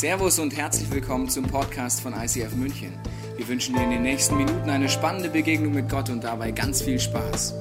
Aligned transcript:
Servus 0.00 0.38
und 0.38 0.56
herzlich 0.56 0.90
willkommen 0.90 1.28
zum 1.28 1.46
Podcast 1.46 2.00
von 2.00 2.14
ICF 2.14 2.54
München. 2.54 2.98
Wir 3.36 3.46
wünschen 3.46 3.74
dir 3.74 3.82
in 3.82 3.90
den 3.90 4.00
nächsten 4.00 4.34
Minuten 4.34 4.70
eine 4.70 4.88
spannende 4.88 5.28
Begegnung 5.28 5.74
mit 5.74 5.90
Gott 5.90 6.08
und 6.08 6.24
dabei 6.24 6.52
ganz 6.52 6.80
viel 6.80 6.98
Spaß. 6.98 7.52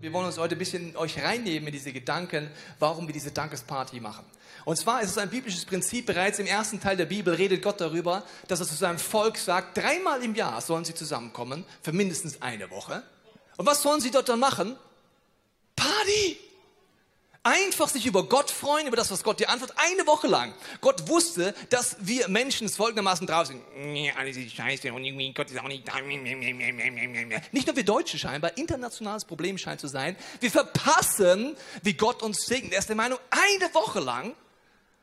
Wir 0.00 0.10
wollen 0.14 0.24
uns 0.24 0.38
heute 0.38 0.54
ein 0.54 0.58
bisschen 0.58 0.96
euch 0.96 1.22
reinnehmen 1.22 1.66
in 1.66 1.74
diese 1.74 1.92
Gedanken, 1.92 2.50
warum 2.78 3.06
wir 3.06 3.12
diese 3.12 3.32
Dankesparty 3.32 4.00
machen. 4.00 4.24
Und 4.64 4.78
zwar 4.78 5.02
ist 5.02 5.10
es 5.10 5.18
ein 5.18 5.28
biblisches 5.28 5.66
Prinzip, 5.66 6.06
bereits 6.06 6.38
im 6.38 6.46
ersten 6.46 6.80
Teil 6.80 6.96
der 6.96 7.04
Bibel 7.04 7.34
redet 7.34 7.60
Gott 7.60 7.82
darüber, 7.82 8.24
dass 8.48 8.60
er 8.60 8.66
zu 8.66 8.76
seinem 8.76 8.98
Volk 8.98 9.36
sagt, 9.36 9.76
dreimal 9.76 10.22
im 10.22 10.34
Jahr 10.34 10.62
sollen 10.62 10.86
sie 10.86 10.94
zusammenkommen, 10.94 11.66
für 11.82 11.92
mindestens 11.92 12.40
eine 12.40 12.70
Woche. 12.70 13.02
Und 13.58 13.66
was 13.66 13.82
sollen 13.82 14.00
sie 14.00 14.10
dort 14.10 14.30
dann 14.30 14.40
machen? 14.40 14.74
Party! 15.76 16.45
Einfach 17.46 17.88
sich 17.88 18.04
über 18.06 18.24
Gott 18.24 18.50
freuen, 18.50 18.88
über 18.88 18.96
das, 18.96 19.12
was 19.12 19.22
Gott 19.22 19.38
dir 19.38 19.48
antwortet, 19.48 19.76
eine 19.78 20.04
Woche 20.08 20.26
lang. 20.26 20.52
Gott 20.80 21.08
wusste, 21.08 21.54
dass 21.70 21.96
wir 22.00 22.26
Menschen 22.26 22.66
es 22.66 22.74
folgendermaßen 22.74 23.24
drauf 23.24 23.46
sind. 23.46 23.62
Alles 24.18 24.36
ist 24.36 24.52
scheiße 24.52 24.92
und 24.92 25.04
Gott 25.32 25.48
ist 25.48 25.60
auch 25.60 25.68
nicht 25.68 25.86
da. 25.86 25.92
Nicht 27.52 27.66
nur 27.68 27.76
wir 27.76 27.84
Deutsche 27.84 28.18
scheinbar, 28.18 28.58
internationales 28.58 29.24
Problem 29.24 29.58
scheint 29.58 29.80
zu 29.80 29.86
sein. 29.86 30.16
Wir 30.40 30.50
verpassen, 30.50 31.56
wie 31.84 31.94
Gott 31.94 32.20
uns 32.24 32.46
segnet. 32.46 32.72
Er 32.72 32.80
ist 32.80 32.88
der 32.88 32.96
Meinung, 32.96 33.20
eine 33.30 33.72
Woche 33.72 34.00
lang 34.00 34.34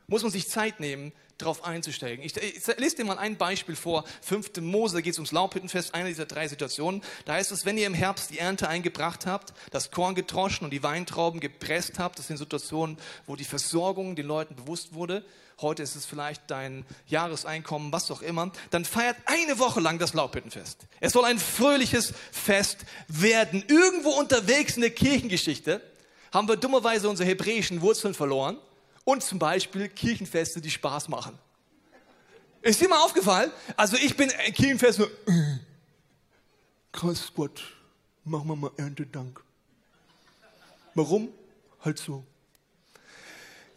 muss 0.08 0.22
man 0.22 0.32
sich 0.34 0.50
Zeit 0.50 0.82
nehmen, 0.82 1.14
darauf 1.38 1.64
einzusteigen. 1.64 2.24
Ich, 2.24 2.36
ich 2.38 2.66
lese 2.78 2.98
dir 2.98 3.06
mal 3.06 3.18
ein 3.18 3.38
Beispiel 3.38 3.76
vor. 3.76 4.04
5. 4.22 4.62
Mose 4.62 5.02
geht 5.02 5.14
es 5.14 5.20
ums 5.20 5.32
Laubhüttenfest, 5.32 5.94
eine 5.94 6.10
dieser 6.10 6.26
drei 6.26 6.48
Situationen. 6.48 7.02
Da 7.26 7.34
heißt 7.34 7.52
es, 7.52 7.66
wenn 7.66 7.78
ihr 7.78 7.88
im 7.88 7.94
Herbst 7.94 8.30
die 8.30 8.40
Ernte 8.40 8.68
eingebracht 8.68 9.26
habt, 9.26 9.54
das 9.72 9.92
Korn 9.92 10.16
getroschen 10.16 10.66
und 10.66 10.72
die 10.72 10.84
Weintrauben 10.84 11.40
gepresst 11.40 12.00
habt, 12.00 12.20
das 12.20 12.28
sind 12.28 12.38
Situationen, 12.38 12.98
wo 13.26 13.36
die 13.36 13.44
Versorgung 13.44 14.16
den 14.16 14.28
Leuten 14.28 14.56
bewusst 14.56 14.94
wurde. 14.94 15.26
Heute 15.62 15.84
ist 15.84 15.96
es 15.96 16.06
vielleicht 16.06 16.50
dein 16.50 16.86
Jahreseinkommen, 17.08 17.92
was 17.92 18.10
auch 18.12 18.22
immer. 18.22 18.52
Dann 18.72 18.86
feiert 18.86 19.18
eine 19.26 19.60
Woche 19.60 19.80
lang 19.80 20.00
das 20.00 20.14
Laubhüttenfest. 20.14 20.88
Es 21.00 21.14
soll 21.14 21.26
ein 21.26 21.40
fröhliches 21.40 22.14
Fest 22.32 22.80
werden. 23.08 23.64
Irgendwo 23.68 24.10
unterwegs 24.12 24.76
in 24.76 24.82
der 24.82 24.92
Kirchengeschichte 24.92 25.82
haben 26.32 26.48
wir 26.48 26.58
dummerweise 26.58 27.08
unsere 27.08 27.30
hebräischen 27.30 27.82
Wurzeln 27.82 28.14
verloren 28.14 28.58
und 29.04 29.24
zum 29.24 29.40
Beispiel 29.40 29.90
Kirchenfeste, 29.90 30.62
die 30.62 30.72
Spaß 30.72 31.10
machen. 31.10 31.38
Ist 32.62 32.80
dir 32.80 32.88
mal 32.88 33.04
aufgefallen? 33.04 33.52
Also 33.76 33.98
ich 33.98 34.16
bin 34.16 34.30
Kirchenfest 34.30 35.00
nur, 35.00 35.12
äh, 35.28 35.60
krass 36.92 37.32
Gott, 37.36 37.62
machen 38.24 38.48
wir 38.48 38.56
mal 38.56 38.72
Erntedank. 38.78 39.44
Warum? 40.96 41.30
Halt 41.82 42.00
so. 42.00 42.24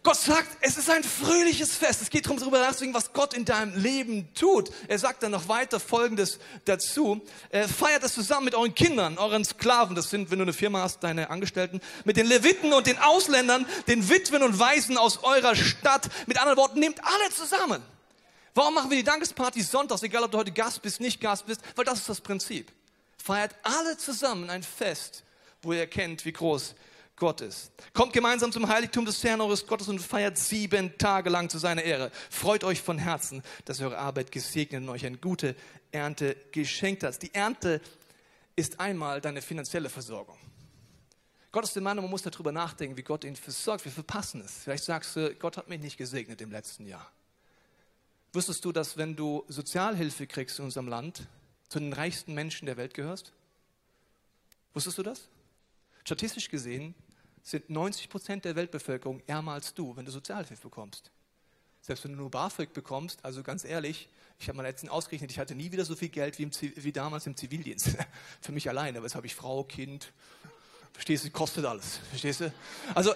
Gott 0.06 0.18
sagt, 0.18 0.58
es 0.60 0.78
ist 0.78 0.88
ein 0.88 1.02
fröhliches 1.02 1.74
Fest. 1.74 2.00
Es 2.00 2.10
geht 2.10 2.26
darum, 2.26 2.38
darüber 2.38 2.60
nachzudenken, 2.60 2.94
was 2.94 3.12
Gott 3.12 3.34
in 3.34 3.44
deinem 3.44 3.76
Leben 3.76 4.32
tut. 4.34 4.70
Er 4.86 5.00
sagt 5.00 5.24
dann 5.24 5.32
noch 5.32 5.48
weiter 5.48 5.80
Folgendes 5.80 6.38
dazu. 6.64 7.20
Äh, 7.50 7.66
feiert 7.66 8.04
es 8.04 8.14
zusammen 8.14 8.44
mit 8.44 8.54
euren 8.54 8.72
Kindern, 8.72 9.18
euren 9.18 9.44
Sklaven, 9.44 9.96
das 9.96 10.08
sind, 10.08 10.30
wenn 10.30 10.38
du 10.38 10.44
eine 10.44 10.52
Firma 10.52 10.82
hast, 10.82 11.02
deine 11.02 11.28
Angestellten, 11.28 11.80
mit 12.04 12.16
den 12.16 12.28
Leviten 12.28 12.72
und 12.72 12.86
den 12.86 12.98
Ausländern, 12.98 13.66
den 13.88 14.08
Witwen 14.08 14.44
und 14.44 14.60
Waisen 14.60 14.96
aus 14.96 15.24
eurer 15.24 15.56
Stadt. 15.56 16.08
Mit 16.28 16.38
anderen 16.38 16.56
Worten, 16.56 16.78
nehmt 16.78 17.00
alle 17.02 17.30
zusammen. 17.34 17.82
Warum 18.54 18.74
machen 18.74 18.90
wir 18.90 18.98
die 18.98 19.02
Dankesparty 19.02 19.60
sonntags, 19.60 20.04
egal 20.04 20.22
ob 20.22 20.30
du 20.30 20.38
heute 20.38 20.52
Gast 20.52 20.82
bist, 20.82 21.00
nicht 21.00 21.20
Gast 21.20 21.46
bist? 21.46 21.62
Weil 21.74 21.84
das 21.84 21.98
ist 21.98 22.08
das 22.08 22.20
Prinzip. 22.20 22.70
Feiert 23.18 23.56
alle 23.64 23.98
zusammen 23.98 24.50
ein 24.50 24.62
Fest, 24.62 25.24
wo 25.62 25.72
ihr 25.72 25.80
erkennt, 25.80 26.24
wie 26.24 26.32
groß 26.32 26.76
Gottes. 27.16 27.70
Kommt 27.94 28.12
gemeinsam 28.12 28.52
zum 28.52 28.68
Heiligtum 28.68 29.06
des 29.06 29.22
Herrn 29.24 29.40
eures 29.40 29.66
Gottes 29.66 29.88
und 29.88 29.98
feiert 29.98 30.36
sieben 30.36 30.96
Tage 30.98 31.30
lang 31.30 31.48
zu 31.48 31.58
seiner 31.58 31.82
Ehre. 31.82 32.10
Freut 32.30 32.62
euch 32.62 32.82
von 32.82 32.98
Herzen, 32.98 33.42
dass 33.64 33.80
eure 33.80 33.98
Arbeit 33.98 34.30
gesegnet 34.30 34.82
und 34.82 34.90
euch 34.90 35.06
eine 35.06 35.16
gute 35.16 35.56
Ernte 35.92 36.36
geschenkt 36.52 37.02
hat. 37.02 37.22
Die 37.22 37.34
Ernte 37.34 37.80
ist 38.54 38.80
einmal 38.80 39.20
deine 39.20 39.40
finanzielle 39.40 39.88
Versorgung. 39.88 40.36
Gott 41.52 41.64
ist 41.64 41.74
der 41.74 41.82
Mann 41.82 41.96
und 41.98 42.04
man 42.04 42.10
muss 42.10 42.22
darüber 42.22 42.52
nachdenken, 42.52 42.98
wie 42.98 43.02
Gott 43.02 43.24
ihn 43.24 43.34
versorgt. 43.34 43.86
Wir 43.86 43.92
verpassen 43.92 44.42
es. 44.42 44.58
Vielleicht 44.64 44.84
sagst 44.84 45.16
du, 45.16 45.34
Gott 45.36 45.56
hat 45.56 45.68
mich 45.68 45.80
nicht 45.80 45.96
gesegnet 45.96 46.42
im 46.42 46.50
letzten 46.50 46.86
Jahr. 46.86 47.10
Wusstest 48.34 48.62
du, 48.62 48.72
dass 48.72 48.98
wenn 48.98 49.16
du 49.16 49.42
Sozialhilfe 49.48 50.26
kriegst 50.26 50.58
in 50.58 50.66
unserem 50.66 50.88
Land, 50.88 51.26
zu 51.70 51.78
den 51.80 51.94
reichsten 51.94 52.34
Menschen 52.34 52.66
der 52.66 52.76
Welt 52.76 52.92
gehörst? 52.92 53.32
Wusstest 54.74 54.98
du 54.98 55.02
das? 55.02 55.28
Statistisch 56.04 56.50
gesehen 56.50 56.94
sind 57.46 57.70
90 57.70 58.08
Prozent 58.08 58.44
der 58.44 58.56
Weltbevölkerung 58.56 59.22
ärmer 59.28 59.52
als 59.52 59.72
du, 59.72 59.96
wenn 59.96 60.04
du 60.04 60.10
Sozialhilfe 60.10 60.60
bekommst. 60.60 61.12
Selbst 61.80 62.02
wenn 62.02 62.10
du 62.10 62.18
nur 62.18 62.28
BAföG 62.28 62.72
bekommst, 62.72 63.24
also 63.24 63.44
ganz 63.44 63.64
ehrlich, 63.64 64.08
ich 64.40 64.48
habe 64.48 64.56
mal 64.56 64.64
letztens 64.64 64.90
ausgerechnet, 64.90 65.30
ich 65.30 65.38
hatte 65.38 65.54
nie 65.54 65.70
wieder 65.70 65.84
so 65.84 65.94
viel 65.94 66.08
Geld 66.08 66.40
wie, 66.40 66.42
im, 66.42 66.50
wie 66.60 66.90
damals 66.90 67.24
im 67.28 67.36
Zivildienst. 67.36 67.90
Für 68.40 68.50
mich 68.50 68.68
alleine, 68.68 68.98
aber 68.98 69.06
jetzt 69.06 69.14
habe 69.14 69.28
ich 69.28 69.36
Frau, 69.36 69.62
Kind. 69.62 70.12
Verstehst 70.92 71.24
du, 71.24 71.30
kostet 71.30 71.64
alles. 71.66 72.00
Verstehst 72.10 72.40
du? 72.40 72.52
Also, 72.96 73.14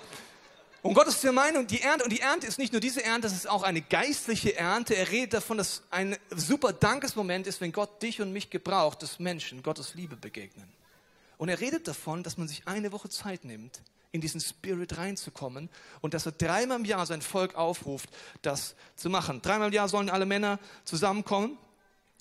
und 0.82 0.94
Gott 0.94 1.08
ist 1.08 1.24
der 1.24 1.32
Meinung, 1.32 1.66
die 1.66 1.82
Ernte, 1.82 2.04
und 2.04 2.12
die 2.12 2.20
Ernte 2.20 2.46
ist 2.46 2.58
nicht 2.58 2.70
nur 2.70 2.80
diese 2.80 3.02
Ernte, 3.02 3.22
das 3.22 3.36
ist 3.36 3.50
auch 3.50 3.64
eine 3.64 3.82
geistliche 3.82 4.56
Ernte. 4.56 4.94
Er 4.94 5.10
redet 5.10 5.34
davon, 5.34 5.58
dass 5.58 5.82
ein 5.90 6.16
super 6.36 6.72
Dankesmoment 6.72 7.48
ist, 7.48 7.60
wenn 7.60 7.72
Gott 7.72 8.00
dich 8.00 8.20
und 8.20 8.32
mich 8.32 8.48
gebraucht, 8.48 9.02
dass 9.02 9.18
Menschen 9.18 9.64
Gottes 9.64 9.94
Liebe 9.94 10.14
begegnen. 10.14 10.72
Und 11.36 11.48
er 11.48 11.58
redet 11.58 11.88
davon, 11.88 12.22
dass 12.22 12.38
man 12.38 12.46
sich 12.46 12.68
eine 12.68 12.92
Woche 12.92 13.08
Zeit 13.08 13.44
nimmt, 13.44 13.82
in 14.12 14.20
diesen 14.20 14.40
Spirit 14.40 14.98
reinzukommen 14.98 15.68
und 16.00 16.14
dass 16.14 16.26
er 16.26 16.32
dreimal 16.32 16.78
im 16.78 16.84
Jahr 16.84 17.06
sein 17.06 17.22
Volk 17.22 17.54
aufruft, 17.54 18.10
das 18.42 18.74
zu 18.96 19.08
machen. 19.08 19.40
Dreimal 19.42 19.68
im 19.68 19.74
Jahr 19.74 19.88
sollen 19.88 20.10
alle 20.10 20.26
Männer 20.26 20.58
zusammenkommen. 20.84 21.58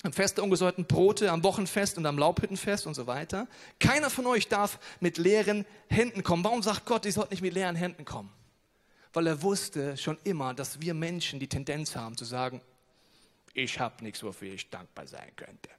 Am 0.02 0.12
Fest 0.12 0.38
der 0.38 0.44
ungesäuerten 0.44 0.86
Brote, 0.86 1.30
am 1.30 1.42
Wochenfest 1.42 1.98
und 1.98 2.06
am 2.06 2.16
Laubhüttenfest 2.16 2.86
und 2.86 2.94
so 2.94 3.06
weiter. 3.06 3.46
Keiner 3.80 4.08
von 4.08 4.26
euch 4.26 4.48
darf 4.48 4.78
mit 5.00 5.18
leeren 5.18 5.66
Händen 5.88 6.22
kommen. 6.22 6.42
Warum 6.42 6.62
sagt 6.62 6.86
Gott, 6.86 7.04
ich 7.04 7.14
sollte 7.14 7.34
nicht 7.34 7.42
mit 7.42 7.52
leeren 7.52 7.76
Händen 7.76 8.06
kommen? 8.06 8.32
Weil 9.12 9.26
er 9.26 9.42
wusste 9.42 9.96
schon 9.98 10.16
immer, 10.24 10.54
dass 10.54 10.80
wir 10.80 10.94
Menschen 10.94 11.38
die 11.38 11.48
Tendenz 11.48 11.96
haben 11.96 12.16
zu 12.16 12.24
sagen, 12.24 12.62
ich 13.52 13.80
habe 13.80 14.02
nichts, 14.02 14.22
wofür 14.22 14.52
ich 14.54 14.70
dankbar 14.70 15.06
sein 15.06 15.34
könnte. 15.36 15.70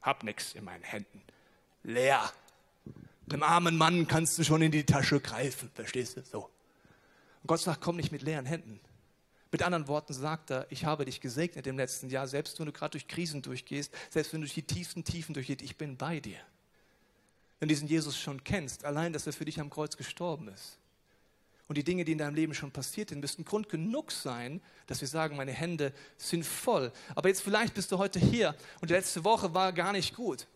Hab 0.00 0.24
nichts 0.24 0.54
in 0.54 0.64
meinen 0.64 0.82
Händen. 0.82 1.22
Leer. 1.82 2.32
Dem 3.26 3.42
armen 3.42 3.76
Mann 3.76 4.06
kannst 4.06 4.38
du 4.38 4.44
schon 4.44 4.62
in 4.62 4.72
die 4.72 4.84
Tasche 4.84 5.20
greifen, 5.20 5.70
verstehst 5.74 6.16
du? 6.16 6.22
So. 6.22 6.44
Und 7.42 7.46
Gott 7.46 7.60
sagt, 7.60 7.80
komm 7.80 7.96
nicht 7.96 8.12
mit 8.12 8.22
leeren 8.22 8.46
Händen. 8.46 8.80
Mit 9.50 9.62
anderen 9.62 9.86
Worten 9.86 10.14
sagt 10.14 10.50
er, 10.50 10.66
ich 10.70 10.86
habe 10.86 11.04
dich 11.04 11.20
gesegnet 11.20 11.66
im 11.66 11.76
letzten 11.76 12.08
Jahr, 12.08 12.26
selbst 12.26 12.58
wenn 12.58 12.66
du 12.66 12.72
gerade 12.72 12.92
durch 12.92 13.06
Krisen 13.06 13.42
durchgehst, 13.42 13.92
selbst 14.10 14.32
wenn 14.32 14.40
du 14.40 14.46
durch 14.46 14.54
die 14.54 14.62
tiefsten 14.62 15.04
Tiefen 15.04 15.34
durchgehst, 15.34 15.60
ich 15.60 15.76
bin 15.76 15.96
bei 15.96 16.20
dir. 16.20 16.38
Wenn 17.60 17.68
du 17.68 17.74
diesen 17.74 17.86
Jesus 17.86 18.18
schon 18.18 18.42
kennst, 18.42 18.84
allein, 18.84 19.12
dass 19.12 19.26
er 19.26 19.32
für 19.32 19.44
dich 19.44 19.60
am 19.60 19.70
Kreuz 19.70 19.96
gestorben 19.96 20.48
ist. 20.48 20.78
Und 21.68 21.78
die 21.78 21.84
Dinge, 21.84 22.04
die 22.04 22.12
in 22.12 22.18
deinem 22.18 22.34
Leben 22.34 22.54
schon 22.54 22.70
passiert 22.70 23.10
sind, 23.10 23.20
müssten 23.20 23.44
Grund 23.44 23.68
genug 23.68 24.10
sein, 24.10 24.60
dass 24.86 25.00
wir 25.00 25.08
sagen, 25.08 25.36
meine 25.36 25.52
Hände 25.52 25.92
sind 26.16 26.44
voll. 26.44 26.90
Aber 27.14 27.28
jetzt 27.28 27.42
vielleicht 27.42 27.74
bist 27.74 27.92
du 27.92 27.98
heute 27.98 28.18
hier 28.18 28.54
und 28.80 28.90
die 28.90 28.94
letzte 28.94 29.22
Woche 29.24 29.54
war 29.54 29.72
gar 29.72 29.92
nicht 29.92 30.14
gut. 30.14 30.46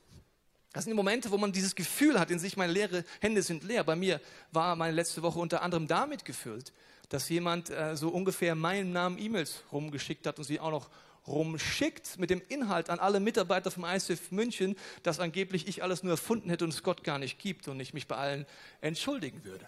Das 0.77 0.85
sind 0.85 0.91
die 0.91 0.97
Momente, 0.97 1.31
wo 1.31 1.39
man 1.39 1.53
dieses 1.53 1.75
Gefühl 1.75 2.21
hat 2.21 2.31
in 2.31 2.39
sich, 2.39 2.59
meine 2.59 2.71
leere 2.71 3.03
Hände 3.23 3.41
sind 3.41 3.65
leer. 3.65 3.83
Bei 3.83 3.97
mir 3.97 4.21
war 4.53 4.77
meine 4.77 4.93
letzte 4.93 5.23
Woche 5.23 5.39
unter 5.39 5.63
anderem 5.63 5.87
damit 5.87 6.27
gefüllt, 6.27 6.75
dass 7.09 7.31
jemand 7.31 7.71
äh, 7.71 7.97
so 7.97 8.11
ungefähr 8.11 8.55
meinen 8.55 8.93
Namen 8.93 9.17
E-Mails 9.19 9.63
rumgeschickt 9.73 10.27
hat 10.27 10.37
und 10.37 10.45
sie 10.45 10.61
auch 10.61 10.71
noch 10.71 10.91
rumschickt 11.27 12.19
mit 12.19 12.29
dem 12.29 12.43
Inhalt 12.49 12.91
an 12.91 12.99
alle 12.99 13.21
Mitarbeiter 13.21 13.71
vom 13.71 13.87
ICF 13.87 14.33
München, 14.33 14.77
dass 15.03 15.19
angeblich 15.19 15.67
ich 15.67 15.83
alles 15.83 16.03
nur 16.03 16.13
erfunden 16.13 16.51
hätte 16.51 16.65
und 16.65 16.75
es 16.75 16.83
Gott 16.83 17.05
gar 17.05 17.19
nicht 17.19 17.39
gibt 17.39 17.69
und 17.69 17.81
ich 17.81 17.95
mich 17.95 18.07
bei 18.07 18.17
allen 18.17 18.45
entschuldigen 18.83 19.47
würde. 19.47 19.67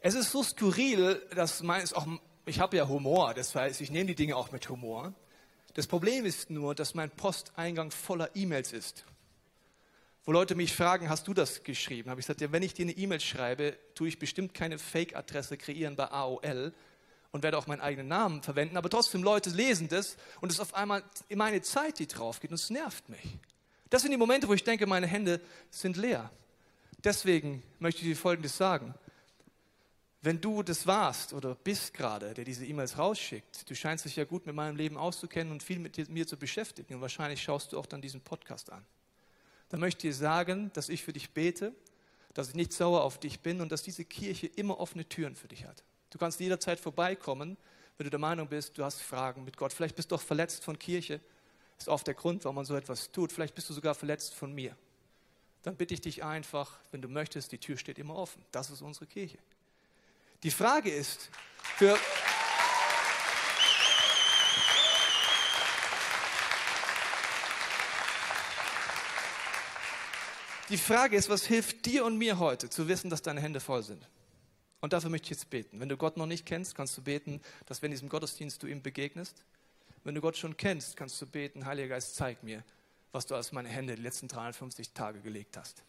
Es 0.00 0.16
ist 0.16 0.32
so 0.32 0.42
skurril, 0.42 1.22
dass 1.36 1.62
meines 1.62 1.92
auch, 1.92 2.04
ich 2.46 2.58
habe 2.58 2.76
ja 2.76 2.88
Humor, 2.88 3.32
das 3.32 3.54
heißt, 3.54 3.80
ich 3.80 3.92
nehme 3.92 4.06
die 4.06 4.16
Dinge 4.16 4.34
auch 4.34 4.50
mit 4.50 4.68
Humor. 4.70 5.14
Das 5.74 5.86
Problem 5.86 6.24
ist 6.24 6.50
nur, 6.50 6.74
dass 6.74 6.94
mein 6.94 7.12
Posteingang 7.12 7.92
voller 7.92 8.34
E-Mails 8.34 8.72
ist 8.72 9.04
wo 10.26 10.32
Leute 10.32 10.56
mich 10.56 10.74
fragen, 10.74 11.08
hast 11.08 11.28
du 11.28 11.34
das 11.34 11.62
geschrieben? 11.62 12.10
Habe 12.10 12.20
ich 12.20 12.26
gesagt, 12.26 12.40
ja, 12.40 12.50
wenn 12.50 12.64
ich 12.64 12.74
dir 12.74 12.84
eine 12.84 12.96
E-Mail 12.96 13.20
schreibe, 13.20 13.78
tue 13.94 14.08
ich 14.08 14.18
bestimmt 14.18 14.54
keine 14.54 14.76
Fake-Adresse 14.76 15.56
kreieren 15.56 15.94
bei 15.94 16.10
AOL 16.10 16.74
und 17.30 17.44
werde 17.44 17.56
auch 17.56 17.68
meinen 17.68 17.80
eigenen 17.80 18.08
Namen 18.08 18.42
verwenden, 18.42 18.76
aber 18.76 18.90
trotzdem 18.90 19.22
Leute 19.22 19.50
lesen 19.50 19.88
das 19.88 20.16
und 20.40 20.50
es 20.50 20.56
ist 20.56 20.60
auf 20.60 20.74
einmal 20.74 21.04
meine 21.32 21.62
Zeit, 21.62 22.00
die 22.00 22.08
drauf 22.08 22.40
geht 22.40 22.50
und 22.50 22.56
es 22.56 22.70
nervt 22.70 23.08
mich. 23.08 23.38
Das 23.88 24.02
sind 24.02 24.10
die 24.10 24.16
Momente, 24.16 24.48
wo 24.48 24.52
ich 24.52 24.64
denke, 24.64 24.84
meine 24.88 25.06
Hände 25.06 25.40
sind 25.70 25.96
leer. 25.96 26.28
Deswegen 27.04 27.62
möchte 27.78 28.00
ich 28.00 28.08
dir 28.08 28.16
Folgendes 28.16 28.56
sagen. 28.56 28.94
Wenn 30.22 30.40
du 30.40 30.64
das 30.64 30.88
warst 30.88 31.34
oder 31.34 31.54
bist 31.54 31.94
gerade, 31.94 32.34
der 32.34 32.44
diese 32.44 32.66
E-Mails 32.66 32.98
rausschickt, 32.98 33.70
du 33.70 33.76
scheinst 33.76 34.04
dich 34.04 34.16
ja 34.16 34.24
gut 34.24 34.44
mit 34.44 34.56
meinem 34.56 34.74
Leben 34.74 34.96
auszukennen 34.96 35.52
und 35.52 35.62
viel 35.62 35.78
mit 35.78 36.08
mir 36.08 36.26
zu 36.26 36.36
beschäftigen 36.36 36.96
und 36.96 37.00
wahrscheinlich 37.00 37.40
schaust 37.40 37.72
du 37.72 37.78
auch 37.78 37.86
dann 37.86 38.02
diesen 38.02 38.22
Podcast 38.22 38.72
an 38.72 38.84
dann 39.68 39.80
möchte 39.80 40.08
ich 40.08 40.16
sagen, 40.16 40.70
dass 40.74 40.88
ich 40.88 41.02
für 41.02 41.12
dich 41.12 41.30
bete, 41.30 41.72
dass 42.34 42.48
ich 42.48 42.54
nicht 42.54 42.72
sauer 42.72 43.02
auf 43.02 43.18
dich 43.18 43.40
bin 43.40 43.60
und 43.60 43.72
dass 43.72 43.82
diese 43.82 44.04
Kirche 44.04 44.46
immer 44.46 44.78
offene 44.78 45.08
Türen 45.08 45.34
für 45.34 45.48
dich 45.48 45.64
hat. 45.64 45.82
Du 46.10 46.18
kannst 46.18 46.38
jederzeit 46.38 46.78
vorbeikommen, 46.78 47.56
wenn 47.98 48.04
du 48.04 48.10
der 48.10 48.20
Meinung 48.20 48.48
bist, 48.48 48.76
du 48.76 48.84
hast 48.84 49.00
Fragen 49.00 49.44
mit 49.44 49.56
Gott. 49.56 49.72
Vielleicht 49.72 49.96
bist 49.96 50.10
du 50.10 50.16
auch 50.16 50.20
verletzt 50.20 50.64
von 50.64 50.78
Kirche. 50.78 51.20
Das 51.76 51.84
ist 51.84 51.88
oft 51.88 52.06
der 52.06 52.14
Grund, 52.14 52.44
warum 52.44 52.56
man 52.56 52.64
so 52.64 52.76
etwas 52.76 53.10
tut. 53.10 53.32
Vielleicht 53.32 53.54
bist 53.54 53.68
du 53.70 53.74
sogar 53.74 53.94
verletzt 53.94 54.34
von 54.34 54.54
mir. 54.54 54.76
Dann 55.62 55.76
bitte 55.76 55.94
ich 55.94 56.00
dich 56.00 56.22
einfach, 56.22 56.78
wenn 56.92 57.02
du 57.02 57.08
möchtest, 57.08 57.52
die 57.52 57.58
Tür 57.58 57.76
steht 57.76 57.98
immer 57.98 58.14
offen. 58.14 58.42
Das 58.52 58.70
ist 58.70 58.82
unsere 58.82 59.06
Kirche. 59.06 59.38
Die 60.42 60.50
Frage 60.50 60.90
ist, 60.90 61.30
für, 61.76 61.98
Die 70.68 70.78
Frage 70.78 71.16
ist, 71.16 71.28
was 71.28 71.46
hilft 71.46 71.86
dir 71.86 72.04
und 72.04 72.18
mir 72.18 72.40
heute 72.40 72.68
zu 72.68 72.88
wissen, 72.88 73.08
dass 73.08 73.22
deine 73.22 73.40
Hände 73.40 73.60
voll 73.60 73.84
sind? 73.84 74.08
Und 74.80 74.92
dafür 74.92 75.10
möchte 75.10 75.26
ich 75.26 75.30
jetzt 75.30 75.48
beten. 75.48 75.78
Wenn 75.78 75.88
du 75.88 75.96
Gott 75.96 76.16
noch 76.16 76.26
nicht 76.26 76.44
kennst, 76.44 76.74
kannst 76.74 76.96
du 76.98 77.02
beten, 77.02 77.40
dass 77.66 77.82
wenn 77.82 77.92
in 77.92 77.96
diesem 77.96 78.08
Gottesdienst 78.08 78.60
du 78.64 78.66
ihm 78.66 78.82
begegnest. 78.82 79.44
Wenn 80.02 80.16
du 80.16 80.20
Gott 80.20 80.36
schon 80.36 80.56
kennst, 80.56 80.96
kannst 80.96 81.22
du 81.22 81.26
beten, 81.26 81.66
Heiliger 81.66 81.90
Geist, 81.90 82.16
zeig 82.16 82.42
mir, 82.42 82.64
was 83.12 83.26
du 83.26 83.36
aus 83.36 83.52
meine 83.52 83.68
Hände 83.68 83.94
die 83.94 84.02
letzten 84.02 84.26
350 84.26 84.90
Tage 84.90 85.20
gelegt 85.20 85.56
hast. 85.56 85.84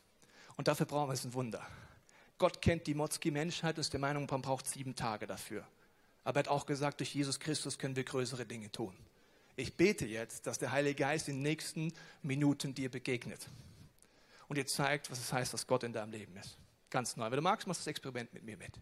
Und 0.57 0.67
dafür 0.67 0.85
brauchen 0.85 1.09
wir 1.09 1.13
es 1.13 1.25
ein 1.25 1.33
Wunder. 1.33 1.65
Gott 2.37 2.61
kennt 2.61 2.85
die 2.85 2.93
Motzki-Menschheit 2.93 3.77
und 3.77 3.81
ist 3.81 3.93
der 3.93 3.99
Meinung, 3.99 4.27
man 4.29 4.43
braucht 4.43 4.67
sieben 4.67 4.95
Tage 4.95 5.25
dafür. 5.25 5.67
Aber 6.23 6.39
er 6.39 6.43
hat 6.43 6.49
auch 6.49 6.67
gesagt, 6.67 6.99
durch 6.99 7.15
Jesus 7.15 7.39
Christus 7.39 7.79
können 7.79 7.95
wir 7.95 8.03
größere 8.03 8.45
Dinge 8.45 8.71
tun. 8.71 8.95
Ich 9.55 9.73
bete 9.75 10.05
jetzt, 10.05 10.45
dass 10.45 10.59
der 10.59 10.71
Heilige 10.71 11.01
Geist 11.01 11.29
in 11.29 11.37
den 11.37 11.43
nächsten 11.43 11.93
Minuten 12.21 12.75
dir 12.75 12.91
begegnet 12.91 13.49
und 14.47 14.57
dir 14.57 14.65
zeigt, 14.65 15.11
was 15.11 15.19
es 15.19 15.33
heißt, 15.33 15.53
dass 15.53 15.67
Gott 15.67 15.83
in 15.83 15.93
deinem 15.93 16.11
Leben 16.11 16.35
ist. 16.37 16.57
Ganz 16.89 17.17
neu. 17.17 17.25
Wenn 17.25 17.37
du 17.37 17.41
magst, 17.41 17.67
mach 17.67 17.75
das 17.75 17.87
Experiment 17.87 18.33
mit 18.33 18.43
mir 18.43 18.57
mit. 18.57 18.73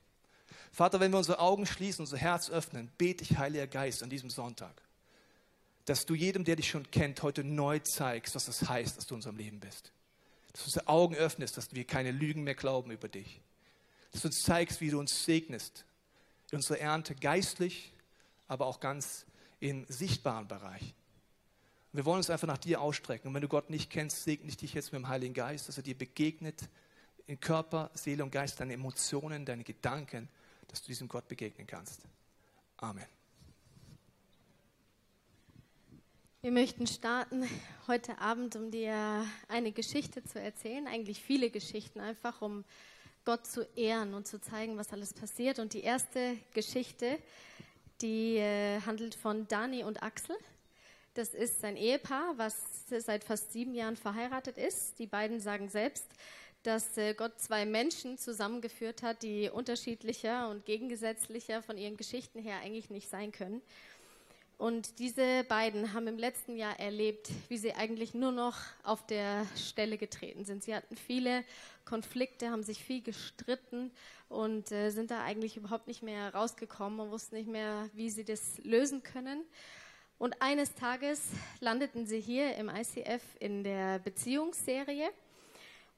Vater, 0.72 1.00
wenn 1.00 1.12
wir 1.12 1.18
unsere 1.18 1.40
Augen 1.40 1.66
schließen, 1.66 2.04
unser 2.04 2.18
Herz 2.18 2.50
öffnen, 2.50 2.92
bete 2.98 3.24
ich, 3.24 3.38
Heiliger 3.38 3.68
Geist, 3.68 4.04
an 4.04 4.10
diesem 4.10 4.30
Sonntag, 4.30 4.82
dass 5.86 6.06
du 6.06 6.16
jedem, 6.16 6.44
der 6.44 6.56
dich 6.56 6.70
schon 6.70 6.90
kennt, 6.92 7.24
heute 7.24 7.44
neu 7.44 7.80
zeigst, 7.80 8.36
was 8.36 8.48
es 8.48 8.68
heißt, 8.68 8.98
dass 8.98 9.08
du 9.08 9.16
in 9.16 9.20
unserem 9.20 9.38
Leben 9.38 9.60
bist. 9.60 9.92
Dass 10.52 10.62
du 10.62 10.66
unsere 10.68 10.88
Augen 10.88 11.16
öffnest, 11.16 11.58
dass 11.58 11.74
wir 11.74 11.86
keine 11.86 12.12
Lügen 12.12 12.44
mehr 12.44 12.56
glauben 12.56 12.92
über 12.92 13.08
dich. 13.08 13.42
Dass 14.12 14.22
du 14.22 14.28
uns 14.28 14.44
zeigst, 14.44 14.82
wie 14.82 14.90
du 14.90 15.00
uns 15.00 15.26
segnest 15.26 15.86
in 16.52 16.58
unserer 16.58 16.80
Ernte 16.80 17.16
geistlich, 17.16 17.92
aber 18.48 18.66
auch 18.66 18.80
ganz 18.80 19.26
im 19.60 19.86
sichtbaren 19.88 20.48
Bereich. 20.48 20.94
Und 21.96 22.00
wir 22.00 22.06
wollen 22.08 22.18
uns 22.18 22.30
einfach 22.30 22.48
nach 22.48 22.58
dir 22.58 22.82
ausstrecken. 22.82 23.30
Und 23.30 23.36
wenn 23.36 23.42
du 23.42 23.48
Gott 23.48 23.70
nicht 23.70 23.90
kennst, 23.90 24.26
segne 24.26 24.50
ich 24.50 24.58
dich 24.58 24.74
jetzt 24.74 24.92
mit 24.92 25.00
dem 25.00 25.08
Heiligen 25.08 25.34
Geist, 25.34 25.70
dass 25.70 25.78
er 25.78 25.84
dir 25.84 25.98
begegnet 25.98 26.68
in 27.26 27.40
Körper, 27.40 27.90
Seele 27.94 28.22
und 28.22 28.32
Geist, 28.32 28.60
deine 28.60 28.74
Emotionen, 28.74 29.46
deine 29.46 29.64
Gedanken, 29.64 30.28
dass 30.68 30.82
du 30.82 30.88
diesem 30.88 31.08
Gott 31.08 31.30
begegnen 31.30 31.66
kannst. 31.66 32.02
Amen. 32.76 33.06
Wir 36.42 36.52
möchten 36.52 36.86
starten 36.86 37.48
heute 37.88 38.20
Abend, 38.20 38.58
um 38.58 38.72
dir 38.72 39.26
eine 39.48 39.72
Geschichte 39.72 40.22
zu 40.22 40.38
erzählen, 40.38 40.88
eigentlich 40.88 41.22
viele 41.22 41.50
Geschichten, 41.50 42.02
einfach 42.02 42.42
um 42.42 42.66
Gott 43.24 43.48
zu 43.48 43.62
ehren 43.78 44.16
und 44.16 44.28
zu 44.28 44.42
zeigen, 44.42 44.76
was 44.76 44.92
alles 44.92 45.14
passiert. 45.14 45.60
Und 45.60 45.72
die 45.72 45.84
erste 45.84 46.36
Geschichte, 46.54 47.18
die 48.02 48.36
äh, 48.36 48.82
handelt 48.82 49.16
von 49.16 49.48
Dani 49.48 49.86
und 49.86 50.04
Axel. 50.04 50.36
Das 51.16 51.34
ist 51.34 51.64
ein 51.64 51.78
Ehepaar, 51.78 52.38
was 52.38 52.62
seit 52.90 53.24
fast 53.24 53.54
sieben 53.54 53.74
Jahren 53.74 53.96
verheiratet 53.96 54.58
ist. 54.58 55.00
Die 55.00 55.08
beiden 55.08 55.40
sagen 55.40 55.70
selbst, 55.70 56.06
dass 56.64 56.98
äh, 56.98 57.14
Gott 57.14 57.40
zwei 57.40 57.66
Menschen 57.66 58.18
zusammengeführt 58.18 59.02
hat, 59.02 59.24
die 59.24 59.50
unterschiedlicher 59.50 60.50
und 60.50 60.66
gegengesetzlicher 60.66 61.62
von 61.62 61.78
ihren 61.78 61.96
Geschichten 61.96 62.40
her 62.40 62.58
eigentlich 62.62 62.90
nicht 62.90 63.10
sein 63.10 63.32
können. 63.32 63.62
Und 64.58 65.00
diese 65.00 65.46
beiden 65.46 65.94
haben 65.94 66.08
im 66.08 66.18
letzten 66.18 66.58
Jahr 66.58 66.78
erlebt, 66.82 67.30
wie 67.48 67.58
sie 67.58 67.74
eigentlich 67.74 68.14
nur 68.14 68.34
noch 68.34 68.58
auf 68.84 69.06
der 69.06 69.48
Stelle 69.56 69.98
getreten 69.98 70.44
sind. 70.44 70.66
Sie 70.66 70.76
hatten 70.76 70.98
viele 70.98 71.46
Konflikte, 71.86 72.50
haben 72.50 72.64
sich 72.64 72.84
viel 72.84 73.02
gestritten 73.02 73.90
und 74.28 74.70
äh, 74.74 74.90
sind 74.90 75.12
da 75.12 75.24
eigentlich 75.24 75.56
überhaupt 75.56 75.88
nicht 75.88 76.04
mehr 76.04 76.34
rausgekommen 76.34 77.00
und 77.00 77.12
wussten 77.12 77.36
nicht 77.36 77.50
mehr, 77.50 77.90
wie 77.94 78.10
sie 78.10 78.26
das 78.26 78.58
lösen 78.64 79.02
können. 79.02 79.46
Und 80.18 80.42
eines 80.42 80.74
Tages 80.74 81.22
landeten 81.60 82.06
sie 82.06 82.22
hier 82.22 82.56
im 82.56 82.70
ICF 82.70 83.22
in 83.40 83.64
der 83.64 84.00
Beziehungsserie. 84.00 85.10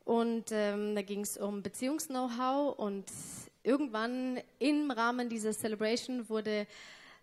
Und 0.05 0.51
ähm, 0.51 0.95
da 0.95 1.01
ging 1.03 1.21
es 1.21 1.37
um 1.37 1.61
Beziehungs-Know-how. 1.61 2.79
Und 2.79 3.05
irgendwann 3.63 4.39
im 4.57 4.89
Rahmen 4.89 5.29
dieser 5.29 5.53
Celebration 5.53 6.29
wurde 6.29 6.65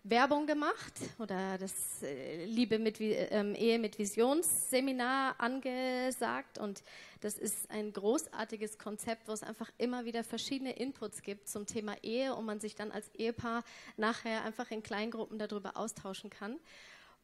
Werbung 0.07 0.47
gemacht 0.47 0.93
oder 1.19 1.57
das 1.57 2.03
äh, 2.03 2.45
Liebe 2.45 2.79
mit 2.79 2.99
ähm, 3.01 3.55
Ehe 3.55 3.79
mit 3.79 3.99
Visionsseminar 3.99 5.35
angesagt 5.41 6.59
und 6.59 6.83
das 7.23 7.39
ist 7.39 7.71
ein 7.71 7.91
großartiges 7.91 8.77
Konzept, 8.77 9.29
wo 9.29 9.33
es 9.33 9.43
einfach 9.43 9.71
immer 9.79 10.05
wieder 10.05 10.23
verschiedene 10.23 10.73
Inputs 10.77 11.23
gibt 11.23 11.49
zum 11.49 11.65
Thema 11.65 11.97
Ehe 12.03 12.35
und 12.35 12.45
man 12.45 12.61
sich 12.61 12.75
dann 12.75 12.93
als 12.93 13.09
Ehepaar 13.15 13.65
nachher 13.97 14.45
einfach 14.45 14.71
in 14.71 14.83
Kleingruppen 14.83 15.39
darüber 15.39 15.79
austauschen 15.79 16.29
kann. 16.29 16.61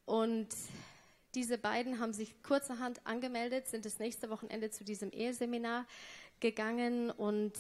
Und 0.07 0.49
diese 1.35 1.59
beiden 1.59 2.01
haben 2.01 2.15
sich 2.15 2.43
kurzerhand 2.43 3.07
angemeldet, 3.07 3.69
sind 3.69 3.85
das 3.85 3.99
nächste 3.99 4.31
Wochenende 4.31 4.71
zu 4.71 4.85
diesem 4.85 5.11
Eheseminar 5.11 5.87
gegangen 6.41 7.11
und 7.11 7.53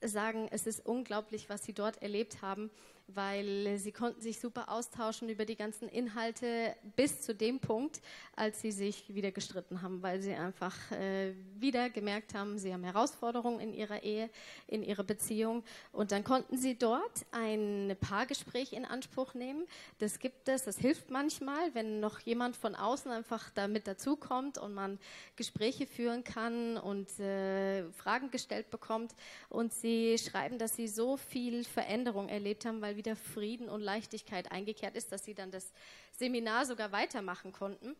sagen, 0.00 0.48
es 0.50 0.66
ist 0.66 0.84
unglaublich, 0.84 1.48
was 1.48 1.62
sie 1.62 1.72
dort 1.72 2.02
erlebt 2.02 2.42
haben 2.42 2.68
weil 3.08 3.78
sie 3.78 3.92
konnten 3.92 4.20
sich 4.20 4.40
super 4.40 4.68
austauschen 4.68 5.28
über 5.28 5.44
die 5.44 5.56
ganzen 5.56 5.88
Inhalte 5.88 6.74
bis 6.96 7.22
zu 7.22 7.34
dem 7.34 7.60
Punkt, 7.60 8.00
als 8.34 8.60
sie 8.60 8.72
sich 8.72 9.14
wieder 9.14 9.30
gestritten 9.30 9.80
haben, 9.82 10.02
weil 10.02 10.20
sie 10.20 10.34
einfach 10.34 10.74
äh, 10.90 11.32
wieder 11.58 11.88
gemerkt 11.88 12.34
haben, 12.34 12.58
sie 12.58 12.72
haben 12.72 12.82
Herausforderungen 12.82 13.60
in 13.60 13.74
ihrer 13.74 14.02
Ehe, 14.02 14.28
in 14.66 14.82
ihrer 14.82 15.04
Beziehung 15.04 15.62
und 15.92 16.10
dann 16.10 16.24
konnten 16.24 16.56
sie 16.56 16.76
dort 16.76 17.24
ein 17.30 17.96
Paargespräch 18.00 18.72
in 18.72 18.84
Anspruch 18.84 19.34
nehmen. 19.34 19.66
Das 19.98 20.18
gibt 20.18 20.48
es, 20.48 20.64
das 20.64 20.78
hilft 20.78 21.10
manchmal, 21.10 21.74
wenn 21.74 22.00
noch 22.00 22.18
jemand 22.20 22.56
von 22.56 22.74
außen 22.74 23.10
einfach 23.12 23.50
damit 23.50 23.86
dazukommt 23.86 24.58
und 24.58 24.74
man 24.74 24.98
Gespräche 25.36 25.86
führen 25.86 26.24
kann 26.24 26.76
und 26.76 27.20
äh, 27.20 27.84
Fragen 27.92 28.30
gestellt 28.30 28.70
bekommt 28.70 29.14
und 29.48 29.72
sie 29.72 30.18
schreiben, 30.18 30.58
dass 30.58 30.74
sie 30.74 30.88
so 30.88 31.16
viel 31.16 31.64
Veränderung 31.64 32.28
erlebt 32.28 32.64
haben, 32.64 32.80
weil 32.80 32.95
wieder 32.96 33.16
Frieden 33.16 33.68
und 33.68 33.80
Leichtigkeit 33.80 34.50
eingekehrt 34.52 34.96
ist, 34.96 35.12
dass 35.12 35.24
sie 35.24 35.34
dann 35.34 35.50
das 35.50 35.72
Seminar 36.12 36.66
sogar 36.66 36.92
weitermachen 36.92 37.52
konnten. 37.52 37.96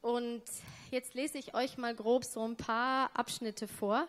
Und 0.00 0.42
jetzt 0.90 1.14
lese 1.14 1.38
ich 1.38 1.54
euch 1.54 1.78
mal 1.78 1.94
grob 1.94 2.24
so 2.24 2.46
ein 2.46 2.56
paar 2.56 3.10
Abschnitte 3.14 3.68
vor, 3.68 4.08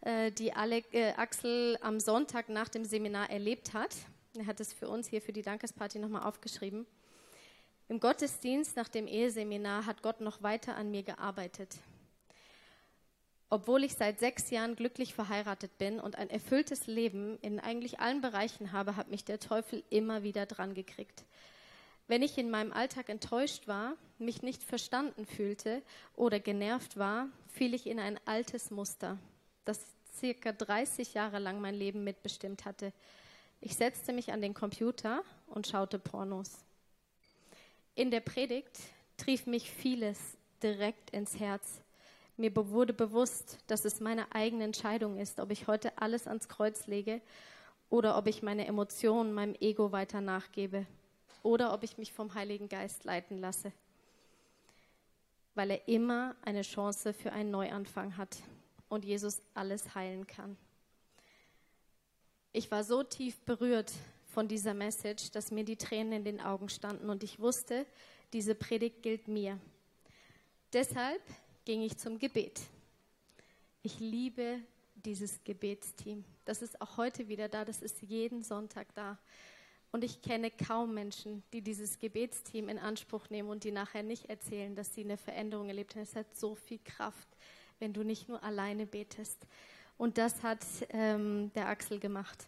äh, 0.00 0.30
die 0.32 0.48
äh, 0.48 1.12
Axel 1.16 1.78
am 1.82 2.00
Sonntag 2.00 2.48
nach 2.48 2.68
dem 2.68 2.84
Seminar 2.84 3.30
erlebt 3.30 3.74
hat. 3.74 3.94
Er 4.34 4.46
hat 4.46 4.60
es 4.60 4.72
für 4.72 4.88
uns 4.88 5.08
hier 5.08 5.20
für 5.20 5.32
die 5.32 5.42
Dankesparty 5.42 5.98
nochmal 5.98 6.22
aufgeschrieben. 6.22 6.86
Im 7.88 8.00
Gottesdienst 8.00 8.76
nach 8.76 8.88
dem 8.88 9.06
Eheseminar 9.06 9.86
hat 9.86 10.02
Gott 10.02 10.20
noch 10.20 10.42
weiter 10.42 10.74
an 10.74 10.90
mir 10.90 11.02
gearbeitet. 11.02 11.76
Obwohl 13.48 13.84
ich 13.84 13.94
seit 13.94 14.18
sechs 14.18 14.50
Jahren 14.50 14.74
glücklich 14.74 15.14
verheiratet 15.14 15.78
bin 15.78 16.00
und 16.00 16.16
ein 16.16 16.30
erfülltes 16.30 16.88
Leben 16.88 17.38
in 17.42 17.60
eigentlich 17.60 18.00
allen 18.00 18.20
Bereichen 18.20 18.72
habe, 18.72 18.96
hat 18.96 19.08
mich 19.08 19.24
der 19.24 19.38
Teufel 19.38 19.84
immer 19.88 20.24
wieder 20.24 20.46
dran 20.46 20.74
gekriegt. 20.74 21.24
Wenn 22.08 22.22
ich 22.22 22.38
in 22.38 22.50
meinem 22.50 22.72
Alltag 22.72 23.08
enttäuscht 23.08 23.66
war, 23.68 23.94
mich 24.18 24.42
nicht 24.42 24.62
verstanden 24.62 25.26
fühlte 25.26 25.82
oder 26.14 26.40
genervt 26.40 26.96
war, 26.96 27.28
fiel 27.48 27.74
ich 27.74 27.86
in 27.86 27.98
ein 27.98 28.18
altes 28.26 28.70
Muster, 28.70 29.18
das 29.64 29.80
circa 30.16 30.52
30 30.52 31.14
Jahre 31.14 31.38
lang 31.38 31.60
mein 31.60 31.74
Leben 31.74 32.04
mitbestimmt 32.04 32.64
hatte. 32.64 32.92
Ich 33.60 33.76
setzte 33.76 34.12
mich 34.12 34.32
an 34.32 34.40
den 34.40 34.54
Computer 34.54 35.22
und 35.46 35.66
schaute 35.66 35.98
Pornos. 35.98 36.64
In 37.94 38.10
der 38.10 38.20
Predigt 38.20 38.78
trief 39.16 39.46
mich 39.46 39.70
vieles 39.70 40.18
direkt 40.62 41.10
ins 41.10 41.38
Herz. 41.38 41.80
Mir 42.36 42.54
wurde 42.54 42.92
bewusst, 42.92 43.58
dass 43.66 43.86
es 43.86 44.00
meine 44.00 44.34
eigene 44.34 44.64
Entscheidung 44.64 45.18
ist, 45.18 45.40
ob 45.40 45.50
ich 45.50 45.66
heute 45.66 45.96
alles 45.96 46.26
ans 46.26 46.48
Kreuz 46.48 46.86
lege 46.86 47.22
oder 47.88 48.18
ob 48.18 48.26
ich 48.26 48.42
meine 48.42 48.66
Emotionen 48.66 49.32
meinem 49.32 49.54
Ego 49.60 49.90
weiter 49.90 50.20
nachgebe 50.20 50.86
oder 51.42 51.72
ob 51.72 51.82
ich 51.82 51.96
mich 51.96 52.12
vom 52.12 52.34
Heiligen 52.34 52.68
Geist 52.68 53.04
leiten 53.04 53.38
lasse, 53.38 53.72
weil 55.54 55.70
er 55.70 55.88
immer 55.88 56.36
eine 56.42 56.62
Chance 56.62 57.14
für 57.14 57.32
einen 57.32 57.50
Neuanfang 57.50 58.18
hat 58.18 58.36
und 58.88 59.06
Jesus 59.06 59.40
alles 59.54 59.94
heilen 59.94 60.26
kann. 60.26 60.58
Ich 62.52 62.70
war 62.70 62.84
so 62.84 63.02
tief 63.02 63.40
berührt 63.40 63.92
von 64.26 64.48
dieser 64.48 64.74
Message, 64.74 65.30
dass 65.30 65.50
mir 65.50 65.64
die 65.64 65.76
Tränen 65.76 66.12
in 66.12 66.24
den 66.24 66.40
Augen 66.42 66.68
standen 66.68 67.08
und 67.08 67.22
ich 67.22 67.40
wusste, 67.40 67.86
diese 68.34 68.54
Predigt 68.54 69.02
gilt 69.02 69.28
mir. 69.28 69.58
Deshalb 70.72 71.22
ging 71.66 71.82
ich 71.82 71.98
zum 71.98 72.18
Gebet. 72.18 72.60
Ich 73.82 73.98
liebe 73.98 74.60
dieses 74.94 75.42
Gebetsteam. 75.44 76.24
Das 76.44 76.62
ist 76.62 76.80
auch 76.80 76.96
heute 76.96 77.28
wieder 77.28 77.48
da, 77.48 77.64
das 77.64 77.82
ist 77.82 78.00
jeden 78.02 78.42
Sonntag 78.42 78.86
da. 78.94 79.18
Und 79.90 80.04
ich 80.04 80.22
kenne 80.22 80.50
kaum 80.50 80.94
Menschen, 80.94 81.42
die 81.52 81.62
dieses 81.62 81.98
Gebetsteam 81.98 82.68
in 82.68 82.78
Anspruch 82.78 83.30
nehmen 83.30 83.48
und 83.48 83.64
die 83.64 83.72
nachher 83.72 84.04
nicht 84.04 84.26
erzählen, 84.26 84.76
dass 84.76 84.94
sie 84.94 85.02
eine 85.02 85.16
Veränderung 85.16 85.68
erlebt 85.68 85.96
haben. 85.96 86.02
Es 86.02 86.14
hat 86.14 86.36
so 86.36 86.54
viel 86.54 86.78
Kraft, 86.84 87.28
wenn 87.80 87.92
du 87.92 88.04
nicht 88.04 88.28
nur 88.28 88.42
alleine 88.44 88.86
betest. 88.86 89.44
Und 89.98 90.18
das 90.18 90.44
hat 90.44 90.64
ähm, 90.90 91.50
der 91.54 91.68
Axel 91.68 91.98
gemacht. 91.98 92.46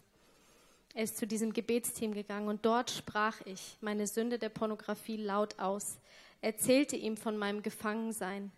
Er 0.93 1.03
ist 1.03 1.17
zu 1.17 1.27
diesem 1.27 1.51
Gebetsteam 1.51 2.13
gegangen 2.13 2.47
und 2.47 2.65
dort 2.65 2.89
sprach 2.89 3.41
ich 3.45 3.77
meine 3.81 4.07
Sünde 4.07 4.39
der 4.39 4.49
Pornografie 4.49 5.17
laut 5.17 5.59
aus, 5.59 5.97
erzählte 6.41 6.95
ihm 6.95 7.17
von 7.17 7.37
meinem 7.37 7.61
Gefangensein. 7.61 8.51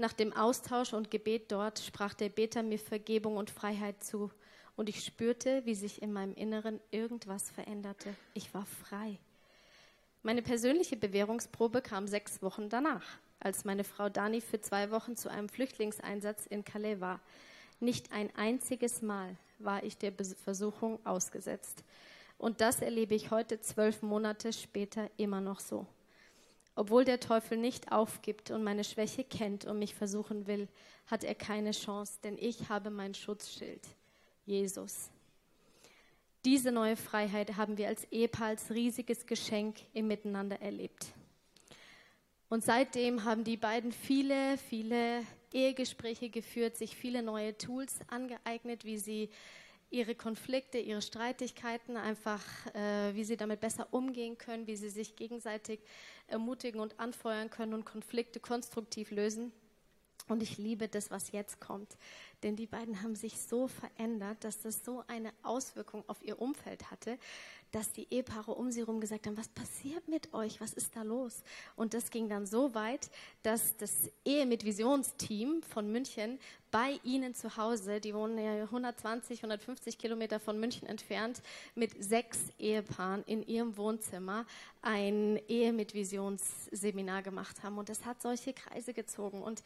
Nach 0.00 0.12
dem 0.12 0.32
Austausch 0.32 0.92
und 0.92 1.10
Gebet 1.10 1.50
dort 1.50 1.80
sprach 1.80 2.14
der 2.14 2.28
Beter 2.28 2.62
mir 2.62 2.78
Vergebung 2.78 3.36
und 3.36 3.50
Freiheit 3.50 4.02
zu 4.02 4.30
und 4.76 4.88
ich 4.88 5.04
spürte, 5.04 5.66
wie 5.66 5.74
sich 5.74 6.02
in 6.02 6.12
meinem 6.12 6.34
Inneren 6.34 6.78
irgendwas 6.92 7.50
veränderte. 7.50 8.14
Ich 8.32 8.54
war 8.54 8.64
frei. 8.64 9.18
Meine 10.22 10.40
persönliche 10.40 10.96
Bewährungsprobe 10.96 11.82
kam 11.82 12.06
sechs 12.06 12.42
Wochen 12.42 12.68
danach, 12.68 13.04
als 13.40 13.64
meine 13.64 13.82
Frau 13.82 14.08
Dani 14.08 14.40
für 14.40 14.60
zwei 14.60 14.92
Wochen 14.92 15.16
zu 15.16 15.30
einem 15.30 15.48
Flüchtlingseinsatz 15.48 16.46
in 16.46 16.64
Calais 16.64 17.00
war. 17.00 17.20
Nicht 17.80 18.12
ein 18.12 18.30
einziges 18.36 19.02
Mal 19.02 19.36
war 19.58 19.82
ich 19.82 19.98
der 19.98 20.12
Versuchung 20.12 21.04
ausgesetzt. 21.04 21.82
Und 22.38 22.60
das 22.60 22.80
erlebe 22.82 23.16
ich 23.16 23.32
heute, 23.32 23.60
zwölf 23.60 24.02
Monate 24.02 24.52
später, 24.52 25.10
immer 25.16 25.40
noch 25.40 25.58
so. 25.58 25.86
Obwohl 26.78 27.04
der 27.04 27.18
Teufel 27.18 27.58
nicht 27.58 27.90
aufgibt 27.90 28.52
und 28.52 28.62
meine 28.62 28.84
Schwäche 28.84 29.24
kennt 29.24 29.64
und 29.64 29.80
mich 29.80 29.96
versuchen 29.96 30.46
will, 30.46 30.68
hat 31.06 31.24
er 31.24 31.34
keine 31.34 31.72
Chance, 31.72 32.20
denn 32.22 32.38
ich 32.38 32.68
habe 32.68 32.90
mein 32.90 33.14
Schutzschild, 33.14 33.80
Jesus. 34.46 35.10
Diese 36.44 36.70
neue 36.70 36.94
Freiheit 36.94 37.56
haben 37.56 37.78
wir 37.78 37.88
als 37.88 38.04
Ehepaar 38.12 38.46
als 38.50 38.70
riesiges 38.70 39.26
Geschenk 39.26 39.80
im 39.92 40.06
Miteinander 40.06 40.62
erlebt. 40.62 41.06
Und 42.48 42.62
seitdem 42.62 43.24
haben 43.24 43.42
die 43.42 43.56
beiden 43.56 43.90
viele, 43.90 44.56
viele 44.56 45.24
Ehegespräche 45.52 46.30
geführt, 46.30 46.76
sich 46.76 46.94
viele 46.94 47.24
neue 47.24 47.58
Tools 47.58 47.98
angeeignet, 48.06 48.84
wie 48.84 48.98
sie 48.98 49.30
ihre 49.90 50.14
Konflikte, 50.14 50.78
ihre 50.78 51.02
Streitigkeiten 51.02 51.96
einfach, 51.96 52.42
äh, 52.74 53.14
wie 53.14 53.24
sie 53.24 53.36
damit 53.36 53.60
besser 53.60 53.88
umgehen 53.90 54.36
können, 54.36 54.66
wie 54.66 54.76
sie 54.76 54.90
sich 54.90 55.16
gegenseitig 55.16 55.80
ermutigen 56.26 56.80
und 56.80 57.00
anfeuern 57.00 57.50
können 57.50 57.74
und 57.74 57.84
Konflikte 57.84 58.40
konstruktiv 58.40 59.10
lösen. 59.10 59.52
Und 60.28 60.42
ich 60.42 60.58
liebe 60.58 60.88
das, 60.88 61.10
was 61.10 61.32
jetzt 61.32 61.58
kommt. 61.58 61.96
Denn 62.42 62.54
die 62.54 62.66
beiden 62.66 63.02
haben 63.02 63.16
sich 63.16 63.40
so 63.40 63.66
verändert, 63.66 64.44
dass 64.44 64.62
das 64.62 64.84
so 64.84 65.02
eine 65.08 65.32
Auswirkung 65.42 66.04
auf 66.06 66.22
ihr 66.22 66.40
Umfeld 66.40 66.90
hatte, 66.90 67.18
dass 67.72 67.92
die 67.92 68.06
Ehepaare 68.10 68.52
um 68.52 68.70
sie 68.70 68.80
herum 68.80 69.00
gesagt 69.00 69.26
haben, 69.26 69.36
was 69.36 69.48
passiert 69.48 70.08
mit 70.08 70.32
euch? 70.32 70.60
Was 70.60 70.72
ist 70.72 70.96
da 70.96 71.02
los? 71.02 71.42
Und 71.76 71.94
das 71.94 72.10
ging 72.10 72.28
dann 72.28 72.46
so 72.46 72.74
weit, 72.74 73.10
dass 73.42 73.76
das 73.76 73.92
Ehe 74.24 74.46
mit 74.46 74.64
Visionsteam 74.64 75.62
von 75.62 75.90
München 75.90 76.38
bei 76.70 77.00
ihnen 77.02 77.34
zu 77.34 77.56
Hause, 77.56 78.00
die 78.00 78.14
wohnen 78.14 78.38
ja 78.38 78.62
120, 78.62 79.40
150 79.40 79.98
Kilometer 79.98 80.38
von 80.38 80.58
München 80.60 80.86
entfernt, 80.86 81.42
mit 81.74 82.02
sechs 82.02 82.38
Ehepaaren 82.58 83.22
in 83.24 83.46
ihrem 83.46 83.76
Wohnzimmer 83.76 84.46
ein 84.80 85.40
Ehe 85.48 85.72
mit 85.72 85.92
Visionsseminar 85.92 87.22
gemacht 87.22 87.62
haben. 87.62 87.78
Und 87.78 87.88
das 87.88 88.04
hat 88.04 88.22
solche 88.22 88.52
Kreise 88.52 88.94
gezogen. 88.94 89.42
Und 89.42 89.62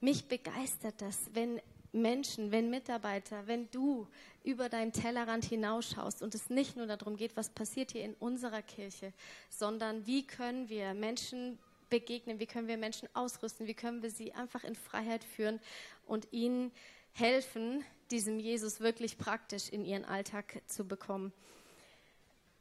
mich 0.00 0.26
begeistert 0.26 1.00
das, 1.00 1.18
wenn 1.32 1.60
Menschen, 1.92 2.52
wenn 2.52 2.70
Mitarbeiter, 2.70 3.46
wenn 3.46 3.70
du 3.70 4.06
über 4.44 4.68
deinen 4.68 4.92
Tellerrand 4.92 5.44
hinausschaust 5.44 6.22
und 6.22 6.34
es 6.34 6.50
nicht 6.50 6.76
nur 6.76 6.86
darum 6.86 7.16
geht, 7.16 7.36
was 7.36 7.50
passiert 7.50 7.92
hier 7.92 8.04
in 8.04 8.14
unserer 8.14 8.62
Kirche, 8.62 9.12
sondern 9.50 10.06
wie 10.06 10.26
können 10.26 10.68
wir 10.68 10.94
Menschen 10.94 11.58
begegnen, 11.90 12.38
wie 12.38 12.46
können 12.46 12.68
wir 12.68 12.76
Menschen 12.76 13.08
ausrüsten, 13.14 13.66
wie 13.66 13.74
können 13.74 14.02
wir 14.02 14.10
sie 14.10 14.32
einfach 14.32 14.64
in 14.64 14.74
Freiheit 14.74 15.24
führen 15.24 15.60
und 16.06 16.28
ihnen 16.32 16.72
helfen, 17.12 17.84
diesem 18.10 18.38
Jesus 18.38 18.80
wirklich 18.80 19.18
praktisch 19.18 19.68
in 19.68 19.84
ihren 19.84 20.04
Alltag 20.04 20.62
zu 20.66 20.86
bekommen. 20.86 21.32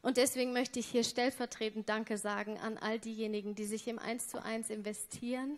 Und 0.01 0.17
deswegen 0.17 0.53
möchte 0.53 0.79
ich 0.79 0.87
hier 0.87 1.03
stellvertretend 1.03 1.89
Danke 1.89 2.17
sagen 2.17 2.57
an 2.59 2.77
all 2.77 2.99
diejenigen, 2.99 3.55
die 3.55 3.65
sich 3.65 3.87
im 3.87 3.99
Eins 3.99 4.29
zu 4.29 4.41
eins 4.41 4.69
investieren, 4.69 5.57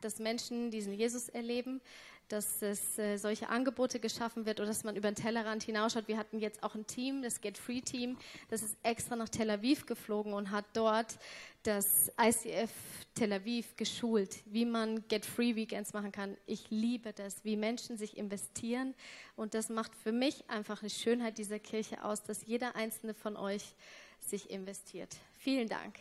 dass 0.00 0.18
Menschen 0.18 0.70
diesen 0.70 0.94
Jesus 0.94 1.28
erleben, 1.28 1.80
dass 2.28 2.62
es 2.62 2.98
äh, 2.98 3.16
solche 3.16 3.48
Angebote 3.48 4.00
geschaffen 4.00 4.46
wird 4.46 4.60
oder 4.60 4.68
dass 4.68 4.84
man 4.84 4.96
über 4.96 5.10
den 5.10 5.14
Tellerrand 5.14 5.62
hinausschaut. 5.62 6.08
Wir 6.08 6.16
hatten 6.16 6.38
jetzt 6.38 6.62
auch 6.62 6.74
ein 6.74 6.86
Team, 6.86 7.22
das 7.22 7.40
Get 7.40 7.58
Free 7.58 7.80
Team, 7.80 8.16
das 8.48 8.62
ist 8.62 8.76
extra 8.82 9.16
nach 9.16 9.28
Tel 9.28 9.50
Aviv 9.50 9.86
geflogen 9.86 10.32
und 10.32 10.50
hat 10.50 10.64
dort 10.72 11.18
das 11.62 12.10
ICF 12.20 12.70
Tel 13.14 13.32
Aviv 13.32 13.76
geschult, 13.76 14.42
wie 14.46 14.64
man 14.64 15.06
Get 15.08 15.24
Free 15.24 15.54
Weekends 15.56 15.92
machen 15.92 16.12
kann. 16.12 16.36
Ich 16.46 16.70
liebe 16.70 17.12
das, 17.12 17.44
wie 17.44 17.56
Menschen 17.56 17.96
sich 17.96 18.16
investieren 18.16 18.94
und 19.36 19.54
das 19.54 19.68
macht 19.68 19.94
für 19.94 20.12
mich 20.12 20.48
einfach 20.48 20.82
eine 20.82 20.90
Schönheit 20.90 21.38
dieser 21.38 21.58
Kirche 21.58 22.04
aus, 22.04 22.22
dass 22.22 22.46
jeder 22.46 22.76
einzelne 22.76 23.14
von 23.14 23.36
euch 23.36 23.74
sich 24.20 24.50
investiert. 24.50 25.16
Vielen 25.38 25.68
Dank. 25.68 25.98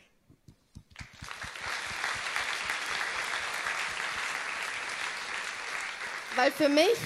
Weil 6.35 6.51
für 6.51 6.67
mich 6.67 6.97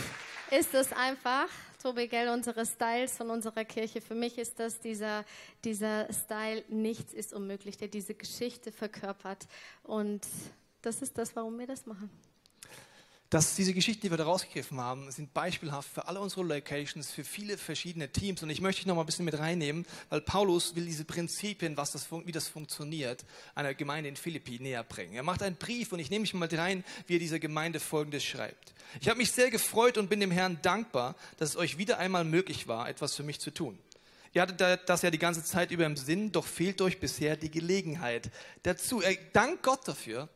ist 0.50 0.74
es 0.74 0.92
einfach, 0.92 1.48
Tobi 1.84 2.08
Gell, 2.08 2.30
unsere 2.30 2.66
Styles 2.66 3.16
von 3.16 3.30
unserer 3.30 3.64
Kirche, 3.64 4.02
für 4.02 4.16
mich 4.16 4.40
ist 4.40 4.60
das 4.60 4.80
dieser, 4.80 5.24
dieser 5.64 6.12
Style, 6.12 6.64
nichts 6.68 7.14
ist 7.14 7.34
unmöglich, 7.34 7.78
der 7.78 7.90
diese 7.90 8.16
Geschichte 8.16 8.72
verkörpert. 8.72 9.46
Und 9.84 10.26
das 10.82 11.04
ist 11.04 11.16
das, 11.20 11.36
warum 11.36 11.60
wir 11.60 11.68
das 11.68 11.86
machen 11.86 12.10
dass 13.30 13.56
diese 13.56 13.74
Geschichten, 13.74 14.02
die 14.02 14.10
wir 14.10 14.18
da 14.18 14.24
rausgegriffen 14.24 14.80
haben, 14.80 15.12
sind 15.12 15.34
beispielhaft 15.36 15.94
für 15.94 16.08
alle 16.08 16.20
unsere 16.20 16.44
Locations, 16.44 17.12
für 17.12 17.24
viele 17.24 17.60
verschiedene 17.60 18.12
Teams. 18.12 18.42
Und 18.42 18.50
ich 18.50 18.60
möchte 18.60 18.82
dich 18.82 18.88
noch 18.88 18.96
mal 18.96 19.04
ein 19.04 19.06
bisschen 19.06 19.26
mit 19.26 19.38
reinnehmen, 19.38 19.86
weil 20.10 20.22
Paulus 20.22 20.76
will 20.76 20.86
diese 20.86 21.06
Prinzipien, 21.06 21.78
was 21.78 21.92
das, 21.92 22.08
wie 22.12 22.32
das 22.32 22.48
funktioniert, 22.48 23.26
einer 23.54 23.76
Gemeinde 23.76 24.10
in 24.10 24.16
Philippi 24.16 24.60
näher 24.60 24.84
bringen. 24.84 25.14
Er 25.14 25.22
macht 25.24 25.44
einen 25.44 25.58
Brief 25.58 25.92
und 25.92 26.00
ich 26.00 26.10
nehme 26.10 26.22
mich 26.22 26.34
mal 26.34 26.50
rein, 26.52 26.84
wie 27.06 27.18
er 27.18 27.20
dieser 27.20 27.40
Gemeinde 27.40 27.80
Folgendes 27.80 28.24
schreibt. 28.24 28.74
Ich 29.00 29.08
habe 29.08 29.20
mich 29.20 29.32
sehr 29.32 29.52
gefreut 29.52 30.00
und 30.00 30.10
bin 30.10 30.20
dem 30.20 30.32
Herrn 30.32 30.58
dankbar, 30.64 31.16
dass 31.38 31.50
es 31.50 31.58
euch 31.58 31.78
wieder 31.78 32.00
einmal 32.00 32.24
möglich 32.24 32.68
war, 32.68 32.90
etwas 32.90 33.16
für 33.16 33.24
mich 33.24 33.40
zu 33.40 33.52
tun. 33.52 33.78
Ihr 34.34 34.42
hattet 34.42 34.90
das 34.90 35.02
ja 35.04 35.12
die 35.12 35.20
ganze 35.20 35.44
Zeit 35.44 35.72
über 35.72 35.86
im 35.86 35.98
Sinn, 35.98 36.32
doch 36.32 36.46
fehlt 36.46 36.82
euch 36.82 37.00
bisher 37.00 37.36
die 37.36 37.52
Gelegenheit 37.52 38.32
dazu. 38.64 39.02
Er 39.02 39.16
dankt 39.34 39.64
Gott 39.64 39.88
dafür, 39.88 40.30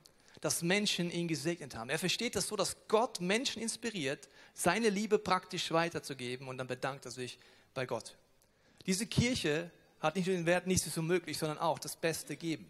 dass 0.43 0.61
Menschen 0.61 1.09
ihn 1.09 1.29
gesegnet 1.29 1.73
haben. 1.73 1.89
Er 1.89 1.97
versteht 1.97 2.35
das 2.35 2.49
so, 2.49 2.57
dass 2.57 2.75
Gott 2.89 3.21
Menschen 3.21 3.61
inspiriert, 3.61 4.27
seine 4.53 4.89
Liebe 4.89 5.17
praktisch 5.17 5.71
weiterzugeben 5.71 6.49
und 6.49 6.57
dann 6.57 6.67
bedankt 6.67 7.05
er 7.05 7.11
sich 7.11 7.39
bei 7.73 7.85
Gott. 7.85 8.17
Diese 8.85 9.05
Kirche 9.05 9.71
hat 10.01 10.17
nicht 10.17 10.27
nur 10.27 10.35
den 10.35 10.45
Wert, 10.45 10.67
nichts 10.67 10.85
ist 10.85 10.97
unmöglich, 10.97 11.37
sondern 11.37 11.59
auch 11.59 11.79
das 11.79 11.95
Beste 11.95 12.35
geben. 12.35 12.69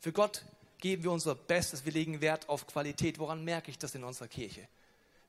Für 0.00 0.10
Gott 0.12 0.44
geben 0.78 1.04
wir 1.04 1.12
unser 1.12 1.36
Bestes, 1.36 1.84
wir 1.84 1.92
legen 1.92 2.20
Wert 2.20 2.48
auf 2.48 2.66
Qualität. 2.66 3.20
Woran 3.20 3.44
merke 3.44 3.70
ich 3.70 3.78
das 3.78 3.94
in 3.94 4.02
unserer 4.02 4.26
Kirche? 4.26 4.66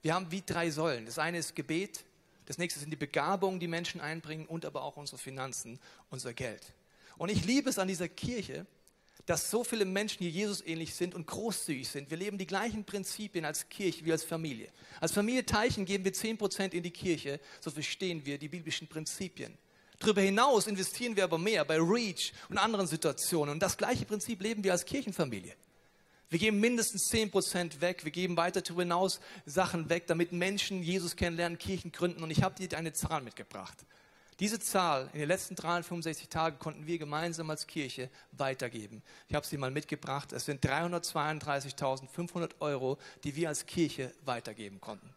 Wir 0.01 0.15
haben 0.15 0.31
wie 0.31 0.41
drei 0.41 0.71
Säulen. 0.71 1.05
Das 1.05 1.19
eine 1.19 1.37
ist 1.37 1.55
Gebet, 1.55 2.05
das 2.47 2.57
nächste 2.57 2.79
sind 2.79 2.89
die 2.89 2.95
Begabungen, 2.95 3.59
die 3.59 3.67
Menschen 3.67 4.01
einbringen 4.01 4.47
und 4.47 4.65
aber 4.65 4.81
auch 4.81 4.97
unsere 4.97 5.19
Finanzen, 5.19 5.79
unser 6.09 6.33
Geld. 6.33 6.73
Und 7.19 7.29
ich 7.29 7.45
liebe 7.45 7.69
es 7.69 7.77
an 7.77 7.87
dieser 7.87 8.09
Kirche, 8.09 8.65
dass 9.25 9.49
so 9.49 9.63
viele 9.63 9.85
Menschen 9.85 10.19
hier 10.19 10.29
Jesus 10.29 10.61
ähnlich 10.65 10.93
sind 10.95 11.15
und 11.15 11.27
großzügig 11.27 11.87
sind. 11.87 12.09
Wir 12.09 12.17
leben 12.17 12.37
die 12.37 12.47
gleichen 12.47 12.83
Prinzipien 12.83 13.45
als 13.45 13.69
Kirche 13.69 14.03
wie 14.03 14.11
als 14.11 14.23
Familie. 14.23 14.69
Als 14.99 15.13
Familie 15.13 15.45
Teichen 15.45 15.85
geben 15.85 16.03
wir 16.03 16.13
10% 16.13 16.73
in 16.73 16.83
die 16.83 16.91
Kirche, 16.91 17.39
so 17.61 17.71
verstehen 17.71 18.25
wir 18.25 18.37
die 18.37 18.49
biblischen 18.49 18.87
Prinzipien. 18.87 19.57
Darüber 19.99 20.21
hinaus 20.21 20.67
investieren 20.67 21.15
wir 21.15 21.23
aber 21.23 21.37
mehr 21.37 21.63
bei 21.63 21.77
Reach 21.77 22.33
und 22.49 22.57
anderen 22.57 22.87
Situationen. 22.87 23.53
Und 23.53 23.63
das 23.63 23.77
gleiche 23.77 24.03
Prinzip 24.05 24.41
leben 24.41 24.63
wir 24.63 24.73
als 24.73 24.83
Kirchenfamilie. 24.83 25.55
Wir 26.29 26.39
geben 26.39 26.59
mindestens 26.59 27.09
10% 27.11 27.79
weg. 27.79 28.03
Wir 28.03 28.11
geben 28.11 28.35
weiter 28.35 28.61
darüber 28.61 28.81
hinaus 28.81 29.21
Sachen 29.45 29.87
weg, 29.89 30.07
damit 30.07 30.31
Menschen 30.31 30.83
Jesus 30.83 31.15
kennenlernen, 31.15 31.57
Kirchen 31.57 31.91
gründen. 31.91 32.23
Und 32.23 32.31
ich 32.31 32.43
habe 32.43 32.55
dir 32.55 32.75
eine 32.77 32.91
Zahl 32.91 33.21
mitgebracht. 33.21 33.77
Diese 34.43 34.59
Zahl 34.59 35.09
in 35.13 35.19
den 35.19 35.29
letzten 35.29 35.55
365 35.55 36.27
Tagen 36.27 36.59
konnten 36.59 36.85
wir 36.85 36.97
gemeinsam 36.97 37.49
als 37.49 37.65
Kirche 37.65 38.09
weitergeben. 38.33 39.01
Ich 39.29 39.35
habe 39.35 39.45
sie 39.45 39.55
mal 39.55 39.71
mitgebracht. 39.71 40.33
Es 40.33 40.43
sind 40.43 40.61
332.500 40.65 42.49
Euro, 42.59 42.97
die 43.23 43.37
wir 43.37 43.47
als 43.47 43.65
Kirche 43.65 44.13
weitergeben 44.25 44.81
konnten. 44.81 45.09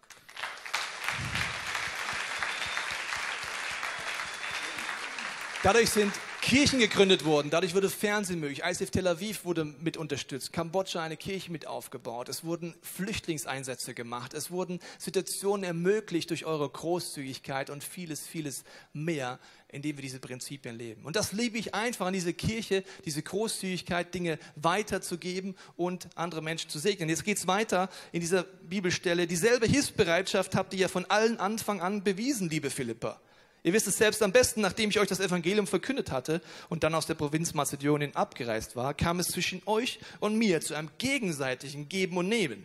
Dadurch 5.66 5.90
sind 5.90 6.12
Kirchen 6.42 6.78
gegründet 6.78 7.24
wurden. 7.24 7.50
Dadurch 7.50 7.74
wurde 7.74 7.90
Fernsehen 7.90 8.38
möglich. 8.38 8.62
ICF 8.64 8.92
Tel 8.92 9.08
Aviv 9.08 9.44
wurde 9.44 9.64
mit 9.64 9.96
unterstützt. 9.96 10.52
Kambodscha 10.52 11.02
eine 11.02 11.16
Kirche 11.16 11.50
mit 11.50 11.66
aufgebaut. 11.66 12.28
Es 12.28 12.44
wurden 12.44 12.76
Flüchtlingseinsätze 12.82 13.92
gemacht. 13.92 14.32
Es 14.32 14.52
wurden 14.52 14.78
Situationen 14.96 15.64
ermöglicht 15.64 16.30
durch 16.30 16.44
eure 16.44 16.68
Großzügigkeit 16.68 17.68
und 17.68 17.82
vieles, 17.82 18.28
vieles 18.28 18.62
mehr, 18.92 19.40
indem 19.66 19.96
wir 19.96 20.02
diese 20.02 20.20
Prinzipien 20.20 20.78
leben. 20.78 21.04
Und 21.04 21.16
das 21.16 21.32
liebe 21.32 21.58
ich 21.58 21.74
einfach 21.74 22.06
an 22.06 22.12
diese 22.12 22.32
Kirche, 22.32 22.84
diese 23.04 23.22
Großzügigkeit, 23.22 24.14
Dinge 24.14 24.38
weiterzugeben 24.54 25.56
und 25.76 26.06
andere 26.14 26.42
Menschen 26.42 26.70
zu 26.70 26.78
segnen. 26.78 27.08
Jetzt 27.08 27.24
geht 27.24 27.38
es 27.38 27.48
weiter 27.48 27.88
in 28.12 28.20
dieser 28.20 28.44
Bibelstelle. 28.44 29.26
Dieselbe 29.26 29.66
Hilfsbereitschaft 29.66 30.54
habt 30.54 30.74
ihr 30.74 30.80
ja 30.82 30.86
von 30.88 31.06
allen 31.06 31.40
Anfang 31.40 31.80
an 31.80 32.04
bewiesen, 32.04 32.48
liebe 32.48 32.70
Philippa. 32.70 33.20
Ihr 33.66 33.72
wisst 33.72 33.88
es 33.88 33.98
selbst 33.98 34.22
am 34.22 34.30
besten, 34.30 34.60
nachdem 34.60 34.90
ich 34.90 35.00
euch 35.00 35.08
das 35.08 35.18
Evangelium 35.18 35.66
verkündet 35.66 36.12
hatte 36.12 36.40
und 36.68 36.84
dann 36.84 36.94
aus 36.94 37.06
der 37.06 37.14
Provinz 37.14 37.52
Mazedonien 37.52 38.14
abgereist 38.14 38.76
war, 38.76 38.94
kam 38.94 39.18
es 39.18 39.26
zwischen 39.26 39.60
euch 39.66 39.98
und 40.20 40.38
mir 40.38 40.60
zu 40.60 40.76
einem 40.76 40.88
gegenseitigen 40.98 41.88
Geben 41.88 42.16
und 42.16 42.28
Nehmen. 42.28 42.64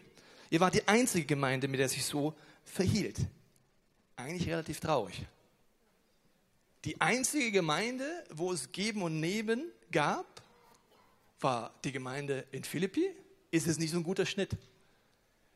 Ihr 0.51 0.59
wart 0.59 0.75
die 0.75 0.87
einzige 0.87 1.25
Gemeinde, 1.25 1.67
mit 1.67 1.79
der 1.79 1.89
sich 1.89 2.05
so 2.05 2.35
verhielt. 2.65 3.17
Eigentlich 4.15 4.47
relativ 4.47 4.79
traurig. 4.79 5.25
Die 6.85 7.01
einzige 7.01 7.51
Gemeinde, 7.51 8.05
wo 8.29 8.53
es 8.53 8.71
Geben 8.71 9.01
und 9.01 9.19
Nehmen 9.19 9.71
gab, 9.91 10.43
war 11.39 11.73
die 11.83 11.93
Gemeinde 11.93 12.45
in 12.51 12.63
Philippi. 12.63 13.09
Ist 13.49 13.65
es 13.65 13.79
nicht 13.79 13.89
so 13.89 13.97
ein 13.97 14.03
guter 14.03 14.27
Schnitt? 14.27 14.55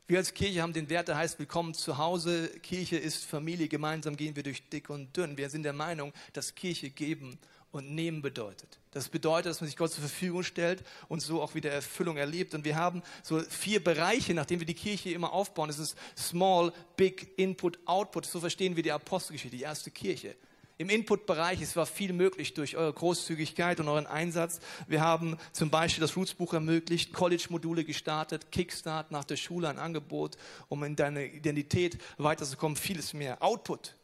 Wir 0.08 0.18
als 0.18 0.34
Kirche 0.34 0.62
haben 0.62 0.72
den 0.72 0.88
Wert, 0.88 1.08
der 1.08 1.16
heißt 1.16 1.40
Willkommen 1.40 1.74
zu 1.74 1.98
Hause. 1.98 2.48
Kirche 2.62 2.96
ist 2.96 3.24
Familie. 3.24 3.66
Gemeinsam 3.66 4.16
gehen 4.16 4.36
wir 4.36 4.44
durch 4.44 4.68
dick 4.68 4.88
und 4.88 5.16
dünn. 5.16 5.36
Wir 5.36 5.50
sind 5.50 5.64
der 5.64 5.72
Meinung, 5.72 6.12
dass 6.32 6.54
Kirche 6.54 6.90
geben 6.90 7.40
und 7.72 7.92
nehmen 7.92 8.22
bedeutet. 8.22 8.78
Das 8.92 9.08
bedeutet, 9.08 9.46
dass 9.46 9.60
man 9.60 9.66
sich 9.66 9.76
Gott 9.76 9.90
zur 9.90 10.02
Verfügung 10.02 10.44
stellt 10.44 10.84
und 11.08 11.22
so 11.22 11.42
auch 11.42 11.56
wieder 11.56 11.72
Erfüllung 11.72 12.18
erlebt. 12.18 12.54
Und 12.54 12.64
wir 12.64 12.76
haben 12.76 13.02
so 13.24 13.40
vier 13.40 13.82
Bereiche, 13.82 14.32
nachdem 14.32 14.60
wir 14.60 14.66
die 14.66 14.74
Kirche 14.74 15.10
immer 15.10 15.32
aufbauen. 15.32 15.66
Das 15.66 15.80
ist 15.80 15.96
Small, 16.16 16.72
Big, 16.96 17.36
Input, 17.36 17.80
Output. 17.84 18.26
So 18.26 18.38
verstehen 18.38 18.76
wir 18.76 18.84
die 18.84 18.92
Apostelgeschichte, 18.92 19.56
die 19.56 19.64
erste 19.64 19.90
Kirche. 19.90 20.36
Im 20.78 20.90
Input-Bereich, 20.90 21.62
es 21.62 21.74
war 21.74 21.86
viel 21.86 22.12
möglich 22.12 22.52
durch 22.52 22.76
eure 22.76 22.92
Großzügigkeit 22.92 23.80
und 23.80 23.88
euren 23.88 24.06
Einsatz. 24.06 24.60
Wir 24.86 25.00
haben 25.00 25.38
zum 25.52 25.70
Beispiel 25.70 26.02
das 26.02 26.14
Roots-Buch 26.18 26.52
ermöglicht, 26.52 27.14
College-Module 27.14 27.82
gestartet, 27.82 28.52
Kickstart 28.52 29.10
nach 29.10 29.24
der 29.24 29.36
Schule 29.36 29.70
ein 29.70 29.78
Angebot, 29.78 30.36
um 30.68 30.84
in 30.84 30.94
deine 30.94 31.24
Identität 31.24 31.96
weiterzukommen, 32.18 32.76
vieles 32.76 33.14
mehr. 33.14 33.42
Output. 33.42 33.96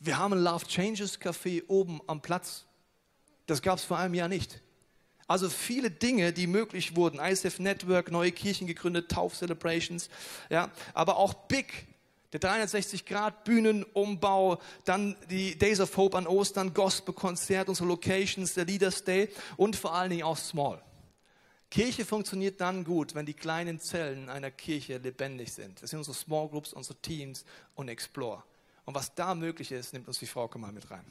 Wir 0.00 0.18
haben 0.18 0.34
ein 0.34 0.40
Love 0.40 0.66
Changes 0.66 1.18
Café 1.18 1.62
oben 1.66 2.02
am 2.06 2.20
Platz. 2.20 2.66
Das 3.46 3.62
gab 3.62 3.78
es 3.78 3.84
vor 3.84 3.96
einem 3.96 4.12
Jahr 4.12 4.28
nicht. 4.28 4.60
Also 5.28 5.48
viele 5.48 5.90
Dinge, 5.90 6.34
die 6.34 6.46
möglich 6.46 6.94
wurden. 6.94 7.20
ISF 7.20 7.58
Network, 7.58 8.10
neue 8.10 8.32
Kirchen 8.32 8.66
gegründet, 8.66 9.10
Tauf-Celebrations, 9.10 10.10
ja, 10.50 10.70
aber 10.92 11.16
auch 11.16 11.32
Big 11.32 11.87
der 12.32 12.40
360-Grad-Bühnenumbau, 12.40 14.60
dann 14.84 15.16
die 15.30 15.58
Days 15.58 15.80
of 15.80 15.96
Hope 15.96 16.16
an 16.16 16.26
Ostern, 16.26 16.74
Gospel-Konzert, 16.74 17.68
unsere 17.68 17.88
Locations, 17.88 18.54
der 18.54 18.66
Leaders 18.66 19.04
Day 19.04 19.28
und 19.56 19.76
vor 19.76 19.94
allen 19.94 20.10
Dingen 20.10 20.24
auch 20.24 20.36
Small. 20.36 20.82
Kirche 21.70 22.04
funktioniert 22.04 22.60
dann 22.60 22.84
gut, 22.84 23.14
wenn 23.14 23.26
die 23.26 23.34
kleinen 23.34 23.78
Zellen 23.78 24.30
einer 24.30 24.50
Kirche 24.50 24.98
lebendig 24.98 25.52
sind. 25.52 25.80
Das 25.82 25.90
sind 25.90 25.98
unsere 25.98 26.16
Small 26.16 26.48
Groups, 26.48 26.72
unsere 26.72 26.98
Teams 27.00 27.44
und 27.74 27.88
Explore. 27.88 28.42
Und 28.84 28.94
was 28.94 29.14
da 29.14 29.34
möglich 29.34 29.72
ist, 29.72 29.92
nimmt 29.92 30.08
uns 30.08 30.18
die 30.18 30.26
Frau 30.26 30.50
mal 30.56 30.72
mit 30.72 30.90
rein. 30.90 31.04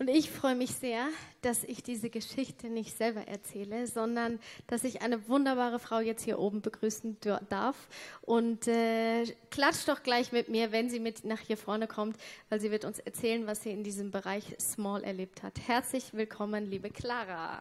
Und 0.00 0.08
ich 0.08 0.30
freue 0.30 0.54
mich 0.54 0.70
sehr, 0.70 1.08
dass 1.42 1.62
ich 1.62 1.82
diese 1.82 2.08
Geschichte 2.08 2.68
nicht 2.70 2.96
selber 2.96 3.28
erzähle, 3.28 3.86
sondern 3.86 4.40
dass 4.66 4.82
ich 4.82 5.02
eine 5.02 5.28
wunderbare 5.28 5.78
Frau 5.78 6.00
jetzt 6.00 6.24
hier 6.24 6.38
oben 6.38 6.62
begrüßen 6.62 7.18
darf. 7.50 7.76
Und 8.22 8.66
äh, 8.66 9.26
klatscht 9.50 9.88
doch 9.88 10.02
gleich 10.02 10.32
mit 10.32 10.48
mir, 10.48 10.72
wenn 10.72 10.88
sie 10.88 11.00
mit 11.00 11.26
nach 11.26 11.40
hier 11.40 11.58
vorne 11.58 11.86
kommt, 11.86 12.16
weil 12.48 12.62
sie 12.62 12.70
wird 12.70 12.86
uns 12.86 12.98
erzählen, 12.98 13.46
was 13.46 13.62
sie 13.62 13.72
in 13.72 13.84
diesem 13.84 14.10
Bereich 14.10 14.56
Small 14.58 15.04
erlebt 15.04 15.42
hat. 15.42 15.52
Herzlich 15.66 16.14
willkommen, 16.14 16.70
liebe 16.70 16.88
Clara. 16.88 17.60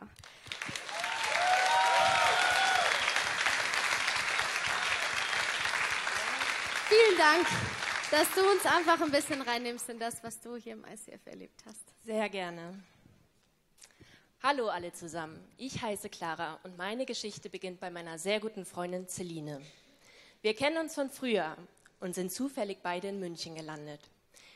Vielen 6.87 7.17
Dank 7.17 7.88
dass 8.11 8.27
du 8.33 8.41
uns 8.41 8.65
einfach 8.65 8.99
ein 9.01 9.11
bisschen 9.11 9.41
reinnimmst 9.41 9.87
in 9.89 9.99
das, 9.99 10.23
was 10.23 10.39
du 10.39 10.55
hier 10.55 10.73
im 10.73 10.83
ICF 10.83 11.25
erlebt 11.25 11.61
hast. 11.65 11.93
Sehr 12.03 12.27
gerne. 12.29 12.81
Hallo 14.41 14.69
alle 14.69 14.91
zusammen. 14.93 15.39
Ich 15.57 15.81
heiße 15.81 16.09
Clara 16.09 16.59
und 16.63 16.77
meine 16.77 17.05
Geschichte 17.05 17.49
beginnt 17.49 17.79
bei 17.79 17.91
meiner 17.91 18.17
sehr 18.17 18.39
guten 18.39 18.65
Freundin 18.65 19.07
Celine. 19.07 19.61
Wir 20.41 20.55
kennen 20.55 20.77
uns 20.77 20.95
von 20.95 21.09
früher 21.09 21.55
und 21.99 22.15
sind 22.15 22.31
zufällig 22.31 22.79
beide 22.81 23.09
in 23.09 23.19
München 23.19 23.55
gelandet. 23.55 23.99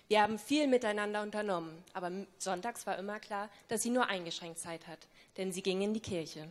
Wir 0.08 0.22
haben 0.22 0.40
viel 0.40 0.68
miteinander 0.68 1.22
unternommen, 1.22 1.84
aber 1.94 2.12
sonntags 2.40 2.88
war 2.88 2.98
immer 2.98 3.20
klar, 3.20 3.50
dass 3.68 3.84
sie 3.84 3.90
nur 3.90 4.08
eingeschränkt 4.08 4.60
Zeit 4.60 4.88
hat, 4.88 5.08
denn 5.38 5.52
sie 5.52 5.62
ging 5.62 5.82
in 5.82 5.94
die 5.94 6.00
Kirche. 6.00 6.48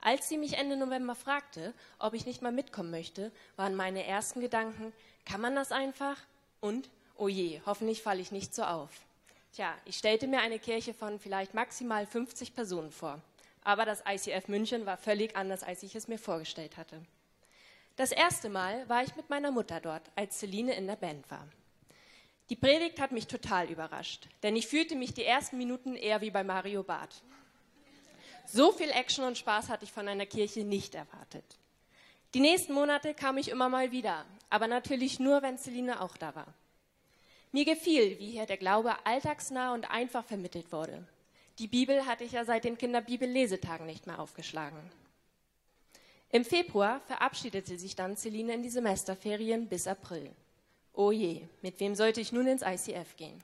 Als 0.00 0.28
sie 0.28 0.36
mich 0.36 0.58
Ende 0.58 0.76
November 0.76 1.14
fragte, 1.14 1.72
ob 1.98 2.12
ich 2.12 2.26
nicht 2.26 2.42
mal 2.42 2.52
mitkommen 2.52 2.90
möchte, 2.90 3.32
waren 3.56 3.74
meine 3.74 4.04
ersten 4.04 4.40
Gedanken, 4.40 4.92
kann 5.24 5.40
man 5.40 5.54
das 5.54 5.72
einfach? 5.72 6.16
Und, 6.60 6.90
oh 7.16 7.28
je, 7.28 7.60
hoffentlich 7.66 8.02
falle 8.02 8.20
ich 8.20 8.32
nicht 8.32 8.54
so 8.54 8.64
auf. 8.64 8.90
Tja, 9.52 9.74
ich 9.84 9.96
stellte 9.96 10.26
mir 10.26 10.40
eine 10.40 10.58
Kirche 10.58 10.94
von 10.94 11.18
vielleicht 11.18 11.54
maximal 11.54 12.06
50 12.06 12.54
Personen 12.54 12.90
vor. 12.90 13.20
Aber 13.62 13.84
das 13.84 14.02
ICF 14.06 14.48
München 14.48 14.84
war 14.84 14.96
völlig 14.96 15.36
anders, 15.36 15.62
als 15.62 15.82
ich 15.82 15.94
es 15.94 16.08
mir 16.08 16.18
vorgestellt 16.18 16.76
hatte. 16.76 17.00
Das 17.96 18.10
erste 18.10 18.48
Mal 18.48 18.88
war 18.88 19.04
ich 19.04 19.14
mit 19.14 19.30
meiner 19.30 19.52
Mutter 19.52 19.80
dort, 19.80 20.02
als 20.16 20.40
Celine 20.40 20.74
in 20.74 20.86
der 20.86 20.96
Band 20.96 21.30
war. 21.30 21.46
Die 22.50 22.56
Predigt 22.56 23.00
hat 23.00 23.12
mich 23.12 23.26
total 23.26 23.70
überrascht, 23.70 24.28
denn 24.42 24.56
ich 24.56 24.66
fühlte 24.66 24.96
mich 24.96 25.14
die 25.14 25.24
ersten 25.24 25.56
Minuten 25.56 25.94
eher 25.96 26.20
wie 26.20 26.30
bei 26.30 26.44
Mario 26.44 26.82
Barth. 26.82 27.22
So 28.46 28.72
viel 28.72 28.90
Action 28.90 29.24
und 29.24 29.38
Spaß 29.38 29.70
hatte 29.70 29.84
ich 29.84 29.92
von 29.92 30.08
einer 30.08 30.26
Kirche 30.26 30.64
nicht 30.64 30.94
erwartet. 30.94 31.44
Die 32.34 32.40
nächsten 32.40 32.74
Monate 32.74 33.14
kam 33.14 33.38
ich 33.38 33.48
immer 33.48 33.68
mal 33.68 33.92
wieder, 33.92 34.26
aber 34.54 34.68
natürlich 34.68 35.18
nur, 35.18 35.42
wenn 35.42 35.58
Celine 35.58 36.00
auch 36.00 36.16
da 36.16 36.32
war. 36.36 36.46
Mir 37.50 37.64
gefiel, 37.64 38.20
wie 38.20 38.30
hier 38.30 38.46
der 38.46 38.56
Glaube 38.56 38.94
alltagsnah 39.04 39.74
und 39.74 39.90
einfach 39.90 40.24
vermittelt 40.24 40.70
wurde. 40.70 41.04
Die 41.58 41.66
Bibel 41.66 42.06
hatte 42.06 42.22
ich 42.22 42.30
ja 42.30 42.44
seit 42.44 42.62
den 42.62 42.78
Kinderbibel-Lesetagen 42.78 43.84
nicht 43.84 44.06
mehr 44.06 44.20
aufgeschlagen. 44.20 44.78
Im 46.30 46.44
Februar 46.44 47.00
verabschiedete 47.00 47.76
sich 47.76 47.96
dann 47.96 48.16
Celine 48.16 48.54
in 48.54 48.62
die 48.62 48.70
Semesterferien 48.70 49.66
bis 49.68 49.88
April. 49.88 50.30
Oh 50.92 51.10
je, 51.10 51.48
mit 51.60 51.80
wem 51.80 51.96
sollte 51.96 52.20
ich 52.20 52.30
nun 52.30 52.46
ins 52.46 52.62
ICF 52.62 53.16
gehen? 53.16 53.42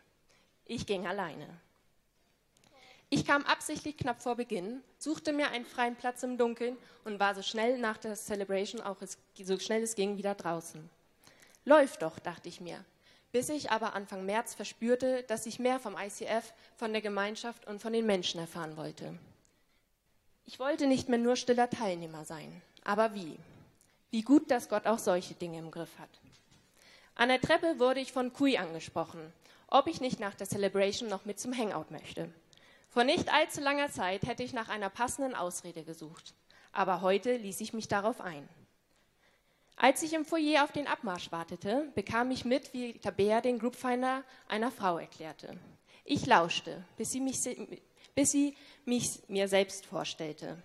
Ich 0.65 0.87
ging 0.87 1.09
alleine. 1.09 1.49
Ich 3.09 3.27
kam 3.27 3.43
absichtlich 3.47 3.97
knapp 3.97 4.23
vor 4.23 4.37
Beginn, 4.37 4.81
suchte 4.97 5.33
mir 5.33 5.51
einen 5.51 5.65
freien 5.65 5.97
Platz 5.97 6.23
im 6.23 6.39
Dunkeln 6.39 6.77
und 7.03 7.19
war 7.19 7.35
so 7.35 7.43
schnell 7.43 7.79
nach 7.79 7.97
der 7.97 8.15
Celebration 8.15 8.81
auch 8.81 8.99
so 9.43 9.59
schnell 9.59 9.83
es 9.83 9.97
ging 9.97 10.17
wieder 10.17 10.37
draußen. 10.37 10.89
Läuft 11.65 12.03
doch, 12.03 12.19
dachte 12.19 12.49
ich 12.49 12.61
mir, 12.61 12.85
bis 13.33 13.49
ich 13.49 13.71
aber 13.71 13.95
Anfang 13.95 14.27
März 14.27 14.55
verspürte, 14.55 15.23
dass 15.25 15.47
ich 15.47 15.59
mehr 15.59 15.79
vom 15.79 15.97
ICF, 15.97 16.53
von 16.77 16.93
der 16.93 17.03
Gemeinschaft 17.03 17.67
und 17.67 17.81
von 17.81 17.93
den 17.93 18.07
Menschen 18.07 18.41
erfahren 18.41 18.77
wollte. 18.77 19.19
Ich 20.47 20.59
wollte 20.59 20.87
nicht 20.87 21.09
mehr 21.09 21.19
nur 21.19 21.37
stiller 21.37 21.71
Teilnehmer 21.71 22.25
sein. 22.25 22.61
Aber 22.85 23.15
wie? 23.15 23.37
Wie 24.11 24.23
gut, 24.23 24.51
dass 24.51 24.69
Gott 24.69 24.87
auch 24.87 24.99
solche 24.99 25.35
Dinge 25.35 25.59
im 25.59 25.71
Griff 25.71 25.99
hat. 25.99 26.09
An 27.15 27.29
der 27.29 27.41
Treppe 27.41 27.79
wurde 27.79 28.01
ich 28.01 28.13
von 28.13 28.33
Kui 28.33 28.57
angesprochen, 28.57 29.33
ob 29.69 29.87
ich 29.87 30.01
nicht 30.01 30.19
nach 30.19 30.35
der 30.35 30.49
Celebration 30.49 31.09
noch 31.09 31.25
mit 31.25 31.39
zum 31.39 31.57
Hangout 31.57 31.91
möchte. 31.91 32.33
Vor 32.89 33.05
nicht 33.05 33.33
allzu 33.33 33.61
langer 33.61 33.93
Zeit 33.93 34.23
hätte 34.27 34.43
ich 34.43 34.53
nach 34.53 34.69
einer 34.69 34.91
passenden 34.91 35.37
Ausrede 35.37 35.85
gesucht, 35.85 36.35
aber 36.73 37.03
heute 37.03 37.37
ließ 37.37 37.61
ich 37.61 37.73
mich 37.73 37.87
darauf 37.87 38.21
ein. 38.21 38.49
Als 39.83 40.03
ich 40.03 40.13
im 40.13 40.27
Foyer 40.27 40.63
auf 40.63 40.73
den 40.73 40.87
Abmarsch 40.87 41.33
wartete, 41.33 41.91
bekam 41.95 42.31
ich 42.31 42.45
mit, 42.45 42.75
wie 42.75 42.99
Tabea 42.99 43.41
den 43.41 43.59
Groupfinder 43.59 44.25
einer 44.47 44.71
Frau 44.71 44.99
erklärte. 44.99 45.59
Ich 46.05 46.27
lauschte, 46.27 46.85
bis 46.99 47.13
sie 47.13 47.21
mich, 47.21 47.41
bis 48.15 48.31
sie 48.31 48.55
mich 48.85 49.23
mir 49.29 49.49
selbst 49.49 49.87
vorstellte. 49.87 50.59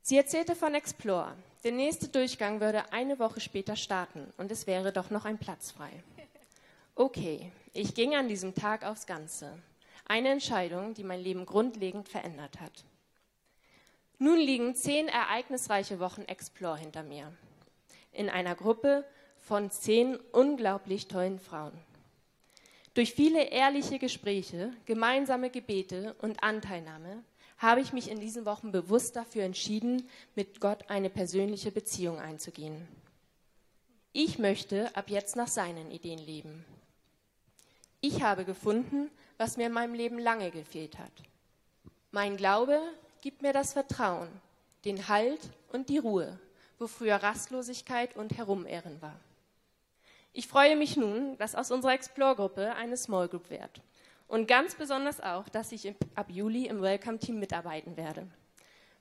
Sie 0.00 0.16
erzählte 0.16 0.54
von 0.54 0.76
Explore. 0.76 1.34
Der 1.64 1.72
nächste 1.72 2.06
Durchgang 2.06 2.60
würde 2.60 2.92
eine 2.92 3.18
Woche 3.18 3.40
später 3.40 3.74
starten 3.74 4.32
und 4.36 4.52
es 4.52 4.68
wäre 4.68 4.92
doch 4.92 5.10
noch 5.10 5.24
ein 5.24 5.38
Platz 5.38 5.72
frei. 5.72 5.90
Okay, 6.94 7.50
ich 7.72 7.96
ging 7.96 8.14
an 8.14 8.28
diesem 8.28 8.54
Tag 8.54 8.84
aufs 8.84 9.06
Ganze. 9.06 9.60
Eine 10.06 10.28
Entscheidung, 10.28 10.94
die 10.94 11.02
mein 11.02 11.20
Leben 11.20 11.46
grundlegend 11.46 12.08
verändert 12.08 12.60
hat. 12.60 12.84
Nun 14.20 14.38
liegen 14.38 14.76
zehn 14.76 15.08
ereignisreiche 15.08 15.98
Wochen 15.98 16.22
Explore 16.22 16.78
hinter 16.78 17.02
mir. 17.02 17.32
In 18.16 18.30
einer 18.30 18.54
Gruppe 18.54 19.04
von 19.36 19.70
zehn 19.70 20.16
unglaublich 20.32 21.06
tollen 21.06 21.38
Frauen. 21.38 21.72
Durch 22.94 23.12
viele 23.12 23.50
ehrliche 23.50 23.98
Gespräche, 23.98 24.72
gemeinsame 24.86 25.50
Gebete 25.50 26.16
und 26.22 26.42
Anteilnahme 26.42 27.22
habe 27.58 27.82
ich 27.82 27.92
mich 27.92 28.10
in 28.10 28.18
diesen 28.18 28.46
Wochen 28.46 28.72
bewusst 28.72 29.16
dafür 29.16 29.44
entschieden, 29.44 30.08
mit 30.34 30.60
Gott 30.60 30.88
eine 30.88 31.10
persönliche 31.10 31.70
Beziehung 31.70 32.18
einzugehen. 32.18 32.88
Ich 34.14 34.38
möchte 34.38 34.96
ab 34.96 35.10
jetzt 35.10 35.36
nach 35.36 35.48
seinen 35.48 35.90
Ideen 35.90 36.18
leben. 36.18 36.64
Ich 38.00 38.22
habe 38.22 38.46
gefunden, 38.46 39.10
was 39.36 39.58
mir 39.58 39.66
in 39.66 39.72
meinem 39.72 39.92
Leben 39.92 40.18
lange 40.18 40.50
gefehlt 40.50 40.98
hat. 40.98 41.12
Mein 42.12 42.38
Glaube 42.38 42.80
gibt 43.20 43.42
mir 43.42 43.52
das 43.52 43.74
Vertrauen, 43.74 44.28
den 44.86 45.06
Halt 45.06 45.50
und 45.70 45.90
die 45.90 45.98
Ruhe, 45.98 46.38
wo 46.78 46.86
früher 46.86 47.16
Rastlosigkeit 47.16 48.16
und 48.16 48.36
Herumirren 48.36 49.00
war. 49.00 49.18
Ich 50.32 50.48
freue 50.48 50.76
mich 50.76 50.96
nun, 50.96 51.38
dass 51.38 51.54
aus 51.54 51.70
unserer 51.70 51.94
Explore-Gruppe 51.94 52.74
eine 52.74 52.96
Small 52.96 53.28
Group 53.28 53.48
wird. 53.48 53.80
Und 54.28 54.48
ganz 54.48 54.74
besonders 54.74 55.20
auch, 55.20 55.48
dass 55.48 55.72
ich 55.72 55.94
ab 56.14 56.26
Juli 56.28 56.66
im 56.66 56.82
Welcome-Team 56.82 57.38
mitarbeiten 57.38 57.96
werde. 57.96 58.26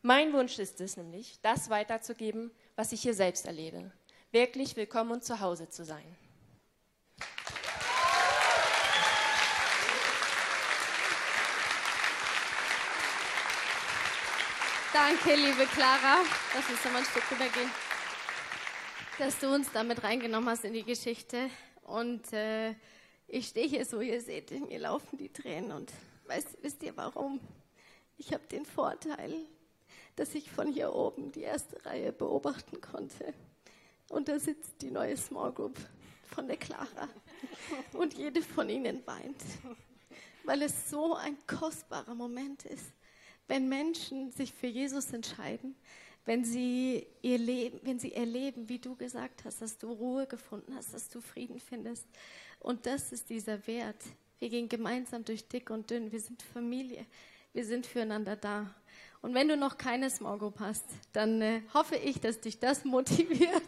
Mein 0.01 0.33
Wunsch 0.33 0.59
ist 0.59 0.79
es 0.81 0.97
nämlich, 0.97 1.39
das 1.41 1.69
weiterzugeben, 1.69 2.51
was 2.75 2.91
ich 2.91 3.01
hier 3.01 3.15
selbst 3.15 3.47
erlebe. 3.47 3.91
Wirklich 4.31 4.75
willkommen 4.75 5.11
und 5.11 5.23
zu 5.23 5.39
Hause 5.39 5.69
zu 5.69 5.83
sein. 5.83 6.15
Danke, 14.95 15.36
liebe 15.36 15.65
Clara. 15.65 16.23
Lass 16.55 16.69
uns 16.69 16.86
nochmal 16.86 17.01
ein 17.01 17.05
Stück 17.05 17.29
rübergehen. 17.29 17.69
Dass 19.19 19.38
du 19.39 19.53
uns 19.53 19.69
damit 19.73 20.01
reingenommen 20.01 20.47
hast 20.49 20.63
in 20.63 20.71
die 20.71 20.86
Geschichte. 20.86 21.49
Und 21.81 22.31
äh, 22.31 22.75
ich 23.27 23.47
stehe 23.47 23.67
hier 23.67 23.84
so, 23.84 23.99
ihr 23.99 24.21
seht, 24.21 24.51
mir 24.51 24.79
laufen 24.79 25.17
die 25.17 25.27
Tränen. 25.27 25.73
Und 25.73 25.91
weißt, 26.27 26.60
wisst 26.62 26.81
ihr 26.81 26.95
warum? 26.95 27.41
Ich 28.17 28.31
habe 28.31 28.47
den 28.49 28.65
Vorteil, 28.65 29.36
dass 30.15 30.34
ich 30.34 30.49
von 30.49 30.71
hier 30.71 30.95
oben 30.95 31.34
die 31.34 31.41
erste 31.41 31.86
Reihe 31.86 32.13
beobachten 32.13 32.79
konnte. 32.79 33.34
Und 34.08 34.29
da 34.29 34.39
sitzt 34.39 34.81
die 34.81 34.91
neue 34.91 35.17
Small 35.17 35.51
Group 35.51 35.77
von 36.34 36.47
der 36.47 36.55
Clara. 36.55 37.10
Und 37.91 38.13
jede 38.13 38.41
von 38.41 38.69
ihnen 38.69 39.05
weint. 39.05 39.43
Weil 40.45 40.62
es 40.62 40.89
so 40.89 41.15
ein 41.15 41.36
kostbarer 41.47 42.15
Moment 42.15 42.63
ist 42.63 42.93
wenn 43.47 43.69
Menschen 43.69 44.31
sich 44.31 44.53
für 44.53 44.67
Jesus 44.67 45.12
entscheiden, 45.13 45.75
wenn 46.25 46.43
sie 46.43 47.05
ihr 47.21 47.38
Leben, 47.38 47.79
wenn 47.84 47.99
sie 47.99 48.13
erleben, 48.13 48.67
wie 48.67 48.79
du 48.79 48.95
gesagt 48.95 49.45
hast, 49.45 49.62
dass 49.62 49.77
du 49.77 49.91
Ruhe 49.91 50.25
gefunden 50.25 50.73
hast, 50.75 50.93
dass 50.93 51.08
du 51.10 51.21
Frieden 51.21 51.60
findest. 51.60 52.08
Und 52.60 52.86
das 52.86 53.12
ist 53.12 53.29
dieser 53.29 53.65
Wert. 53.67 54.03
Wir 54.39 54.49
gehen 54.49 54.67
gemeinsam 54.67 55.23
durch 55.23 55.47
dick 55.47 55.69
und 55.69 55.89
dünn. 55.89 56.12
Wir 56.12 56.19
sind 56.19 56.41
Familie. 56.41 57.05
Wir 57.53 57.63
sind 57.63 57.86
füreinander 57.86 58.36
da. 58.36 58.73
Und 59.21 59.34
wenn 59.34 59.47
du 59.47 59.55
noch 59.55 59.77
keine 59.77 60.10
Small 60.10 60.38
Group 60.38 60.60
hast, 60.60 60.86
dann 61.13 61.41
äh, 61.41 61.62
hoffe 61.73 61.95
ich, 61.95 62.19
dass 62.19 62.41
dich 62.41 62.60
das 62.60 62.84
motiviert, 62.86 63.62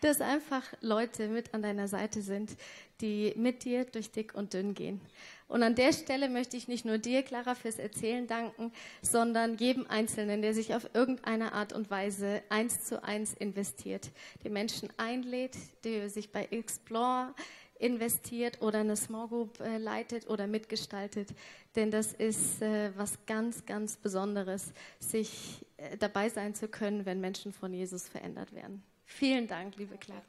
dass 0.00 0.20
einfach 0.20 0.62
Leute 0.80 1.28
mit 1.28 1.54
an 1.54 1.62
deiner 1.62 1.88
Seite 1.88 2.22
sind, 2.22 2.56
die 3.00 3.32
mit 3.36 3.64
dir 3.64 3.84
durch 3.84 4.10
dick 4.10 4.34
und 4.34 4.54
dünn 4.54 4.74
gehen. 4.74 5.00
Und 5.48 5.62
an 5.62 5.74
der 5.74 5.92
Stelle 5.92 6.28
möchte 6.28 6.56
ich 6.56 6.68
nicht 6.68 6.84
nur 6.84 6.98
dir, 6.98 7.22
Clara, 7.22 7.54
fürs 7.54 7.78
Erzählen 7.78 8.26
danken, 8.26 8.72
sondern 9.02 9.56
jedem 9.56 9.86
Einzelnen, 9.88 10.42
der 10.42 10.54
sich 10.54 10.74
auf 10.74 10.88
irgendeine 10.94 11.52
Art 11.52 11.72
und 11.72 11.90
Weise 11.90 12.42
eins 12.50 12.84
zu 12.84 13.02
eins 13.02 13.34
investiert, 13.34 14.10
die 14.44 14.50
Menschen 14.50 14.90
einlädt, 14.96 15.56
der 15.84 16.08
sich 16.08 16.30
bei 16.30 16.44
Explore 16.50 17.34
investiert 17.80 18.60
oder 18.62 18.80
eine 18.80 18.94
Small 18.94 19.28
Group 19.28 19.60
äh, 19.60 19.78
leitet 19.78 20.28
oder 20.28 20.46
mitgestaltet. 20.46 21.30
Denn 21.74 21.90
das 21.90 22.12
ist 22.12 22.62
äh, 22.62 22.92
was 22.96 23.18
ganz, 23.26 23.64
ganz 23.66 23.96
Besonderes, 23.96 24.72
sich 24.98 25.64
äh, 25.78 25.96
dabei 25.96 26.28
sein 26.28 26.54
zu 26.54 26.68
können, 26.68 27.06
wenn 27.06 27.20
Menschen 27.20 27.52
von 27.52 27.72
Jesus 27.72 28.06
verändert 28.08 28.54
werden. 28.54 28.82
Vielen 29.10 29.46
Dank, 29.46 29.76
liebe 29.76 29.96
Clara. 29.98 30.22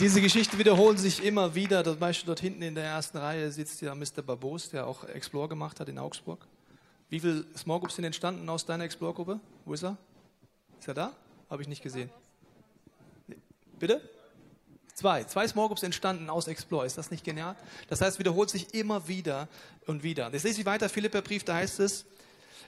Diese 0.00 0.20
Geschichte 0.20 0.58
wiederholt 0.58 0.98
sich 0.98 1.24
immer 1.24 1.54
wieder. 1.54 1.84
Zum 1.84 1.98
Beispiel 1.98 2.26
dort 2.26 2.40
hinten 2.40 2.62
in 2.62 2.74
der 2.74 2.84
ersten 2.84 3.16
Reihe 3.16 3.50
sitzt 3.50 3.80
ja 3.80 3.94
Mr. 3.94 4.22
Babos, 4.26 4.68
der 4.70 4.86
auch 4.86 5.04
Explore 5.04 5.48
gemacht 5.48 5.78
hat 5.80 5.88
in 5.88 5.98
Augsburg. 5.98 6.46
Wie 7.08 7.20
viele 7.20 7.46
Small 7.56 7.78
Groups 7.78 7.94
sind 7.94 8.04
entstanden 8.04 8.48
aus 8.48 8.66
deiner 8.66 8.84
Explore-Gruppe? 8.84 9.38
Wo 9.64 9.72
ist 9.72 9.84
er? 9.84 9.96
Ist 10.80 10.88
er 10.88 10.94
da? 10.94 11.12
Habe 11.48 11.62
ich 11.62 11.68
nicht 11.68 11.82
gesehen. 11.82 12.10
Bitte? 13.78 14.02
Zwei. 14.94 15.24
Zwei 15.24 15.46
Small 15.48 15.66
Groups 15.66 15.82
entstanden 15.82 16.30
aus 16.30 16.46
Explore. 16.46 16.86
Ist 16.86 16.96
das 16.96 17.10
nicht 17.10 17.24
genial? 17.24 17.56
Das 17.88 18.00
heißt, 18.00 18.18
wiederholt 18.18 18.48
sich 18.48 18.74
immer 18.74 19.08
wieder 19.08 19.48
und 19.86 20.02
wieder. 20.04 20.30
Jetzt 20.32 20.44
lese 20.44 20.60
ich 20.60 20.66
weiter, 20.66 20.88
Philipperbrief, 20.88 21.44
da 21.44 21.56
heißt 21.56 21.80
es, 21.80 22.06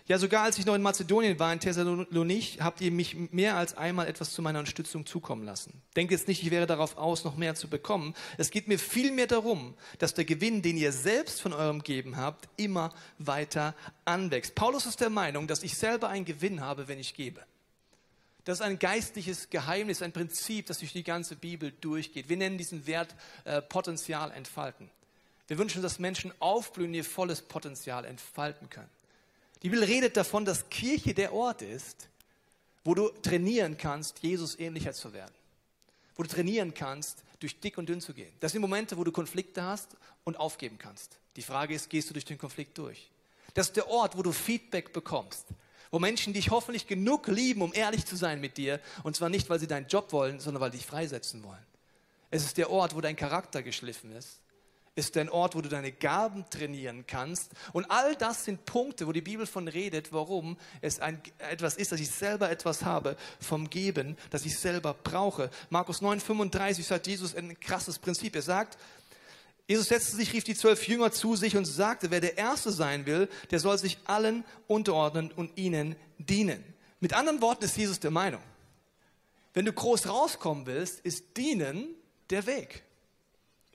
ja, 0.09 0.19
sogar 0.19 0.45
als 0.45 0.57
ich 0.57 0.67
noch 0.67 0.75
in 0.77 0.83
Mazedonien 0.83 1.37
war, 1.41 1.53
in 1.53 1.59
Thessalonich, 1.59 2.59
habt 2.61 2.81
ihr 2.81 2.93
mich 2.93 3.17
mehr 3.33 3.57
als 3.57 3.77
einmal 3.77 4.07
etwas 4.07 4.33
zu 4.33 4.41
meiner 4.41 4.61
Unterstützung 4.61 5.05
zukommen 5.05 5.45
lassen. 5.45 5.83
Denkt 5.97 6.13
jetzt 6.13 6.29
nicht, 6.29 6.45
ich 6.45 6.53
wäre 6.53 6.67
darauf 6.67 6.97
aus, 6.97 7.25
noch 7.25 7.37
mehr 7.37 7.57
zu 7.57 7.69
bekommen. 7.69 8.15
Es 8.39 8.51
geht 8.51 8.69
mir 8.69 8.79
vielmehr 8.79 9.27
darum, 9.27 9.75
dass 9.99 10.15
der 10.15 10.25
Gewinn, 10.25 10.63
den 10.63 10.77
ihr 10.77 10.93
selbst 10.93 11.41
von 11.41 11.53
eurem 11.53 11.83
Geben 11.83 12.17
habt, 12.17 12.49
immer 12.57 12.95
weiter 13.19 13.75
anwächst. 14.05 14.55
Paulus 14.55 14.87
ist 14.87 15.01
der 15.01 15.11
Meinung, 15.11 15.49
dass 15.49 15.65
ich 15.65 15.77
selber 15.77 16.09
einen 16.09 16.25
Gewinn 16.25 16.61
habe, 16.61 16.87
wenn 16.87 17.01
ich 17.01 17.15
gebe. 17.15 17.41
Das 18.47 18.61
ist 18.61 18.65
ein 18.65 18.79
geistliches 18.79 19.51
Geheimnis, 19.51 20.03
ein 20.03 20.13
Prinzip, 20.13 20.67
das 20.67 20.79
durch 20.79 20.93
die 20.93 21.03
ganze 21.03 21.35
Bibel 21.35 21.73
durchgeht. 21.81 22.29
Wir 22.29 22.37
nennen 22.37 22.57
diesen 22.57 22.87
Wert 22.87 23.13
äh, 23.45 23.61
Potenzial 23.61 24.31
entfalten. 24.31 24.89
Wir 25.49 25.59
wünschen, 25.59 25.83
dass 25.83 25.99
Menschen 25.99 26.33
aufblühen, 26.39 26.95
ihr 26.95 27.05
volles 27.05 27.43
Potenzial 27.43 28.05
entfalten 28.05 28.71
können. 28.71 28.89
Die 29.65 29.69
Bibel 29.69 29.83
redet 29.83 30.17
davon, 30.17 30.45
dass 30.45 30.69
Kirche 30.69 31.13
der 31.13 31.33
Ort 31.33 31.61
ist, 31.61 32.09
wo 32.85 32.95
du 32.95 33.09
trainieren 33.09 33.77
kannst, 33.79 34.21
Jesus 34.21 34.57
ähnlicher 34.61 34.93
zu 34.93 35.13
werden. 35.13 35.35
Wo 36.15 36.23
du 36.23 36.29
trainieren 36.29 36.73
kannst, 36.73 37.25
durch 37.41 37.59
dick 37.59 37.79
und 37.79 37.89
dünn 37.89 38.01
zu 38.01 38.15
gehen. 38.15 38.33
Das 38.39 38.53
sind 38.53 38.61
Momente, 38.61 38.97
wo 38.97 39.03
du 39.03 39.11
Konflikte 39.11 39.65
hast 39.65 39.97
und 40.23 40.37
aufgeben 40.37 40.79
kannst. 40.79 41.19
Die 41.35 41.43
Frage 41.43 41.75
ist, 41.75 41.91
gehst 41.91 42.11
du 42.11 42.13
durch 42.13 42.25
den 42.25 42.39
Konflikt 42.39 42.79
durch? 42.79 43.11
Das 43.55 43.67
ist 43.67 43.77
der 43.77 43.89
Ort, 43.89 44.17
wo 44.17 44.23
du 44.23 44.31
Feedback 44.31 44.93
bekommst. 44.93 45.47
Wo 45.97 45.99
Menschen 45.99 46.35
dich 46.35 46.51
hoffentlich 46.51 46.87
genug 46.87 47.27
lieben, 47.27 47.63
um 47.63 47.73
ehrlich 47.73 48.05
zu 48.05 48.17
sein 48.17 48.39
mit 48.39 48.59
dir. 48.59 48.81
Und 49.03 49.17
zwar 49.17 49.31
nicht, 49.31 49.49
weil 49.49 49.59
sie 49.59 49.67
deinen 49.67 49.87
Job 49.87 50.13
wollen, 50.13 50.41
sondern 50.41 50.61
weil 50.61 50.71
sie 50.71 50.77
dich 50.77 50.87
freisetzen 50.87 51.43
wollen. 51.43 51.65
Es 52.31 52.45
ist 52.45 52.59
der 52.59 52.69
Ort, 52.71 52.95
wo 52.95 53.01
dein 53.01 53.17
Charakter 53.17 53.63
geschliffen 53.63 54.13
ist 54.13 54.39
ist 54.95 55.17
ein 55.19 55.29
Ort, 55.29 55.55
wo 55.55 55.61
du 55.61 55.69
deine 55.69 55.93
Gaben 55.93 56.49
trainieren 56.49 57.05
kannst. 57.07 57.53
Und 57.75 57.91
all 57.91 58.17
das 58.17 58.45
sind 58.45 58.65
Punkte, 58.65 59.07
wo 59.07 59.13
die 59.13 59.21
Bibel 59.21 59.47
von 59.47 59.69
redet, 59.69 60.11
warum 60.11 60.57
es 60.81 61.01
ein, 61.01 61.21
etwas 61.39 61.77
ist, 61.77 61.93
dass 61.93 62.01
ich 62.01 62.11
selber 62.11 62.51
etwas 62.51 62.83
habe 62.83 63.15
vom 63.39 63.69
Geben, 63.69 64.17
das 64.31 64.47
ich 64.47 64.59
selber 64.59 64.95
brauche. 64.95 65.51
Markus 65.69 66.01
9, 66.01 66.21
35 66.21 66.87
sagt 66.87 67.07
Jesus 67.07 67.35
ein 67.35 67.61
krasses 67.61 67.99
Prinzip. 67.99 68.37
Er 68.37 68.43
sagt, 68.43 68.79
Jesus 69.69 69.89
setzte 69.89 70.17
sich, 70.17 70.33
rief 70.33 70.45
die 70.45 70.55
zwölf 70.55 70.87
Jünger 70.87 71.11
zu 71.11 71.35
sich 71.35 71.57
und 71.57 71.65
sagte, 71.65 72.11
wer 72.11 72.21
der 72.21 72.39
Erste 72.39 72.71
sein 72.71 73.05
will, 73.07 73.29
der 73.51 73.59
soll 73.59 73.79
sich 73.79 73.99
allen 74.05 74.45
unterordnen 74.69 75.33
und 75.33 75.57
ihnen 75.59 75.97
dienen. 76.19 76.63
Mit 77.01 77.15
anderen 77.15 77.41
Worten 77.41 77.65
ist 77.65 77.77
Jesus 77.77 77.99
der 77.99 78.13
Meinung, 78.13 78.43
wenn 79.55 79.65
du 79.65 79.73
groß 79.73 80.09
rauskommen 80.09 80.67
willst, 80.67 81.01
ist 81.01 81.37
dienen 81.37 81.89
der 82.31 82.47
Weg. 82.47 82.85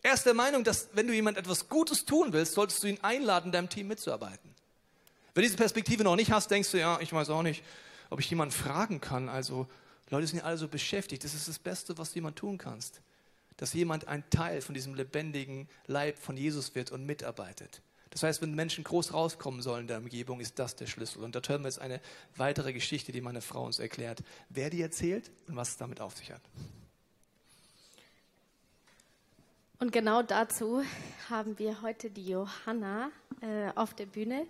Er 0.03 0.13
ist 0.13 0.25
der 0.25 0.33
Meinung, 0.33 0.63
dass 0.63 0.89
wenn 0.93 1.07
du 1.07 1.13
jemand 1.13 1.37
etwas 1.37 1.67
Gutes 1.69 2.05
tun 2.05 2.33
willst, 2.33 2.53
solltest 2.53 2.81
du 2.83 2.87
ihn 2.87 2.99
einladen, 3.01 3.51
deinem 3.51 3.69
Team 3.69 3.87
mitzuarbeiten. 3.87 4.49
Wenn 5.33 5.41
du 5.41 5.47
diese 5.47 5.57
Perspektive 5.57 6.03
noch 6.03 6.15
nicht 6.15 6.31
hast, 6.31 6.49
denkst 6.51 6.71
du, 6.71 6.79
ja, 6.79 6.99
ich 6.99 7.13
weiß 7.13 7.29
auch 7.29 7.43
nicht, 7.43 7.63
ob 8.09 8.19
ich 8.19 8.29
jemanden 8.29 8.53
fragen 8.53 8.99
kann. 8.99 9.29
Also, 9.29 9.67
Leute 10.09 10.27
sind 10.27 10.39
ja 10.39 10.45
alle 10.45 10.57
so 10.57 10.67
beschäftigt. 10.67 11.23
Das 11.23 11.33
ist 11.33 11.47
das 11.47 11.59
Beste, 11.59 11.97
was 11.97 12.09
du 12.09 12.15
jemand 12.15 12.35
tun 12.37 12.57
kannst. 12.57 13.01
Dass 13.57 13.73
jemand 13.73 14.07
ein 14.07 14.23
Teil 14.29 14.61
von 14.61 14.73
diesem 14.73 14.95
lebendigen 14.95 15.67
Leib 15.87 16.17
von 16.17 16.37
Jesus 16.37 16.73
wird 16.75 16.91
und 16.91 17.05
mitarbeitet. 17.05 17.81
Das 18.11 18.23
heißt, 18.23 18.41
wenn 18.41 18.53
Menschen 18.53 18.83
groß 18.83 19.13
rauskommen 19.13 19.61
sollen 19.61 19.81
in 19.81 19.87
der 19.87 19.97
Umgebung, 19.99 20.41
ist 20.41 20.59
das 20.59 20.75
der 20.75 20.85
Schlüssel. 20.85 21.23
Und 21.23 21.33
da 21.33 21.41
hören 21.47 21.61
wir 21.61 21.69
jetzt 21.69 21.79
eine 21.79 22.01
weitere 22.35 22.73
Geschichte, 22.73 23.11
die 23.11 23.21
meine 23.21 23.41
Frau 23.41 23.65
uns 23.65 23.79
erklärt, 23.79 24.21
wer 24.49 24.69
die 24.69 24.81
erzählt 24.81 25.31
und 25.47 25.55
was 25.55 25.69
es 25.69 25.77
damit 25.77 26.01
auf 26.01 26.17
sich 26.17 26.31
hat. 26.31 26.41
Und 29.79 29.91
genau 29.91 30.21
dazu 30.21 30.83
haben 31.29 31.57
wir 31.57 31.81
heute 31.81 32.11
die 32.11 32.27
Johanna 32.27 33.09
äh, 33.41 33.71
auf 33.75 33.95
der 33.95 34.05
Bühne, 34.05 34.45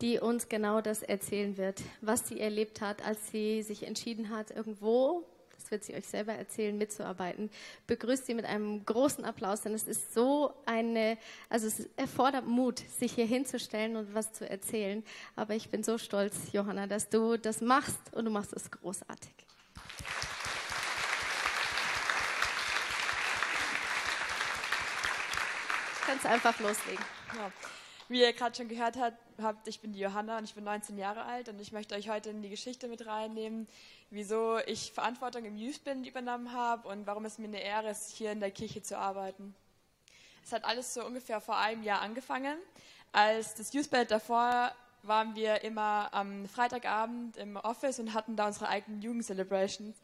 die 0.00 0.20
uns 0.20 0.48
genau 0.48 0.80
das 0.80 1.02
erzählen 1.02 1.56
wird, 1.56 1.82
was 2.00 2.28
sie 2.28 2.38
erlebt 2.38 2.80
hat, 2.80 3.04
als 3.04 3.30
sie 3.32 3.62
sich 3.62 3.84
entschieden 3.84 4.30
hat, 4.30 4.50
irgendwo, 4.52 5.26
das 5.68 5.70
wird 5.70 5.84
sie 5.84 5.94
euch 5.94 6.06
selber 6.06 6.32
erzählen, 6.32 6.76
mitzuarbeiten, 6.76 7.50
begrüßt 7.86 8.26
sie 8.26 8.34
mit 8.34 8.46
einem 8.46 8.84
großen 8.86 9.24
Applaus, 9.24 9.62
denn 9.62 9.74
es 9.74 9.86
ist 9.86 10.14
so 10.14 10.54
eine, 10.64 11.18
also 11.50 11.66
es 11.66 11.88
erfordert 11.96 12.46
Mut, 12.46 12.78
sich 12.78 13.12
hier 13.12 13.26
hinzustellen 13.26 13.96
und 13.96 14.14
was 14.14 14.32
zu 14.32 14.48
erzählen. 14.48 15.04
Aber 15.36 15.54
ich 15.54 15.68
bin 15.68 15.82
so 15.82 15.98
stolz, 15.98 16.52
Johanna, 16.52 16.86
dass 16.86 17.10
du 17.10 17.36
das 17.36 17.60
machst 17.60 18.00
und 18.12 18.24
du 18.24 18.30
machst 18.30 18.54
es 18.54 18.70
großartig. 18.70 19.34
Ganz 26.06 26.24
einfach 26.24 26.58
loslegen. 26.60 27.04
Ja. 27.36 27.52
Wie 28.10 28.22
ihr 28.22 28.32
gerade 28.32 28.56
schon 28.56 28.68
gehört 28.68 28.96
habt, 28.96 29.68
ich 29.68 29.80
bin 29.80 29.92
die 29.92 29.98
Johanna 29.98 30.38
und 30.38 30.44
ich 30.44 30.54
bin 30.54 30.64
19 30.64 30.96
Jahre 30.96 31.24
alt 31.24 31.50
und 31.50 31.60
ich 31.60 31.72
möchte 31.72 31.94
euch 31.94 32.08
heute 32.08 32.30
in 32.30 32.40
die 32.40 32.48
Geschichte 32.48 32.88
mit 32.88 33.04
reinnehmen, 33.04 33.68
wieso 34.08 34.58
ich 34.66 34.92
Verantwortung 34.92 35.44
im 35.44 35.58
Youth 35.58 35.84
Band 35.84 36.06
übernommen 36.06 36.54
habe 36.54 36.88
und 36.88 37.06
warum 37.06 37.26
es 37.26 37.36
mir 37.36 37.48
eine 37.48 37.60
Ehre 37.60 37.90
ist, 37.90 38.16
hier 38.16 38.32
in 38.32 38.40
der 38.40 38.50
Kirche 38.50 38.82
zu 38.82 38.96
arbeiten. 38.96 39.54
Es 40.42 40.52
hat 40.52 40.64
alles 40.64 40.94
so 40.94 41.04
ungefähr 41.04 41.42
vor 41.42 41.58
einem 41.58 41.82
Jahr 41.82 42.00
angefangen. 42.00 42.56
Als 43.12 43.54
das 43.56 43.74
Youth 43.74 43.90
Band 43.90 44.10
davor 44.10 44.72
waren 45.02 45.34
wir 45.34 45.62
immer 45.62 46.08
am 46.12 46.48
Freitagabend 46.48 47.36
im 47.36 47.56
Office 47.56 47.98
und 47.98 48.14
hatten 48.14 48.36
da 48.36 48.46
unsere 48.46 48.68
eigenen 48.68 49.02
Jugendcelebrations. 49.02 49.98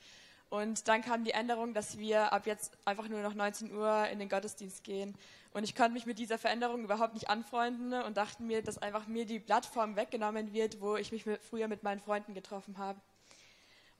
Und 0.51 0.89
dann 0.89 1.01
kam 1.01 1.25
die 1.25 1.33
Änderung, 1.33 1.73
dass 1.73 1.97
wir 1.97 2.35
ab 2.35 2.47
jetzt 2.47 2.77
einfach 2.85 3.09
nur 3.09 3.23
noch 3.23 3.33
19 3.33 3.75
Uhr 3.75 4.07
in 4.09 4.19
den 4.19 4.29
Gottesdienst 4.29 4.85
gehen. 4.85 5.17
Und 5.55 5.65
ich 5.65 5.75
konnte 5.75 5.93
mich 5.93 6.05
mit 6.05 6.19
dieser 6.19 6.37
Veränderung 6.37 6.85
überhaupt 6.85 7.15
nicht 7.15 7.31
anfreunden 7.31 7.95
und 8.03 8.19
dachte 8.19 8.43
mir, 8.43 8.63
dass 8.63 8.77
einfach 8.77 9.07
mir 9.07 9.25
die 9.25 9.41
Plattform 9.41 9.97
weggenommen 9.97 10.53
wird, 10.53 10.83
wo 10.83 10.97
ich 10.97 11.11
mich 11.11 11.25
mit, 11.25 11.43
früher 11.43 11.69
mit 11.69 11.83
meinen 11.83 12.01
Freunden 12.01 12.35
getroffen 12.35 12.77
habe. 12.77 13.01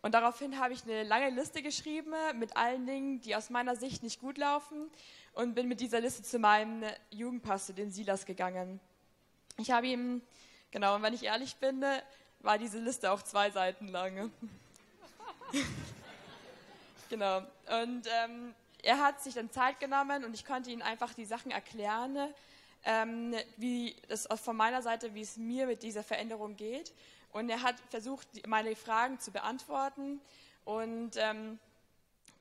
Und 0.03 0.13
daraufhin 0.13 0.59
habe 0.59 0.75
ich 0.75 0.83
eine 0.85 1.05
lange 1.05 1.31
Liste 1.31 1.63
geschrieben 1.63 2.13
mit 2.39 2.57
allen 2.59 2.85
Dingen, 2.85 3.21
die 3.23 3.35
aus 3.35 3.49
meiner 3.49 3.75
Sicht 3.75 4.03
nicht 4.03 4.21
gut 4.21 4.37
laufen 4.37 4.91
und 5.33 5.55
bin 5.55 5.67
mit 5.67 5.81
dieser 5.81 6.01
Liste 6.01 6.23
zu 6.23 6.39
meinem 6.39 6.85
Jugendpastor, 7.11 7.75
dem 7.75 7.91
Silas, 7.91 8.27
gegangen. 8.27 8.81
Ich 9.57 9.71
habe 9.71 9.87
ihm 9.87 10.21
Genau, 10.75 10.97
und 10.97 11.03
wenn 11.03 11.15
ich 11.15 11.23
ehrlich 11.23 11.55
bin, 11.55 11.85
war 12.41 12.59
diese 12.59 12.81
Liste 12.81 13.13
auch 13.13 13.23
zwei 13.23 13.49
Seiten 13.49 13.87
lang. 13.87 14.33
genau. 17.09 17.43
Und 17.83 18.09
ähm, 18.09 18.53
er 18.85 19.03
hat 19.03 19.23
sich 19.23 19.35
dann 19.35 19.51
Zeit 19.51 19.81
genommen 19.81 20.25
und 20.25 20.35
ich 20.35 20.45
konnte 20.45 20.71
ihm 20.71 20.83
einfach 20.83 21.15
die 21.15 21.25
Sachen 21.25 21.51
erklären, 21.51 22.17
ähm, 22.85 23.35
wie 23.57 23.97
es 24.09 24.29
von 24.43 24.57
meiner 24.57 24.83
Seite, 24.83 25.15
wie 25.15 25.23
es 25.23 25.37
mir 25.37 25.67
mit 25.67 25.83
dieser 25.83 26.03
Veränderung 26.03 26.57
geht. 26.57 26.93
Und 27.33 27.49
er 27.49 27.63
hat 27.63 27.77
versucht, 27.91 28.29
meine 28.47 28.77
Fragen 28.77 29.19
zu 29.19 29.33
beantworten. 29.33 30.21
Und 30.65 31.13
ähm, 31.17 31.59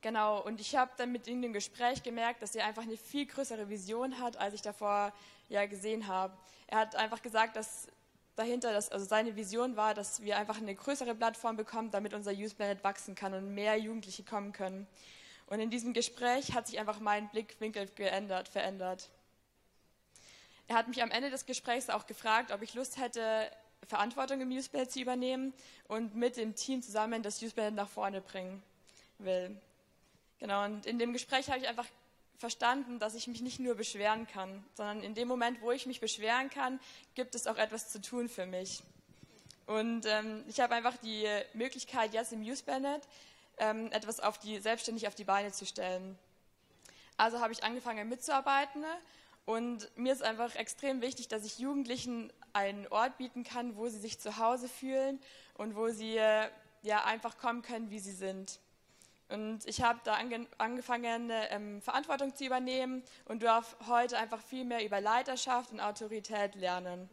genau, 0.02 0.42
und 0.42 0.60
ich 0.60 0.76
habe 0.76 0.92
dann 0.98 1.12
mit 1.12 1.28
ihm 1.28 1.42
im 1.44 1.54
Gespräch 1.54 2.04
gemerkt, 2.04 2.42
dass 2.42 2.56
er 2.56 2.66
einfach 2.66 2.84
eine 2.84 2.98
viel 2.98 3.26
größere 3.26 3.70
Vision 3.70 4.20
hat, 4.20 4.38
als 4.38 4.54
ich 4.54 4.62
davor 4.62 5.14
ja 5.50 5.66
gesehen 5.66 6.08
habe. 6.08 6.34
Er 6.68 6.80
hat 6.80 6.96
einfach 6.96 7.22
gesagt, 7.22 7.56
dass 7.56 7.88
dahinter, 8.36 8.74
dass, 8.74 8.92
also 8.92 9.06
seine 9.06 9.36
Vision 9.36 9.78
war, 9.78 9.94
dass 9.94 10.22
wir 10.22 10.38
einfach 10.38 10.58
eine 10.58 10.76
größere 10.76 11.16
Plattform 11.16 11.56
bekommen, 11.56 11.90
damit 11.92 12.14
unser 12.14 12.32
Youth 12.32 12.58
Planet 12.58 12.84
wachsen 12.84 13.16
kann 13.16 13.34
und 13.34 13.54
mehr 13.54 13.78
Jugendliche 13.78 14.24
kommen 14.24 14.52
können. 14.52 14.88
Und 15.54 15.60
in 15.60 15.70
diesem 15.70 15.94
Gespräch 15.94 16.56
hat 16.56 16.66
sich 16.66 16.80
einfach 16.80 17.00
mein 17.00 17.30
Blickwinkel 17.30 17.88
geändert, 17.94 18.48
verändert. 18.48 19.08
Er 20.68 20.76
hat 20.76 20.88
mich 20.88 21.04
am 21.04 21.12
Ende 21.12 21.30
des 21.30 21.46
Gesprächs 21.46 21.92
auch 21.92 22.08
gefragt, 22.08 22.52
ob 22.52 22.63
ich 22.63 22.74
Lust 22.74 22.98
hätte, 22.98 23.52
Verantwortung 23.88 24.42
im 24.42 24.50
Planet 24.50 24.92
zu 24.92 25.00
übernehmen 25.00 25.54
und 25.88 26.16
mit 26.16 26.38
dem 26.38 26.56
Team 26.56 26.82
zusammen 26.82 27.22
das 27.22 27.38
Planet 27.38 27.76
nach 27.76 27.88
vorne 27.88 28.20
bringen 28.20 28.63
will. 29.20 29.56
Genau, 30.39 30.66
und 30.66 30.88
in 30.88 30.98
dem 30.98 31.13
Gespräch 31.13 31.52
habe 31.52 31.60
ich 31.60 31.68
einfach 31.68 31.88
verstanden, 32.39 32.98
dass 32.98 33.13
ich 33.13 33.28
mich 33.28 33.42
nicht 33.42 33.60
nur 33.60 33.76
beschweren 33.76 34.26
kann, 34.26 34.66
sondern 34.74 35.04
in 35.04 35.13
dem 35.13 35.28
Moment, 35.28 35.62
wo 35.62 35.72
ich 35.72 35.86
mich 35.86 36.00
beschweren 36.00 36.50
kann, 36.50 36.80
gibt 37.13 37.36
es 37.36 37.46
auch 37.46 37.58
etwas 37.58 37.89
zu 37.89 38.02
tun 38.02 38.28
für 38.28 38.48
mich. 38.48 38.82
Und 39.68 40.08
ähm, 40.08 40.44
ich 40.48 40.60
habe 40.60 40.74
einfach 40.74 40.98
die 40.98 41.28
Möglichkeit, 41.54 42.12
jetzt 42.16 42.34
im 42.34 42.42
Bennett 42.66 43.04
ähm, 43.58 43.92
etwas 43.92 44.20
auf 44.20 44.38
die, 44.38 44.60
selbstständig 44.60 45.08
auf 45.08 45.16
die 45.16 45.24
Beine 45.24 45.52
zu 45.52 45.66
stellen. 45.66 46.18
Also 47.18 47.39
habe 47.39 47.54
ich 47.54 47.63
angefangen 47.63 48.10
mitzuarbeiten 48.10 48.84
und 49.46 49.89
mir 49.98 50.13
ist 50.13 50.24
einfach 50.24 50.56
extrem 50.56 51.02
wichtig, 51.02 51.28
dass 51.28 51.46
ich 51.46 51.60
Jugendlichen 51.60 52.32
einen 52.54 52.88
Ort 52.88 53.18
bieten 53.18 53.44
kann, 53.44 53.76
wo 53.76 53.88
sie 53.89 54.00
sich 54.00 54.20
zu 54.20 54.38
Hause 54.38 54.70
fühlen 54.70 55.20
und 55.56 55.76
wo 55.76 55.89
sie 55.89 56.18
äh, 56.18 56.50
ja 56.82 57.04
einfach 57.04 57.38
kommen 57.38 57.62
können, 57.62 57.89
wie 57.89 58.00
sie 58.00 58.13
sind. 58.13 58.60
Und 59.30 59.66
ich 59.66 59.82
habe 59.82 60.00
da 60.04 60.13
ange 60.13 60.48
angefangen, 60.58 61.32
ähm, 61.50 61.82
Verantwortung 61.82 62.36
zu 62.36 62.46
übernehmen 62.46 63.04
und 63.26 63.42
darf 63.42 63.76
heute 63.88 64.18
einfach 64.18 64.42
viel 64.42 64.63
mehr 64.63 64.86
über 64.86 65.02
Leiterschaft 65.02 65.72
und 65.72 65.80
Autorität 65.80 66.56
lernen. 66.56 67.10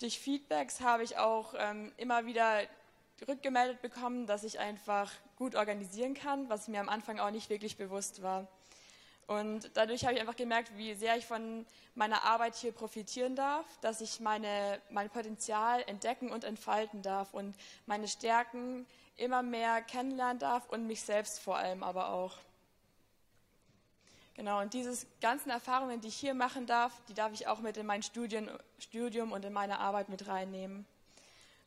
Durch 0.00 0.18
Feedbacks 0.18 0.80
habe 0.80 1.04
ich 1.04 1.16
auch 1.16 1.54
ähm, 1.56 1.92
immer 1.96 2.26
wieder 2.26 2.62
rückgemeldet 3.28 3.82
bekommen, 3.82 4.26
dass 4.26 4.44
ich 4.44 4.58
einfach 4.58 5.10
gut 5.36 5.54
organisieren 5.54 6.14
kann, 6.14 6.48
was 6.48 6.68
mir 6.68 6.80
am 6.80 6.88
Anfang 6.88 7.18
auch 7.18 7.30
nicht 7.30 7.50
wirklich 7.50 7.76
bewusst 7.76 8.22
war. 8.22 8.48
Und 9.26 9.70
dadurch 9.74 10.04
habe 10.04 10.14
ich 10.14 10.20
einfach 10.20 10.36
gemerkt, 10.36 10.76
wie 10.76 10.94
sehr 10.94 11.16
ich 11.16 11.26
von 11.26 11.64
meiner 11.94 12.24
Arbeit 12.24 12.54
hier 12.54 12.72
profitieren 12.72 13.36
darf, 13.36 13.64
dass 13.80 14.00
ich 14.00 14.20
meine, 14.20 14.80
mein 14.90 15.08
Potenzial 15.08 15.82
entdecken 15.86 16.30
und 16.30 16.44
entfalten 16.44 17.02
darf 17.02 17.32
und 17.32 17.54
meine 17.86 18.08
Stärken 18.08 18.86
immer 19.16 19.42
mehr 19.42 19.80
kennenlernen 19.82 20.38
darf 20.38 20.68
und 20.68 20.86
mich 20.86 21.02
selbst 21.02 21.40
vor 21.40 21.56
allem 21.56 21.82
aber 21.82 22.10
auch. 22.10 22.36
Genau, 24.34 24.60
und 24.60 24.72
diese 24.72 25.06
ganzen 25.20 25.50
Erfahrungen, 25.50 26.00
die 26.00 26.08
ich 26.08 26.16
hier 26.16 26.34
machen 26.34 26.66
darf, 26.66 26.92
die 27.08 27.14
darf 27.14 27.32
ich 27.32 27.46
auch 27.46 27.60
mit 27.60 27.76
in 27.76 27.86
mein 27.86 28.02
Studien, 28.02 28.50
Studium 28.78 29.30
und 29.30 29.44
in 29.44 29.52
meine 29.52 29.78
Arbeit 29.78 30.08
mit 30.08 30.26
reinnehmen. 30.26 30.86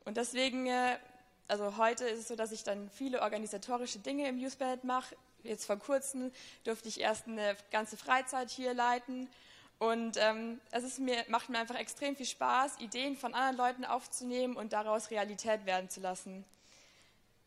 Und 0.04 0.18
deswegen, 0.18 0.68
äh, 0.68 0.98
also 1.48 1.78
heute 1.78 2.06
ist 2.06 2.20
es 2.22 2.28
so, 2.28 2.36
dass 2.36 2.52
ich 2.52 2.64
dann 2.64 2.90
viele 2.90 3.22
organisatorische 3.22 4.00
Dinge 4.00 4.28
im 4.28 4.40
Youth 4.40 4.58
Band 4.58 4.84
mache. 4.84 5.16
Jetzt 5.44 5.66
vor 5.66 5.78
kurzem 5.78 6.32
durfte 6.64 6.88
ich 6.88 7.00
erst 7.00 7.28
eine 7.28 7.56
ganze 7.72 7.98
Freizeit 7.98 8.50
hier 8.50 8.74
leiten. 8.74 9.30
Und 9.78 10.18
ähm, 10.18 10.60
es 10.72 10.98
mir, 11.00 11.24
macht 11.28 11.50
mir 11.50 11.60
einfach 11.60 11.76
extrem 11.76 12.16
viel 12.16 12.26
Spaß, 12.26 12.80
Ideen 12.80 13.18
von 13.18 13.34
anderen 13.34 13.58
Leuten 13.58 13.86
aufzunehmen 13.86 14.56
und 14.56 14.74
daraus 14.74 15.12
Realität 15.12 15.66
werden 15.66 15.90
zu 15.90 16.00
lassen. 16.00 16.46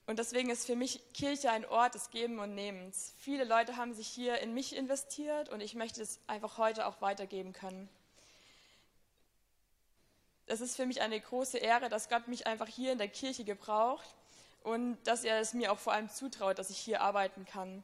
Und 0.07 0.19
deswegen 0.19 0.49
ist 0.49 0.67
für 0.67 0.77
mich 0.77 1.01
Kirche 1.13 1.51
ein 1.51 1.67
Ort 1.67 1.95
des 1.95 2.11
Geben 2.11 2.39
und 2.39 2.55
Nehmens. 2.55 3.13
Viele 3.19 3.45
Leute 3.45 3.77
haben 3.77 3.93
sich 3.93 4.09
hier 4.09 4.39
in 4.39 4.55
mich 4.55 4.75
investiert 4.75 5.49
und 5.49 5.61
ich 5.61 5.75
möchte 5.75 6.03
es 6.03 6.19
einfach 6.27 6.57
heute 6.57 6.87
auch 6.87 7.01
weitergeben 7.01 7.53
können. 7.53 7.89
Es 10.51 10.63
ist 10.63 10.77
für 10.77 10.87
mich 10.87 11.03
eine 11.03 11.21
große 11.21 11.59
Ehre, 11.59 11.91
dass 11.91 12.09
Gott 12.09 12.27
mich 12.27 12.47
einfach 12.47 12.67
hier 12.67 12.93
in 12.93 12.99
der 12.99 13.09
Kirche 13.09 13.45
gebraucht 13.45 14.09
und 14.63 14.97
dass 15.05 15.23
er 15.23 15.41
es 15.41 15.53
mir 15.53 15.71
auch 15.71 15.79
vor 15.79 15.93
allem 15.93 16.09
zutraut, 16.09 16.59
dass 16.59 16.71
ich 16.71 16.79
hier 16.79 17.03
arbeiten 17.03 17.45
kann. 17.45 17.83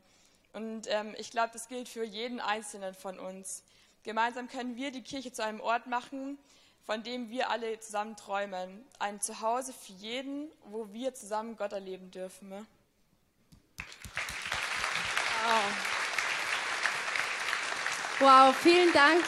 Und 0.55 0.87
ähm, 0.89 1.15
ich 1.19 1.31
glaube, 1.31 1.51
das 1.53 1.69
gilt 1.69 1.91
für 1.91 2.05
jeden 2.05 2.41
Einzelnen 2.41 2.95
von 2.95 3.19
uns. 3.19 3.65
Gemeinsam 4.03 4.49
können 4.49 4.77
wir 4.77 4.91
die 4.93 5.03
Kirche 5.03 5.31
zu 5.31 5.45
einem 5.45 5.61
Ort 5.61 5.87
machen, 5.87 6.39
von 6.87 7.03
dem 7.03 7.29
wir 7.29 7.51
alle 7.51 7.79
zusammen 7.81 8.17
träumen. 8.17 8.83
Ein 8.99 9.21
Zuhause 9.21 9.75
für 9.75 9.93
jeden, 9.93 10.51
wo 10.65 10.91
wir 10.91 11.13
zusammen 11.13 11.57
Gott 11.59 11.73
erleben 11.73 12.11
dürfen. 12.11 12.49
Ne? 12.49 12.65
Wow. 15.45 15.65
wow, 18.21 18.57
vielen 18.57 18.93
Dank, 18.95 19.23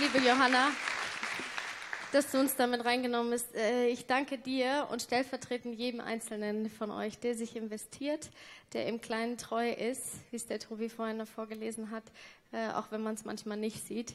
liebe 0.00 0.18
Johanna, 0.18 0.72
dass 2.12 2.30
du 2.30 2.40
uns 2.40 2.56
damit 2.56 2.84
reingenommen 2.84 3.32
hast. 3.32 3.54
Äh, 3.54 3.88
ich 3.88 4.06
danke 4.06 4.38
dir 4.38 4.88
und 4.90 5.02
stellvertretend 5.02 5.78
jedem 5.78 6.00
Einzelnen 6.00 6.70
von 6.70 6.90
euch, 6.90 7.18
der 7.18 7.34
sich 7.34 7.56
investiert, 7.56 8.30
der 8.72 8.86
im 8.86 9.00
Kleinen 9.00 9.36
treu 9.36 9.70
ist, 9.70 10.02
wie 10.30 10.36
es 10.36 10.46
der 10.46 10.58
Tobi 10.58 10.88
vorhin 10.88 11.18
noch 11.18 11.28
vorgelesen 11.28 11.90
hat, 11.90 12.04
äh, 12.52 12.68
auch 12.70 12.90
wenn 12.90 13.02
man 13.02 13.14
es 13.14 13.24
manchmal 13.24 13.58
nicht 13.58 13.86
sieht. 13.86 14.14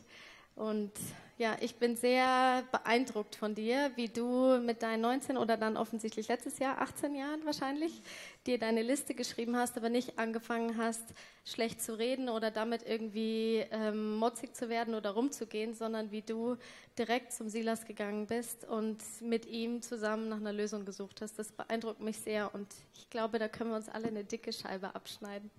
Und 0.56 0.92
ja, 1.40 1.58
ich 1.62 1.76
bin 1.78 1.96
sehr 1.96 2.64
beeindruckt 2.72 3.36
von 3.36 3.56
dir, 3.56 3.92
wie 3.96 4.08
du 4.08 4.60
mit 4.60 4.84
deinen 4.84 5.02
19 5.02 5.36
oder 5.36 5.58
dann 5.58 5.78
offensichtlich 5.78 6.28
letztes 6.28 6.60
Jahr, 6.60 6.80
18 6.80 7.16
Jahren 7.16 7.44
wahrscheinlich, 7.44 8.04
dir 8.46 8.60
deine 8.60 8.84
Liste 8.84 9.16
geschrieben 9.16 9.58
hast, 9.58 9.76
aber 9.76 9.90
nicht 9.90 10.20
angefangen 10.20 10.78
hast, 10.78 11.02
schlecht 11.44 11.82
zu 11.82 11.98
reden 11.98 12.30
oder 12.30 12.52
damit 12.52 12.84
irgendwie 12.88 13.66
ähm, 13.72 14.16
motzig 14.18 14.56
zu 14.56 14.70
werden 14.70 14.94
oder 14.94 15.12
rumzugehen, 15.12 15.74
sondern 15.74 16.12
wie 16.12 16.22
du 16.22 16.56
direkt 17.00 17.34
zum 17.34 17.50
Silas 17.50 17.86
gegangen 17.86 18.28
bist 18.28 18.66
und 18.66 19.00
mit 19.20 19.48
ihm 19.48 19.82
zusammen 19.82 20.30
nach 20.30 20.38
einer 20.38 20.54
Lösung 20.54 20.86
gesucht 20.86 21.22
hast. 21.22 21.40
Das 21.40 21.52
beeindruckt 21.52 22.00
mich 22.00 22.20
sehr 22.20 22.54
und 22.54 22.68
ich 22.94 23.10
glaube, 23.10 23.40
da 23.40 23.48
können 23.48 23.72
wir 23.72 23.78
uns 23.78 23.90
alle 23.90 24.08
eine 24.08 24.24
dicke 24.24 24.54
Scheibe 24.54 24.94
abschneiden. 24.94 25.50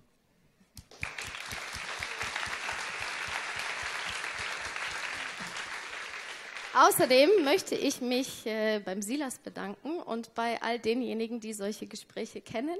Außerdem 6.76 7.44
möchte 7.44 7.76
ich 7.76 8.00
mich 8.00 8.44
äh, 8.46 8.80
beim 8.84 9.00
Silas 9.00 9.38
bedanken 9.38 10.00
und 10.00 10.34
bei 10.34 10.60
all 10.60 10.80
denjenigen, 10.80 11.38
die 11.38 11.52
solche 11.52 11.86
Gespräche 11.86 12.40
kennen. 12.40 12.76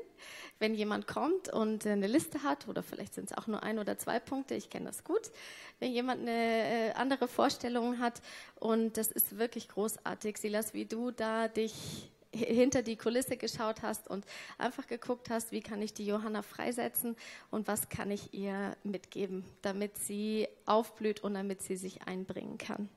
Wenn 0.59 0.75
jemand 0.75 1.07
kommt 1.07 1.49
und 1.53 1.87
eine 1.87 2.09
Liste 2.09 2.43
hat, 2.43 2.67
oder 2.67 2.83
vielleicht 2.83 3.15
sind 3.15 3.31
es 3.31 3.39
auch 3.39 3.47
nur 3.47 3.63
ein 3.63 3.79
oder 3.79 3.97
zwei 3.97 4.19
Punkte, 4.19 4.57
ich 4.57 4.69
kenne 4.69 4.87
das 4.87 5.05
gut. 5.05 5.31
Wenn 5.79 5.93
jemand 5.93 6.23
eine 6.23 6.33
äh, 6.33 6.93
andere 6.95 7.29
Vorstellung 7.29 8.01
hat, 8.01 8.21
und 8.59 8.97
das 8.97 9.13
ist 9.13 9.39
wirklich 9.39 9.69
großartig, 9.69 10.39
Silas, 10.39 10.75
wie 10.75 10.87
du 10.87 11.13
da 11.13 11.47
dich 11.47 12.11
hinter 12.33 12.83
die 12.83 12.97
Kulisse 12.97 13.37
geschaut 13.37 13.83
hast 13.83 14.11
und 14.11 14.27
einfach 14.59 14.89
geguckt 14.89 15.31
hast, 15.31 15.53
wie 15.53 15.61
kann 15.61 15.81
ich 15.81 15.95
die 15.95 16.05
Johanna 16.05 16.43
freisetzen 16.43 17.15
und 17.53 17.69
was 17.69 17.89
kann 17.91 18.11
ich 18.11 18.35
ihr 18.35 18.77
mitgeben, 18.83 19.45
damit 19.63 19.99
sie 19.99 20.49
aufblüht 20.67 21.23
und 21.23 21.35
damit 21.35 21.63
sie 21.63 21.77
sich 21.77 22.03
einbringen 22.09 22.59
kann. 22.59 22.89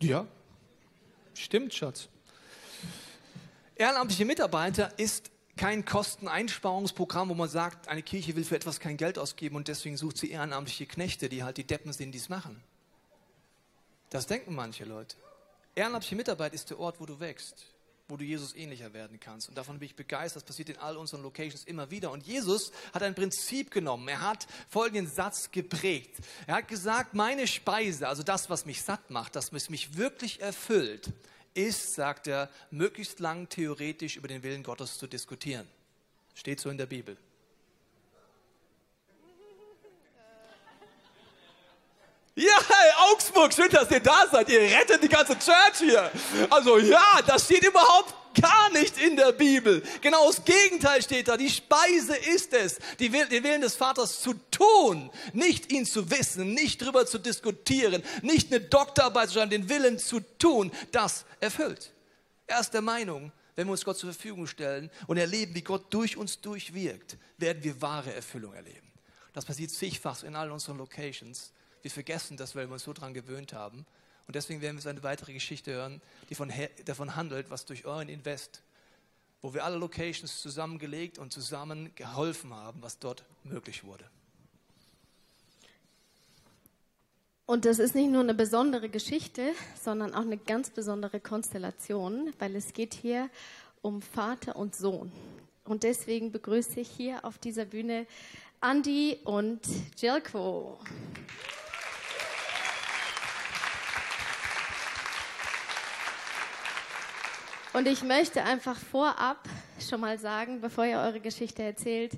Ja. 0.00 0.26
Stimmt, 1.34 1.74
Schatz. 1.74 2.08
Ehrenamtliche 3.76 4.24
Mitarbeiter 4.24 4.98
ist 4.98 5.30
kein 5.56 5.84
Kosteneinsparungsprogramm, 5.84 7.30
wo 7.30 7.34
man 7.34 7.48
sagt, 7.48 7.88
eine 7.88 8.02
Kirche 8.02 8.36
will 8.36 8.44
für 8.44 8.56
etwas 8.56 8.78
kein 8.80 8.96
Geld 8.96 9.18
ausgeben 9.18 9.56
und 9.56 9.68
deswegen 9.68 9.96
sucht 9.96 10.18
sie 10.18 10.30
ehrenamtliche 10.30 10.86
Knechte, 10.86 11.28
die 11.28 11.42
halt 11.42 11.56
die 11.56 11.66
Deppen 11.66 11.92
sind, 11.92 12.12
die 12.12 12.18
es 12.18 12.28
machen. 12.28 12.62
Das 14.10 14.26
denken 14.26 14.54
manche 14.54 14.84
Leute. 14.84 15.16
Ehrenamtliche 15.74 16.16
Mitarbeit 16.16 16.54
ist 16.54 16.70
der 16.70 16.78
Ort, 16.78 17.00
wo 17.00 17.06
du 17.06 17.20
wächst, 17.20 17.66
wo 18.08 18.16
du 18.16 18.24
Jesus 18.24 18.54
ähnlicher 18.54 18.92
werden 18.92 19.18
kannst. 19.18 19.48
Und 19.48 19.58
davon 19.58 19.78
bin 19.78 19.86
ich 19.86 19.96
begeistert. 19.96 20.42
Das 20.42 20.46
passiert 20.46 20.68
in 20.68 20.78
all 20.78 20.96
unseren 20.96 21.22
Locations 21.22 21.64
immer 21.64 21.90
wieder. 21.90 22.10
Und 22.10 22.26
Jesus 22.26 22.70
hat 22.92 23.02
ein 23.02 23.14
Prinzip 23.14 23.70
genommen. 23.70 24.06
Er 24.08 24.20
hat 24.20 24.46
folgenden 24.68 25.10
Satz 25.12 25.50
geprägt. 25.50 26.16
Er 26.46 26.56
hat 26.56 26.68
gesagt, 26.68 27.14
meine 27.14 27.46
Speise, 27.46 28.08
also 28.08 28.22
das, 28.22 28.48
was 28.48 28.64
mich 28.64 28.82
satt 28.82 29.10
macht, 29.10 29.34
das, 29.34 29.52
was 29.52 29.70
mich 29.70 29.96
wirklich 29.96 30.40
erfüllt, 30.40 31.10
ist, 31.54 31.94
sagt 31.94 32.26
er, 32.26 32.50
möglichst 32.70 33.18
lang 33.18 33.48
theoretisch 33.48 34.16
über 34.16 34.28
den 34.28 34.42
Willen 34.42 34.62
Gottes 34.62 34.98
zu 34.98 35.06
diskutieren. 35.06 35.66
Steht 36.34 36.60
so 36.60 36.70
in 36.70 36.78
der 36.78 36.86
Bibel. 36.86 37.16
Ja, 42.38 42.58
hey, 42.68 42.92
Augsburg, 43.12 43.52
schön, 43.52 43.70
dass 43.70 43.90
ihr 43.90 44.00
da 44.00 44.26
seid. 44.30 44.48
Ihr 44.48 44.60
rettet 44.60 45.02
die 45.02 45.08
ganze 45.08 45.38
Church 45.38 45.78
hier. 45.78 46.10
Also 46.50 46.78
ja, 46.78 47.20
das 47.26 47.44
steht 47.44 47.64
überhaupt 47.64 48.14
gar 48.40 48.70
nicht 48.70 48.98
in 48.98 49.16
der 49.16 49.32
Bibel. 49.32 49.82
Genau 50.00 50.26
das 50.26 50.44
Gegenteil 50.44 51.02
steht 51.02 51.28
da. 51.28 51.36
Die 51.36 51.50
Speise 51.50 52.16
ist 52.16 52.52
es, 52.52 52.78
die, 52.98 53.08
den 53.08 53.44
Willen 53.44 53.60
des 53.60 53.76
Vaters 53.76 54.20
zu 54.20 54.34
tun, 54.50 55.10
nicht 55.32 55.72
ihn 55.72 55.86
zu 55.86 56.10
wissen, 56.10 56.52
nicht 56.52 56.82
drüber 56.82 57.06
zu 57.06 57.18
diskutieren, 57.18 58.02
nicht 58.22 58.52
eine 58.52 58.60
Doktorarbeit 58.60 59.28
zu 59.28 59.34
schreiben, 59.34 59.50
den 59.50 59.68
Willen 59.68 59.98
zu 59.98 60.20
tun. 60.38 60.70
Das 60.92 61.24
erfüllt. 61.40 61.92
Er 62.46 62.60
ist 62.60 62.74
der 62.74 62.82
Meinung, 62.82 63.32
wenn 63.56 63.66
wir 63.66 63.72
uns 63.72 63.84
Gott 63.84 63.98
zur 63.98 64.12
Verfügung 64.12 64.46
stellen 64.46 64.90
und 65.06 65.16
erleben, 65.16 65.54
wie 65.54 65.62
Gott 65.62 65.86
durch 65.90 66.16
uns 66.16 66.40
durchwirkt, 66.40 67.16
werden 67.38 67.64
wir 67.64 67.80
wahre 67.80 68.12
Erfüllung 68.12 68.52
erleben. 68.52 68.92
Das 69.32 69.44
passiert 69.44 69.70
zigfach 69.70 70.22
in 70.22 70.36
all 70.36 70.50
unseren 70.50 70.78
Locations. 70.78 71.52
Wir 71.82 71.90
vergessen 71.90 72.36
das, 72.36 72.54
weil 72.54 72.68
wir 72.68 72.74
uns 72.74 72.84
so 72.84 72.92
daran 72.92 73.14
gewöhnt 73.14 73.52
haben. 73.52 73.86
Und 74.26 74.34
deswegen 74.34 74.60
werden 74.60 74.76
wir 74.76 74.82
so 74.82 74.88
eine 74.88 75.02
weitere 75.02 75.32
Geschichte 75.32 75.72
hören, 75.72 76.00
die 76.28 76.34
von, 76.34 76.52
davon 76.84 77.14
handelt, 77.14 77.50
was 77.50 77.64
durch 77.64 77.84
euren 77.84 78.08
Invest, 78.08 78.62
wo 79.40 79.54
wir 79.54 79.64
alle 79.64 79.76
Locations 79.76 80.40
zusammengelegt 80.40 81.18
und 81.18 81.32
zusammen 81.32 81.92
geholfen 81.94 82.52
haben, 82.52 82.82
was 82.82 82.98
dort 82.98 83.24
möglich 83.44 83.84
wurde. 83.84 84.04
Und 87.46 87.64
das 87.64 87.78
ist 87.78 87.94
nicht 87.94 88.10
nur 88.10 88.22
eine 88.22 88.34
besondere 88.34 88.88
Geschichte, 88.88 89.52
sondern 89.80 90.14
auch 90.14 90.22
eine 90.22 90.36
ganz 90.36 90.70
besondere 90.70 91.20
Konstellation, 91.20 92.32
weil 92.40 92.56
es 92.56 92.72
geht 92.72 92.92
hier 92.92 93.30
um 93.82 94.02
Vater 94.02 94.56
und 94.56 94.74
Sohn. 94.74 95.12
Und 95.64 95.84
deswegen 95.84 96.32
begrüße 96.32 96.80
ich 96.80 96.90
hier 96.90 97.24
auf 97.24 97.38
dieser 97.38 97.64
Bühne 97.64 98.06
Andy 98.60 99.18
und 99.22 99.60
Jelko. 99.96 100.80
Und 107.76 107.86
ich 107.86 108.02
möchte 108.02 108.42
einfach 108.42 108.78
vorab 108.78 109.46
schon 109.86 110.00
mal 110.00 110.18
sagen, 110.18 110.62
bevor 110.62 110.86
ihr 110.86 110.96
eure 110.96 111.20
Geschichte 111.20 111.62
erzählt, 111.62 112.12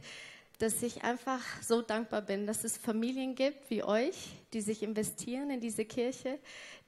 dass 0.61 0.81
ich 0.85 1.03
einfach 1.03 1.41
so 1.63 1.83
dankbar 1.83 2.23
bin, 2.23 2.47
dass 2.47 2.63
es 2.63 2.77
Familien 2.77 3.35
gibt 3.35 3.69
wie 3.69 3.83
euch, 3.83 4.15
die 4.53 4.61
sich 4.61 4.85
investieren 4.85 5.51
in 5.51 5.61
diese 5.61 5.85
Kirche, 5.85 6.39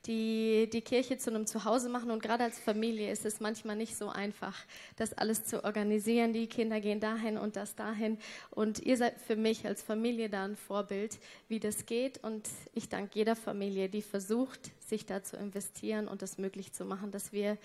die 0.07 0.71
die 0.73 0.83
Kirche 0.83 1.19
zu 1.19 1.31
einem 1.31 1.47
Zuhause 1.47 1.89
machen. 1.89 2.13
Und 2.13 2.23
gerade 2.23 2.45
als 2.45 2.61
Familie 2.61 3.11
ist 3.11 3.27
es 3.27 3.41
manchmal 3.41 3.75
nicht 3.75 3.97
so 3.97 4.09
einfach, 4.09 4.57
das 4.95 5.15
alles 5.15 5.45
zu 5.45 5.65
organisieren. 5.65 6.33
Die 6.33 6.47
Kinder 6.47 6.81
gehen 6.81 7.01
dahin 7.01 7.39
und 7.39 7.57
das 7.57 7.75
dahin. 7.75 8.19
Und 8.51 8.79
ihr 8.79 8.97
seid 8.97 9.19
für 9.19 9.37
mich 9.37 9.67
als 9.67 9.83
Familie 9.83 10.31
da 10.31 10.45
ein 10.45 10.55
Vorbild, 10.55 11.19
wie 11.49 11.59
das 11.59 11.87
geht. 11.87 12.23
Und 12.23 12.49
ich 12.73 12.89
danke 12.89 13.19
jeder 13.19 13.35
Familie, 13.35 13.89
die 13.89 14.03
versucht, 14.03 14.71
sich 14.81 15.07
da 15.07 15.25
zu 15.25 15.37
investieren 15.37 16.07
und 16.07 16.23
das 16.23 16.39
möglich 16.39 16.73
zu 16.73 16.85
machen, 16.85 17.11
dass 17.11 17.33
wir 17.33 17.59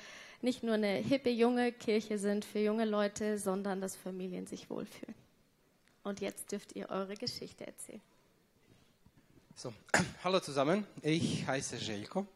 nicht 0.46 0.64
nur 0.64 0.76
eine 0.76 0.98
hippe 0.98 1.32
junge 1.32 1.72
Kirche 1.74 2.20
sind 2.20 2.46
für 2.46 2.60
junge 2.60 2.86
Leute, 2.86 3.38
sondern 3.40 3.82
dass 3.82 3.96
Familien 3.96 4.46
sich 4.46 4.70
wohlfühlen. 4.70 5.16
Und 6.04 6.22
jetzt 6.22 6.52
dürft 6.52 6.76
ihr 6.76 6.88
eure 6.90 7.16
Geschichte 7.16 7.66
erzählen. 7.66 8.02
So, 9.56 9.74
hallo 10.24 10.40
zusammen, 10.40 10.86
ich 11.02 11.48
heiße 11.48 11.78
Jelko. 11.78 12.28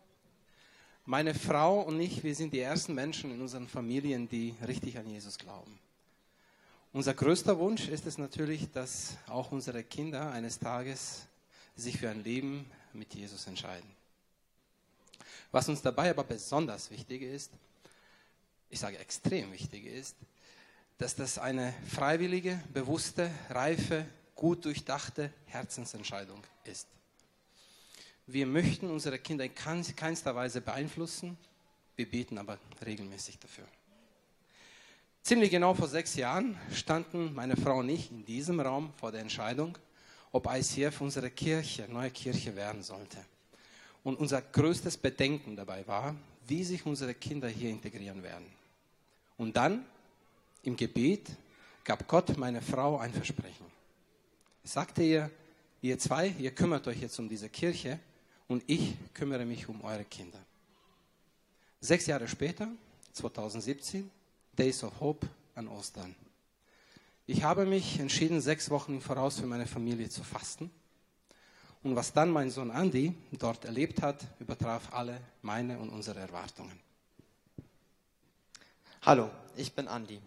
Meine 1.06 1.36
Frau 1.36 1.82
und 1.82 2.02
ich, 2.02 2.24
wir 2.24 2.34
sind 2.34 2.52
die 2.52 2.60
ersten 2.60 2.95
Menschen 2.95 3.32
in 3.32 3.41
unseren 3.41 3.67
Familien, 3.67 4.28
die 4.28 4.56
richtig 4.67 4.98
an 4.98 5.08
Jesus 5.08 5.38
glauben. 5.38 5.80
Unser 6.91 7.13
größter 7.13 7.60
Wunsch 7.60 7.89
ist 7.89 8.08
es 8.08 8.17
natürlich, 8.17 8.72
dass 8.72 9.17
auch 9.28 9.52
unsere 9.52 9.84
Kinder 9.84 10.32
eines 10.32 10.58
Tages 10.58 11.28
sich 11.76 12.00
für 12.00 12.10
ein 12.10 12.24
Leben 12.24 12.65
mit 12.93 13.13
Jesus 13.13 13.45
entscheiden. 13.45 13.89
Was 15.52 15.69
uns 15.69 15.84
dabei 15.84 16.10
aber 16.10 16.24
besonders 16.24 16.89
wichtig 16.89 17.22
ist, 17.22 17.52
ich 18.69 18.79
sage 18.79 18.97
extrem 18.97 19.51
wichtig 19.51 19.86
ist, 19.86 20.15
dass 20.97 21.15
das 21.15 21.38
eine 21.38 21.73
freiwillige, 21.89 22.62
bewusste, 22.73 23.32
reife, 23.49 24.05
gut 24.36 24.65
durchdachte 24.65 25.34
Herzensentscheidung 25.45 26.43
ist. 26.65 26.88
Wir 28.27 28.45
möchten 28.45 28.89
unsere 28.89 29.17
Kinder 29.17 29.45
in 29.45 29.55
keinster 29.55 30.36
Weise 30.36 30.62
beeinflussen, 30.62 31.38
wir 31.95 32.10
beten 32.10 32.38
aber 32.38 32.60
regelmäßig 32.86 33.39
dafür. 33.39 33.65
Ziemlich 35.23 35.51
genau 35.51 35.73
vor 35.73 35.88
sechs 35.88 36.15
Jahren 36.15 36.58
standen 36.73 37.34
meine 37.34 37.58
Frau 37.58 37.79
und 37.79 37.89
ich 37.89 38.12
in 38.12 38.25
diesem 38.25 38.60
Raum 38.60 38.93
vor 38.97 39.12
der 39.12 39.21
Entscheidung, 39.21 39.77
ob 40.32 40.47
ICF 40.47 41.01
unsere 41.01 41.29
Kirche, 41.32 41.88
neue 41.89 42.12
Kirche 42.12 42.55
werden 42.55 42.84
sollte. 42.84 43.17
Und 44.03 44.17
unser 44.19 44.41
größtes 44.41 44.97
Bedenken 44.97 45.55
dabei 45.55 45.86
war, 45.88 46.15
wie 46.47 46.63
sich 46.63 46.86
unsere 46.86 47.13
Kinder 47.13 47.49
hier 47.49 47.69
integrieren 47.69 48.23
werden. 48.23 48.59
Und 49.39 49.56
dann 49.56 49.86
im 50.63 50.75
Gebet 50.75 51.32
gab 51.86 52.08
Gott 52.10 52.38
meiner 52.38 52.62
Frau 52.62 52.97
ein 52.97 53.13
Versprechen. 53.13 53.65
Er 54.63 54.69
sagte 54.69 55.02
ihr, 55.02 55.32
ihr 55.82 55.97
zwei, 55.97 56.36
ihr 56.38 56.52
kümmert 56.52 56.86
euch 56.88 57.02
jetzt 57.02 57.17
um 57.19 57.30
diese 57.30 57.47
Kirche 57.47 57.99
und 58.49 58.63
ich 58.67 58.95
kümmere 59.13 59.45
mich 59.45 59.69
um 59.69 59.82
eure 59.82 60.04
Kinder. 60.04 60.39
Sechs 61.80 62.06
Jahre 62.06 62.28
später, 62.28 62.67
2017, 63.13 64.12
Days 64.58 64.84
of 64.84 64.99
Hope 64.99 65.25
an 65.56 65.69
Ostern. 65.69 66.13
Ich 67.25 67.41
habe 67.41 67.65
mich 67.65 67.97
entschieden, 67.97 68.41
sechs 68.41 68.69
Wochen 68.69 68.95
im 68.95 69.02
Voraus 69.02 69.39
für 69.39 69.45
meine 69.45 69.67
Familie 69.67 70.10
zu 70.10 70.21
fasten. 70.21 70.69
Und 71.82 71.95
was 71.95 72.12
dann 72.12 72.30
mein 72.30 72.52
Sohn 72.52 72.71
Andy 72.71 73.13
dort 73.32 73.63
erlebt 73.63 74.02
hat, 74.02 74.21
übertraf 74.41 74.91
alle 74.91 75.21
meine 75.41 75.80
und 75.80 75.91
unsere 75.91 76.19
Erwartungen. 76.19 76.88
Hallo, 79.01 79.29
ich 79.55 79.71
bin 79.71 79.88
Andy. 79.88 80.19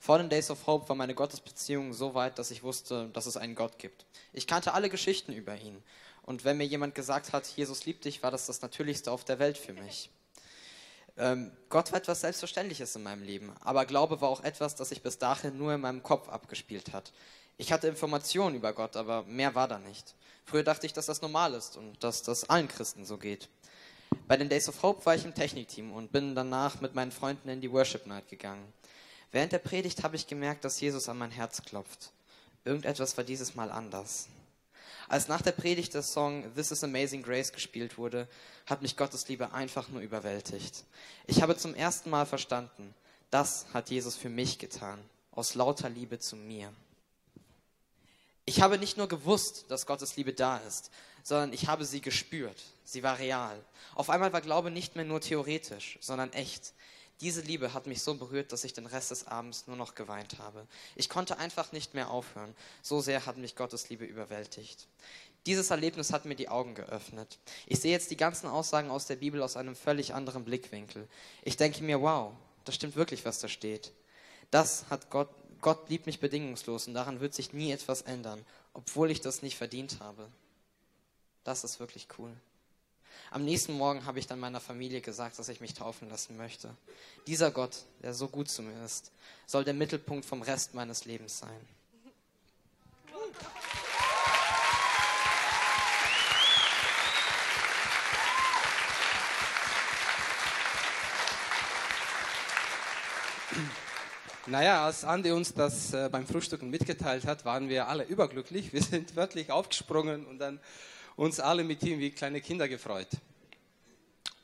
Vor 0.00 0.18
den 0.18 0.28
Days 0.28 0.50
of 0.50 0.66
Hope 0.66 0.88
war 0.88 0.96
meine 0.96 1.14
Gottesbeziehung 1.14 1.92
so 1.92 2.14
weit, 2.14 2.40
dass 2.40 2.50
ich 2.50 2.64
wusste, 2.64 3.08
dass 3.12 3.26
es 3.26 3.36
einen 3.36 3.54
Gott 3.54 3.78
gibt. 3.78 4.04
Ich 4.32 4.48
kannte 4.48 4.74
alle 4.74 4.90
Geschichten 4.90 5.32
über 5.32 5.56
ihn. 5.56 5.80
Und 6.22 6.44
wenn 6.44 6.56
mir 6.56 6.66
jemand 6.66 6.96
gesagt 6.96 7.32
hat, 7.32 7.46
Jesus 7.46 7.86
liebt 7.86 8.04
dich, 8.04 8.24
war 8.24 8.32
das 8.32 8.46
das 8.46 8.62
Natürlichste 8.62 9.12
auf 9.12 9.24
der 9.24 9.38
Welt 9.38 9.56
für 9.56 9.74
mich. 9.74 10.10
Ähm, 11.16 11.52
Gott 11.68 11.92
war 11.92 12.00
etwas 12.00 12.22
Selbstverständliches 12.22 12.96
in 12.96 13.04
meinem 13.04 13.22
Leben, 13.22 13.52
aber 13.60 13.86
Glaube 13.86 14.20
war 14.20 14.28
auch 14.28 14.42
etwas, 14.42 14.74
das 14.74 14.88
sich 14.88 15.02
bis 15.02 15.18
dahin 15.18 15.56
nur 15.56 15.74
in 15.74 15.80
meinem 15.80 16.02
Kopf 16.02 16.28
abgespielt 16.28 16.92
hat. 16.92 17.12
Ich 17.58 17.72
hatte 17.72 17.86
Informationen 17.86 18.56
über 18.56 18.72
Gott, 18.72 18.96
aber 18.96 19.22
mehr 19.22 19.54
war 19.54 19.68
da 19.68 19.78
nicht. 19.78 20.16
Früher 20.44 20.64
dachte 20.64 20.86
ich, 20.86 20.92
dass 20.92 21.06
das 21.06 21.22
normal 21.22 21.54
ist 21.54 21.76
und 21.76 22.02
dass 22.02 22.24
das 22.24 22.50
allen 22.50 22.66
Christen 22.66 23.04
so 23.04 23.18
geht. 23.18 23.48
Bei 24.28 24.36
den 24.36 24.48
Days 24.48 24.68
of 24.68 24.82
Hope 24.82 25.06
war 25.06 25.14
ich 25.14 25.24
im 25.24 25.34
Technikteam 25.34 25.92
und 25.92 26.10
bin 26.10 26.34
danach 26.34 26.80
mit 26.80 26.94
meinen 26.94 27.12
Freunden 27.12 27.48
in 27.48 27.60
die 27.60 27.70
Worship 27.70 28.06
Night 28.06 28.28
gegangen. 28.28 28.72
Während 29.32 29.52
der 29.52 29.58
Predigt 29.58 30.02
habe 30.02 30.16
ich 30.16 30.26
gemerkt, 30.26 30.64
dass 30.64 30.80
Jesus 30.80 31.08
an 31.08 31.18
mein 31.18 31.30
Herz 31.30 31.62
klopft. 31.62 32.10
Irgendetwas 32.64 33.16
war 33.16 33.24
dieses 33.24 33.54
Mal 33.54 33.70
anders. 33.70 34.28
Als 35.08 35.28
nach 35.28 35.42
der 35.42 35.52
Predigt 35.52 35.94
der 35.94 36.02
Song 36.02 36.52
This 36.54 36.72
is 36.72 36.82
Amazing 36.82 37.22
Grace 37.22 37.52
gespielt 37.52 37.96
wurde, 37.96 38.26
hat 38.66 38.82
mich 38.82 38.96
Gottes 38.96 39.28
Liebe 39.28 39.52
einfach 39.52 39.88
nur 39.88 40.00
überwältigt. 40.00 40.84
Ich 41.26 41.42
habe 41.42 41.56
zum 41.56 41.74
ersten 41.74 42.10
Mal 42.10 42.26
verstanden, 42.26 42.92
das 43.30 43.66
hat 43.72 43.90
Jesus 43.90 44.16
für 44.16 44.28
mich 44.28 44.58
getan, 44.58 44.98
aus 45.30 45.54
lauter 45.54 45.88
Liebe 45.88 46.18
zu 46.18 46.34
mir. 46.34 46.72
Ich 48.46 48.60
habe 48.62 48.78
nicht 48.78 48.96
nur 48.96 49.08
gewusst, 49.08 49.64
dass 49.68 49.86
Gottes 49.86 50.16
Liebe 50.16 50.32
da 50.32 50.58
ist, 50.58 50.90
sondern 51.24 51.52
ich 51.52 51.66
habe 51.66 51.84
sie 51.84 52.00
gespürt. 52.00 52.62
Sie 52.84 53.02
war 53.02 53.18
real. 53.18 53.60
Auf 53.96 54.08
einmal 54.08 54.32
war 54.32 54.40
Glaube 54.40 54.70
nicht 54.70 54.94
mehr 54.94 55.04
nur 55.04 55.20
theoretisch, 55.20 55.98
sondern 56.00 56.32
echt. 56.32 56.72
Diese 57.20 57.40
Liebe 57.40 57.74
hat 57.74 57.86
mich 57.86 58.02
so 58.02 58.14
berührt, 58.14 58.52
dass 58.52 58.62
ich 58.62 58.72
den 58.72 58.86
Rest 58.86 59.10
des 59.10 59.26
Abends 59.26 59.66
nur 59.66 59.76
noch 59.76 59.96
geweint 59.96 60.38
habe. 60.38 60.66
Ich 60.94 61.08
konnte 61.08 61.38
einfach 61.38 61.72
nicht 61.72 61.94
mehr 61.94 62.10
aufhören. 62.10 62.54
So 62.82 63.00
sehr 63.00 63.26
hat 63.26 63.36
mich 63.36 63.56
Gottes 63.56 63.88
Liebe 63.88 64.04
überwältigt. 64.04 64.86
Dieses 65.46 65.70
Erlebnis 65.70 66.12
hat 66.12 66.24
mir 66.24 66.36
die 66.36 66.48
Augen 66.48 66.74
geöffnet. 66.74 67.38
Ich 67.66 67.80
sehe 67.80 67.92
jetzt 67.92 68.10
die 68.10 68.16
ganzen 68.16 68.48
Aussagen 68.48 68.90
aus 68.90 69.06
der 69.06 69.16
Bibel 69.16 69.42
aus 69.42 69.56
einem 69.56 69.74
völlig 69.74 70.14
anderen 70.14 70.44
Blickwinkel. 70.44 71.08
Ich 71.42 71.56
denke 71.56 71.82
mir, 71.82 72.00
wow, 72.00 72.32
das 72.64 72.76
stimmt 72.76 72.94
wirklich, 72.94 73.24
was 73.24 73.40
da 73.40 73.48
steht. 73.48 73.92
Das 74.50 74.84
hat 74.90 75.10
Gott, 75.10 75.30
Gott 75.60 75.88
liebt 75.88 76.06
mich 76.06 76.20
bedingungslos 76.20 76.86
und 76.86 76.94
daran 76.94 77.20
wird 77.20 77.34
sich 77.34 77.52
nie 77.52 77.72
etwas 77.72 78.02
ändern, 78.02 78.44
obwohl 78.72 79.10
ich 79.10 79.20
das 79.20 79.42
nicht 79.42 79.56
verdient 79.56 80.00
habe. 80.00 80.28
Das 81.44 81.64
ist 81.64 81.80
wirklich 81.80 82.08
cool. 82.18 82.32
Am 83.30 83.44
nächsten 83.44 83.72
Morgen 83.72 84.04
habe 84.04 84.18
ich 84.18 84.26
dann 84.26 84.38
meiner 84.38 84.60
Familie 84.60 85.00
gesagt, 85.00 85.38
dass 85.38 85.48
ich 85.48 85.60
mich 85.60 85.74
taufen 85.74 86.08
lassen 86.08 86.36
möchte. 86.36 86.74
Dieser 87.26 87.50
Gott, 87.50 87.84
der 88.02 88.14
so 88.14 88.28
gut 88.28 88.48
zu 88.48 88.62
mir 88.62 88.84
ist, 88.84 89.10
soll 89.46 89.64
der 89.64 89.74
Mittelpunkt 89.74 90.24
vom 90.24 90.42
Rest 90.42 90.74
meines 90.74 91.04
Lebens 91.04 91.38
sein. 91.38 91.75
Naja, 104.46 104.86
als 104.86 105.04
Andi 105.04 105.32
uns 105.32 105.52
das 105.54 105.92
äh, 105.92 106.08
beim 106.10 106.26
Frühstücken 106.26 106.70
mitgeteilt 106.70 107.26
hat, 107.26 107.44
waren 107.44 107.68
wir 107.68 107.88
alle 107.88 108.04
überglücklich. 108.04 108.72
Wir 108.72 108.82
sind 108.82 109.16
wirklich 109.16 109.50
aufgesprungen 109.50 110.24
und 110.26 110.38
dann 110.38 110.60
uns 111.16 111.40
alle 111.40 111.64
mit 111.64 111.82
ihm 111.82 111.98
wie 111.98 112.10
kleine 112.10 112.40
Kinder 112.40 112.68
gefreut. 112.68 113.08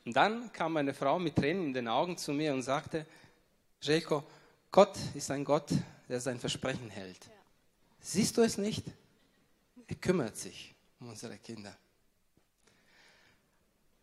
Und 0.05 0.15
dann 0.15 0.51
kam 0.51 0.73
meine 0.73 0.93
Frau 0.93 1.19
mit 1.19 1.35
Tränen 1.35 1.67
in 1.67 1.73
den 1.73 1.87
Augen 1.87 2.17
zu 2.17 2.33
mir 2.33 2.53
und 2.53 2.63
sagte, 2.63 3.05
Jelko, 3.81 4.23
Gott 4.71 4.97
ist 5.13 5.31
ein 5.31 5.45
Gott, 5.45 5.69
der 6.09 6.19
sein 6.19 6.39
Versprechen 6.39 6.89
hält. 6.89 7.25
Ja. 7.25 7.31
Siehst 8.01 8.35
du 8.37 8.41
es 8.41 8.57
nicht? 8.57 8.83
Er 9.87 9.95
kümmert 9.95 10.35
sich 10.35 10.73
um 10.99 11.09
unsere 11.09 11.37
Kinder. 11.37 11.77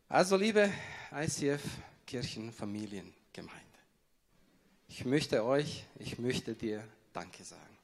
Also 0.09 0.37
liebe 0.37 0.73
ICF 1.13 1.63
Kirchenfamiliengemeinde, 2.07 3.70
ich 4.91 5.05
möchte 5.05 5.45
euch, 5.45 5.84
ich 6.01 6.18
möchte 6.18 6.55
dir 6.55 6.86
Danke 7.12 7.45
sagen. 7.45 7.78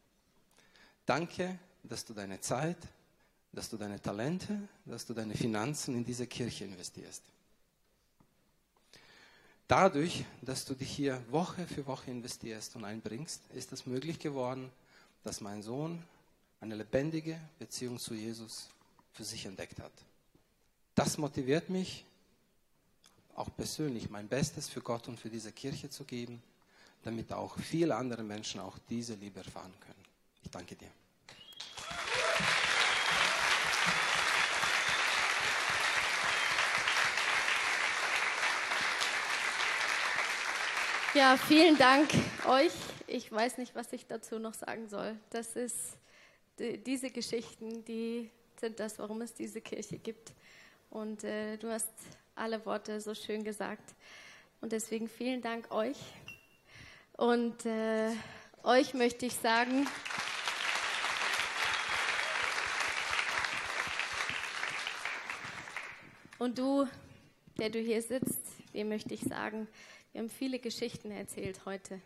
Danke, 1.06 1.58
dass 1.84 2.04
du 2.04 2.12
deine 2.12 2.40
Zeit, 2.40 2.76
dass 3.52 3.70
du 3.70 3.76
deine 3.76 4.02
Talente, 4.02 4.68
dass 4.84 5.06
du 5.06 5.14
deine 5.14 5.34
Finanzen 5.34 5.94
in 5.94 6.04
diese 6.04 6.26
Kirche 6.26 6.64
investierst. 6.64 7.22
Dadurch, 9.68 10.24
dass 10.42 10.64
du 10.64 10.74
dich 10.74 10.90
hier 10.90 11.22
Woche 11.30 11.66
für 11.66 11.86
Woche 11.86 12.10
investierst 12.10 12.74
und 12.76 12.84
einbringst, 12.84 13.40
ist 13.54 13.72
es 13.72 13.86
möglich 13.86 14.18
geworden, 14.18 14.70
dass 15.22 15.40
mein 15.40 15.62
Sohn 15.62 16.02
eine 16.60 16.74
lebendige 16.74 17.40
Beziehung 17.58 17.98
zu 17.98 18.14
Jesus 18.14 18.68
für 19.12 19.24
sich 19.24 19.46
entdeckt 19.46 19.78
hat. 19.78 19.92
Das 20.96 21.18
motiviert 21.18 21.70
mich, 21.70 22.04
auch 23.34 23.48
persönlich 23.56 24.10
mein 24.10 24.28
Bestes 24.28 24.68
für 24.68 24.80
Gott 24.80 25.06
und 25.08 25.20
für 25.20 25.30
diese 25.30 25.52
Kirche 25.52 25.88
zu 25.88 26.04
geben, 26.04 26.42
damit 27.06 27.32
auch 27.32 27.56
viele 27.58 27.94
andere 27.94 28.22
Menschen 28.22 28.60
auch 28.60 28.76
diese 28.90 29.14
Liebe 29.14 29.38
erfahren 29.38 29.72
können. 29.80 30.04
Ich 30.42 30.50
danke 30.50 30.74
dir. 30.74 30.90
Ja, 41.14 41.36
vielen 41.38 41.78
Dank 41.78 42.10
euch. 42.46 42.72
Ich 43.06 43.32
weiß 43.32 43.56
nicht, 43.58 43.74
was 43.74 43.92
ich 43.92 44.06
dazu 44.06 44.38
noch 44.38 44.52
sagen 44.52 44.88
soll. 44.88 45.16
Das 45.30 45.56
ist 45.56 45.96
die, 46.58 46.76
diese 46.76 47.10
Geschichten, 47.10 47.84
die 47.84 48.30
sind 48.60 48.78
das, 48.80 48.98
warum 48.98 49.22
es 49.22 49.32
diese 49.32 49.60
Kirche 49.60 49.96
gibt. 49.96 50.34
Und 50.90 51.24
äh, 51.24 51.56
du 51.56 51.70
hast 51.70 51.88
alle 52.34 52.64
Worte 52.66 53.00
so 53.00 53.14
schön 53.14 53.44
gesagt. 53.44 53.94
Und 54.60 54.72
deswegen 54.72 55.08
vielen 55.08 55.40
Dank 55.40 55.70
euch. 55.70 55.96
Und 57.16 57.64
äh, 57.64 58.10
euch 58.62 58.92
möchte 58.92 59.24
ich 59.24 59.34
sagen, 59.34 59.86
und 66.38 66.58
du, 66.58 66.86
der 67.58 67.70
du 67.70 67.78
hier 67.78 68.02
sitzt, 68.02 68.42
dem 68.74 68.90
möchte 68.90 69.14
ich 69.14 69.22
sagen, 69.22 69.66
wir 70.12 70.20
haben 70.20 70.28
viele 70.28 70.58
Geschichten 70.58 71.10
erzählt 71.10 71.64
heute, 71.64 72.02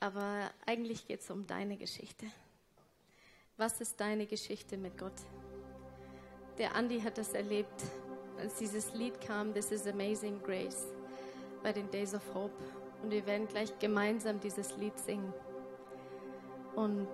aber 0.00 0.50
eigentlich 0.66 1.06
geht 1.06 1.20
es 1.20 1.30
um 1.30 1.46
deine 1.46 1.76
Geschichte. 1.76 2.26
Was 3.58 3.80
ist 3.80 4.00
deine 4.00 4.26
Geschichte 4.26 4.76
mit 4.76 4.98
Gott? 4.98 5.12
Der 6.58 6.74
Andi 6.74 7.00
hat 7.00 7.16
das 7.16 7.32
erlebt, 7.32 7.80
als 8.38 8.56
dieses 8.56 8.92
Lied 8.92 9.20
kam, 9.20 9.54
This 9.54 9.70
is 9.70 9.86
Amazing 9.86 10.42
Grace, 10.42 10.88
bei 11.62 11.72
den 11.72 11.88
Days 11.92 12.12
of 12.12 12.22
Hope. 12.34 12.79
Und 13.02 13.10
wir 13.10 13.26
werden 13.26 13.48
gleich 13.48 13.78
gemeinsam 13.78 14.40
dieses 14.40 14.76
Lied 14.76 14.98
singen. 14.98 15.32
Und 16.76 17.08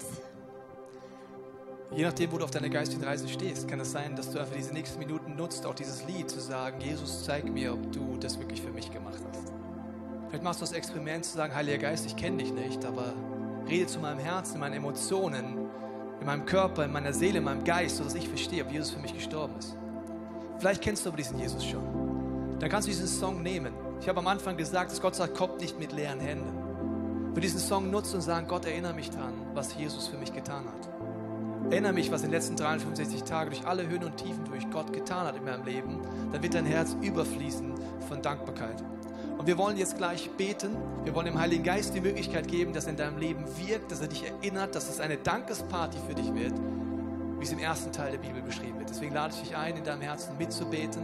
Je 1.95 2.03
nachdem, 2.03 2.33
wo 2.33 2.39
du 2.39 2.45
auf 2.45 2.51
deiner 2.51 2.69
geistigen 2.69 3.05
Reise 3.05 3.29
stehst, 3.29 3.69
kann 3.69 3.79
es 3.79 3.93
sein, 3.93 4.17
dass 4.17 4.31
du 4.31 4.39
einfach 4.41 4.57
diese 4.57 4.73
nächsten 4.73 4.99
Minuten 4.99 5.37
nutzt, 5.37 5.65
auch 5.67 5.75
dieses 5.75 6.05
Lied 6.05 6.29
zu 6.29 6.41
sagen, 6.41 6.81
Jesus, 6.81 7.25
zeig 7.25 7.45
mir, 7.49 7.73
ob 7.73 7.93
du 7.93 8.17
das 8.19 8.39
wirklich 8.41 8.61
für 8.61 8.71
mich 8.71 8.91
gemacht 8.91 9.23
hast. 9.31 9.53
Vielleicht 10.29 10.43
machst 10.43 10.61
du 10.61 10.65
das 10.65 10.73
Experiment 10.73 11.25
zu 11.25 11.37
sagen, 11.37 11.55
Heiliger 11.55 11.79
Geist, 11.79 12.05
ich 12.05 12.17
kenne 12.17 12.39
dich 12.39 12.53
nicht, 12.53 12.85
aber 12.85 13.15
rede 13.69 13.87
zu 13.87 14.01
meinem 14.01 14.19
Herzen, 14.19 14.55
in 14.55 14.61
meinen 14.61 14.75
Emotionen, 14.75 15.59
in 16.21 16.27
meinem 16.27 16.45
Körper, 16.45 16.85
in 16.85 16.93
meiner 16.93 17.13
Seele, 17.13 17.39
in 17.39 17.45
meinem 17.45 17.63
Geist, 17.63 17.99
sodass 17.99 18.15
ich 18.17 18.29
verstehe, 18.29 18.65
ob 18.65 18.73
Jesus 18.73 18.91
für 18.91 19.01
mich 19.01 19.15
gestorben 19.15 19.55
ist. 19.59 19.77
Vielleicht 20.59 20.83
kennst 20.83 21.05
du 21.05 21.11
aber 21.11 21.19
diesen 21.19 21.39
Jesus 21.39 21.65
schon. 21.65 22.59
Dann 22.59 22.69
kannst 22.69 22.89
du 22.89 22.91
diesen 22.91 23.07
Song 23.07 23.43
nehmen. 23.43 23.73
Ich 24.01 24.09
habe 24.09 24.19
am 24.21 24.27
Anfang 24.27 24.57
gesagt, 24.57 24.91
dass 24.91 25.01
Gott 25.01 25.15
sagt, 25.15 25.35
kommt 25.35 25.61
nicht 25.61 25.79
mit 25.79 25.93
leeren 25.93 26.21
Händen. 26.21 27.33
Für 27.35 27.41
diesen 27.41 27.61
Song 27.61 27.91
nutzen 27.91 28.17
und 28.17 28.23
sagen, 28.23 28.47
Gott, 28.47 28.65
erinnere 28.65 28.95
mich 28.95 29.11
daran, 29.11 29.35
was 29.55 29.75
Jesus 29.75 30.09
für 30.09 30.17
mich 30.17 30.33
getan 30.33 30.65
hat. 30.65 31.71
Erinnere 31.71 31.93
mich, 31.93 32.13
was 32.13 32.23
in 32.23 32.29
den 32.29 32.35
letzten 32.35 32.57
365 32.57 33.25
Tagen 33.25 33.51
durch 33.51 33.67
alle 33.67 33.89
Höhen 33.89 34.05
und 34.05 34.17
Tiefen 34.17 34.45
durch 34.45 34.71
Gott 34.71 34.93
getan 34.93 35.27
hat 35.27 35.37
in 35.37 35.45
meinem 35.45 35.65
Leben. 35.65 36.01
Dann 36.33 36.43
wird 36.43 36.55
dein 36.55 36.65
Herz 36.65 36.97
überfließen 37.03 37.75
von 38.09 38.23
Dankbarkeit. 38.23 38.83
Und 39.37 39.47
wir 39.47 39.59
wollen 39.59 39.77
jetzt 39.77 39.97
gleich 39.97 40.31
beten. 40.31 40.77
Wir 41.05 41.15
wollen 41.15 41.27
dem 41.27 41.39
Heiligen 41.39 41.65
Geist 41.65 41.95
die 41.95 42.01
Möglichkeit 42.01 42.49
geben, 42.49 42.73
dass 42.73 42.85
er 42.85 42.93
in 42.93 42.97
deinem 42.97 43.19
Leben 43.19 43.45
wirkt, 43.59 43.91
dass 43.91 44.01
er 44.01 44.09
dich 44.09 44.25
erinnert, 44.25 44.75
dass 44.75 44.89
es 44.89 45.01
eine 45.01 45.17
Dankesparty 45.17 45.99
für 46.07 46.15
dich 46.15 46.33
wird, 46.35 46.55
wie 47.39 47.45
es 47.45 47.53
im 47.53 47.59
ersten 47.59 47.93
Teil 47.93 48.13
der 48.13 48.19
Bibel 48.19 48.43
beschrieben 48.43 48.79
wird. 48.79 48.91
Deswegen 48.91 49.15
lade 49.15 49.35
ich 49.35 49.49
dich 49.49 49.57
ein, 49.57 49.77
in 49.77 49.85
deinem 49.85 50.03
Herzen 50.03 50.37
mitzubeten. 50.39 51.03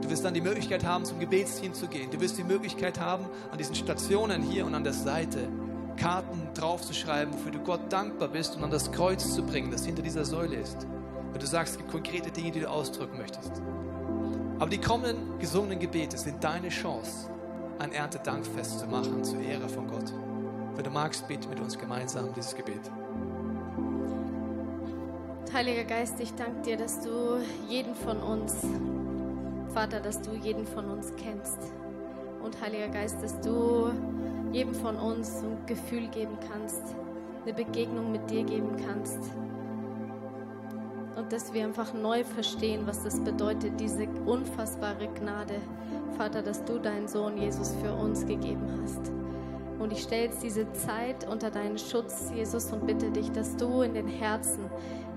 Du 0.00 0.10
wirst 0.10 0.24
dann 0.24 0.34
die 0.34 0.40
Möglichkeit 0.40 0.84
haben, 0.84 1.04
zum 1.04 1.20
Gebetsteam 1.20 1.74
zu 1.74 1.86
gehen. 1.86 2.10
Du 2.10 2.20
wirst 2.20 2.38
die 2.38 2.44
Möglichkeit 2.44 3.00
haben, 3.00 3.26
an 3.50 3.58
diesen 3.58 3.74
Stationen 3.74 4.42
hier 4.42 4.66
und 4.66 4.74
an 4.74 4.84
der 4.84 4.92
Seite 4.92 5.48
Karten 5.96 6.48
draufzuschreiben, 6.54 7.34
wofür 7.34 7.52
du 7.52 7.58
Gott 7.60 7.92
dankbar 7.92 8.28
bist 8.28 8.56
und 8.56 8.64
an 8.64 8.70
das 8.70 8.90
Kreuz 8.90 9.32
zu 9.34 9.42
bringen, 9.42 9.70
das 9.70 9.84
hinter 9.84 10.02
dieser 10.02 10.24
Säule 10.24 10.56
ist. 10.56 10.86
Wenn 11.32 11.40
du 11.40 11.46
sagst, 11.46 11.74
es 11.74 11.78
gibt 11.78 11.90
konkrete 11.90 12.30
Dinge, 12.30 12.50
die 12.50 12.60
du 12.60 12.70
ausdrücken 12.70 13.18
möchtest. 13.18 13.52
Aber 14.58 14.70
die 14.70 14.78
kommenden 14.78 15.38
gesungenen 15.38 15.78
Gebete 15.78 16.16
sind 16.16 16.42
deine 16.42 16.68
Chance, 16.68 17.28
ein 17.78 17.92
Erntedankfest 17.92 18.78
zu 18.80 18.86
machen 18.86 19.24
zur 19.24 19.40
Ehre 19.40 19.68
von 19.68 19.88
Gott. 19.88 20.12
Wenn 20.76 20.84
du 20.84 20.90
magst, 20.90 21.26
bete 21.28 21.48
mit 21.48 21.60
uns 21.60 21.78
gemeinsam 21.78 22.32
dieses 22.34 22.54
Gebet. 22.54 22.90
Heiliger 25.54 25.84
Geist, 25.84 26.18
ich 26.18 26.34
danke 26.34 26.62
dir, 26.62 26.76
dass 26.76 27.00
du 27.00 27.38
jeden 27.68 27.94
von 27.94 28.18
uns, 28.18 28.56
Vater, 29.72 30.00
dass 30.00 30.20
du 30.20 30.32
jeden 30.34 30.66
von 30.66 30.86
uns 30.86 31.12
kennst. 31.14 31.60
Und 32.42 32.60
Heiliger 32.60 32.88
Geist, 32.88 33.22
dass 33.22 33.38
du 33.40 33.92
jedem 34.50 34.74
von 34.74 34.96
uns 34.96 35.44
ein 35.44 35.64
Gefühl 35.66 36.08
geben 36.08 36.36
kannst, 36.50 36.82
eine 37.44 37.54
Begegnung 37.54 38.10
mit 38.10 38.28
dir 38.28 38.42
geben 38.42 38.74
kannst. 38.84 39.20
Und 41.14 41.32
dass 41.32 41.52
wir 41.52 41.62
einfach 41.62 41.94
neu 41.94 42.24
verstehen, 42.24 42.84
was 42.86 43.04
das 43.04 43.20
bedeutet, 43.20 43.78
diese 43.78 44.08
unfassbare 44.26 45.06
Gnade, 45.06 45.60
Vater, 46.18 46.42
dass 46.42 46.64
du 46.64 46.80
deinen 46.80 47.06
Sohn 47.06 47.38
Jesus 47.38 47.76
für 47.80 47.94
uns 47.94 48.26
gegeben 48.26 48.68
hast. 48.82 49.23
Und 49.84 49.92
ich 49.92 50.02
stelle 50.02 50.24
jetzt 50.24 50.42
diese 50.42 50.72
Zeit 50.72 51.28
unter 51.28 51.50
deinen 51.50 51.76
Schutz, 51.76 52.32
Jesus, 52.34 52.72
und 52.72 52.86
bitte 52.86 53.10
dich, 53.10 53.30
dass 53.32 53.54
du 53.54 53.82
in 53.82 53.92
den 53.92 54.08
Herzen, 54.08 54.64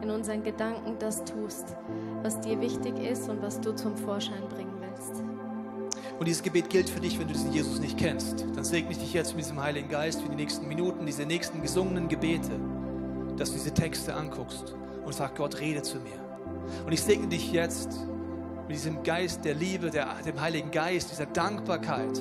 in 0.02 0.12
unseren 0.12 0.44
Gedanken 0.44 0.98
das 1.00 1.24
tust, 1.24 1.78
was 2.22 2.42
dir 2.42 2.60
wichtig 2.60 3.00
ist 3.00 3.30
und 3.30 3.42
was 3.42 3.62
du 3.62 3.74
zum 3.74 3.96
Vorschein 3.96 4.44
bringen 4.50 4.74
willst. 4.82 5.24
Und 6.20 6.28
dieses 6.28 6.44
Gebet 6.44 6.70
gilt 6.70 6.90
für 6.90 7.00
dich, 7.00 7.18
wenn 7.18 7.28
du 7.28 7.34
diesen 7.34 7.54
Jesus 7.54 7.80
nicht 7.80 7.98
kennst. 7.98 8.46
Dann 8.56 8.66
segne 8.66 8.92
ich 8.92 8.98
dich 8.98 9.14
jetzt 9.14 9.38
mit 9.38 9.46
diesem 9.46 9.64
Heiligen 9.64 9.88
Geist 9.88 10.22
für 10.22 10.28
die 10.28 10.36
nächsten 10.36 10.68
Minuten, 10.68 11.06
diese 11.06 11.26
nächsten 11.26 11.62
gesungenen 11.62 12.10
Gebete, 12.10 12.60
dass 13.38 13.52
du 13.52 13.56
diese 13.56 13.74
Texte 13.74 14.16
anguckst 14.16 14.76
und 15.06 15.14
sag, 15.14 15.38
Gott, 15.38 15.62
rede 15.62 15.82
zu 15.82 15.96
mir. 16.00 16.20
Und 16.86 16.92
ich 16.92 17.02
segne 17.02 17.28
dich 17.30 17.54
jetzt 17.54 18.06
mit 18.68 18.76
diesem 18.76 19.02
Geist 19.04 19.46
der 19.46 19.54
Liebe, 19.54 19.92
der, 19.92 20.14
dem 20.26 20.42
Heiligen 20.42 20.72
Geist, 20.72 21.10
dieser 21.10 21.28
Dankbarkeit, 21.28 22.20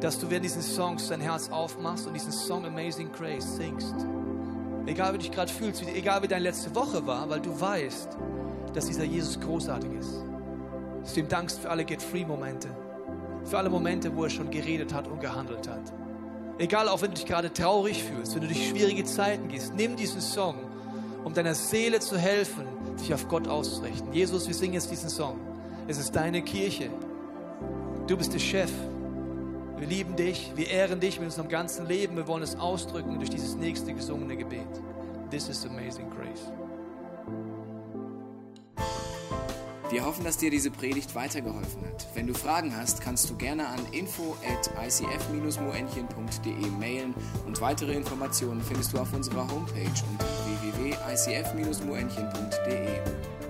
dass 0.00 0.18
du 0.18 0.30
während 0.30 0.44
diesen 0.44 0.62
Songs 0.62 1.08
dein 1.08 1.20
Herz 1.20 1.50
aufmachst 1.50 2.06
und 2.06 2.14
diesen 2.14 2.32
Song 2.32 2.64
Amazing 2.64 3.12
Grace 3.12 3.56
singst. 3.56 3.94
Egal 4.86 5.12
wie 5.12 5.18
du 5.18 5.24
dich 5.24 5.32
gerade 5.32 5.52
fühlst, 5.52 5.82
egal 5.94 6.22
wie 6.22 6.28
deine 6.28 6.44
letzte 6.44 6.74
Woche 6.74 7.06
war, 7.06 7.28
weil 7.28 7.40
du 7.40 7.58
weißt, 7.60 8.08
dass 8.72 8.86
dieser 8.86 9.04
Jesus 9.04 9.38
großartig 9.38 9.92
ist. 9.92 10.22
Dass 11.02 11.14
du 11.14 11.20
ihm 11.20 11.28
dankst 11.28 11.60
für 11.60 11.70
alle 11.70 11.84
Get-Free-Momente, 11.84 12.68
für 13.44 13.58
alle 13.58 13.68
Momente, 13.68 14.14
wo 14.14 14.24
er 14.24 14.30
schon 14.30 14.50
geredet 14.50 14.94
hat 14.94 15.06
und 15.06 15.20
gehandelt 15.20 15.68
hat. 15.68 15.92
Egal, 16.58 16.88
auch 16.88 17.00
wenn 17.02 17.10
du 17.10 17.16
dich 17.16 17.26
gerade 17.26 17.52
traurig 17.52 18.02
fühlst, 18.02 18.34
wenn 18.34 18.42
du 18.42 18.48
durch 18.48 18.68
schwierige 18.68 19.04
Zeiten 19.04 19.48
gehst, 19.48 19.74
nimm 19.74 19.96
diesen 19.96 20.20
Song, 20.20 20.56
um 21.24 21.34
deiner 21.34 21.54
Seele 21.54 22.00
zu 22.00 22.18
helfen, 22.18 22.64
sich 22.96 23.12
auf 23.12 23.28
Gott 23.28 23.48
auszurichten. 23.48 24.12
Jesus, 24.12 24.46
wir 24.46 24.54
singen 24.54 24.74
jetzt 24.74 24.90
diesen 24.90 25.08
Song. 25.08 25.38
Es 25.88 25.98
ist 25.98 26.14
deine 26.14 26.42
Kirche. 26.42 26.90
Du 28.06 28.16
bist 28.16 28.32
der 28.32 28.38
Chef. 28.38 28.70
Wir 29.80 29.88
lieben 29.88 30.14
dich, 30.14 30.52
wir 30.56 30.68
ehren 30.68 31.00
dich 31.00 31.18
mit 31.18 31.24
unserem 31.24 31.48
ganzen 31.48 31.86
Leben. 31.86 32.14
Wir 32.14 32.28
wollen 32.28 32.42
es 32.42 32.54
ausdrücken 32.54 33.16
durch 33.16 33.30
dieses 33.30 33.56
nächste 33.56 33.94
gesungene 33.94 34.36
Gebet. 34.36 34.68
This 35.30 35.48
is 35.48 35.64
amazing 35.64 36.10
grace. 36.10 36.52
Wir 39.90 40.04
hoffen, 40.04 40.22
dass 40.22 40.36
dir 40.36 40.50
diese 40.50 40.70
Predigt 40.70 41.14
weitergeholfen 41.14 41.86
hat. 41.86 42.06
Wenn 42.14 42.26
du 42.26 42.34
Fragen 42.34 42.76
hast, 42.76 43.00
kannst 43.00 43.30
du 43.30 43.36
gerne 43.36 43.68
an 43.68 43.80
info 43.90 44.36
at 44.46 44.70
icf-moenchen.de 44.86 46.66
mailen 46.78 47.14
und 47.46 47.62
weitere 47.62 47.94
Informationen 47.94 48.60
findest 48.60 48.92
du 48.92 48.98
auf 48.98 49.14
unserer 49.14 49.50
Homepage 49.50 49.88
unter 50.12 50.26
www.icf-moenchen.de. 50.76 53.49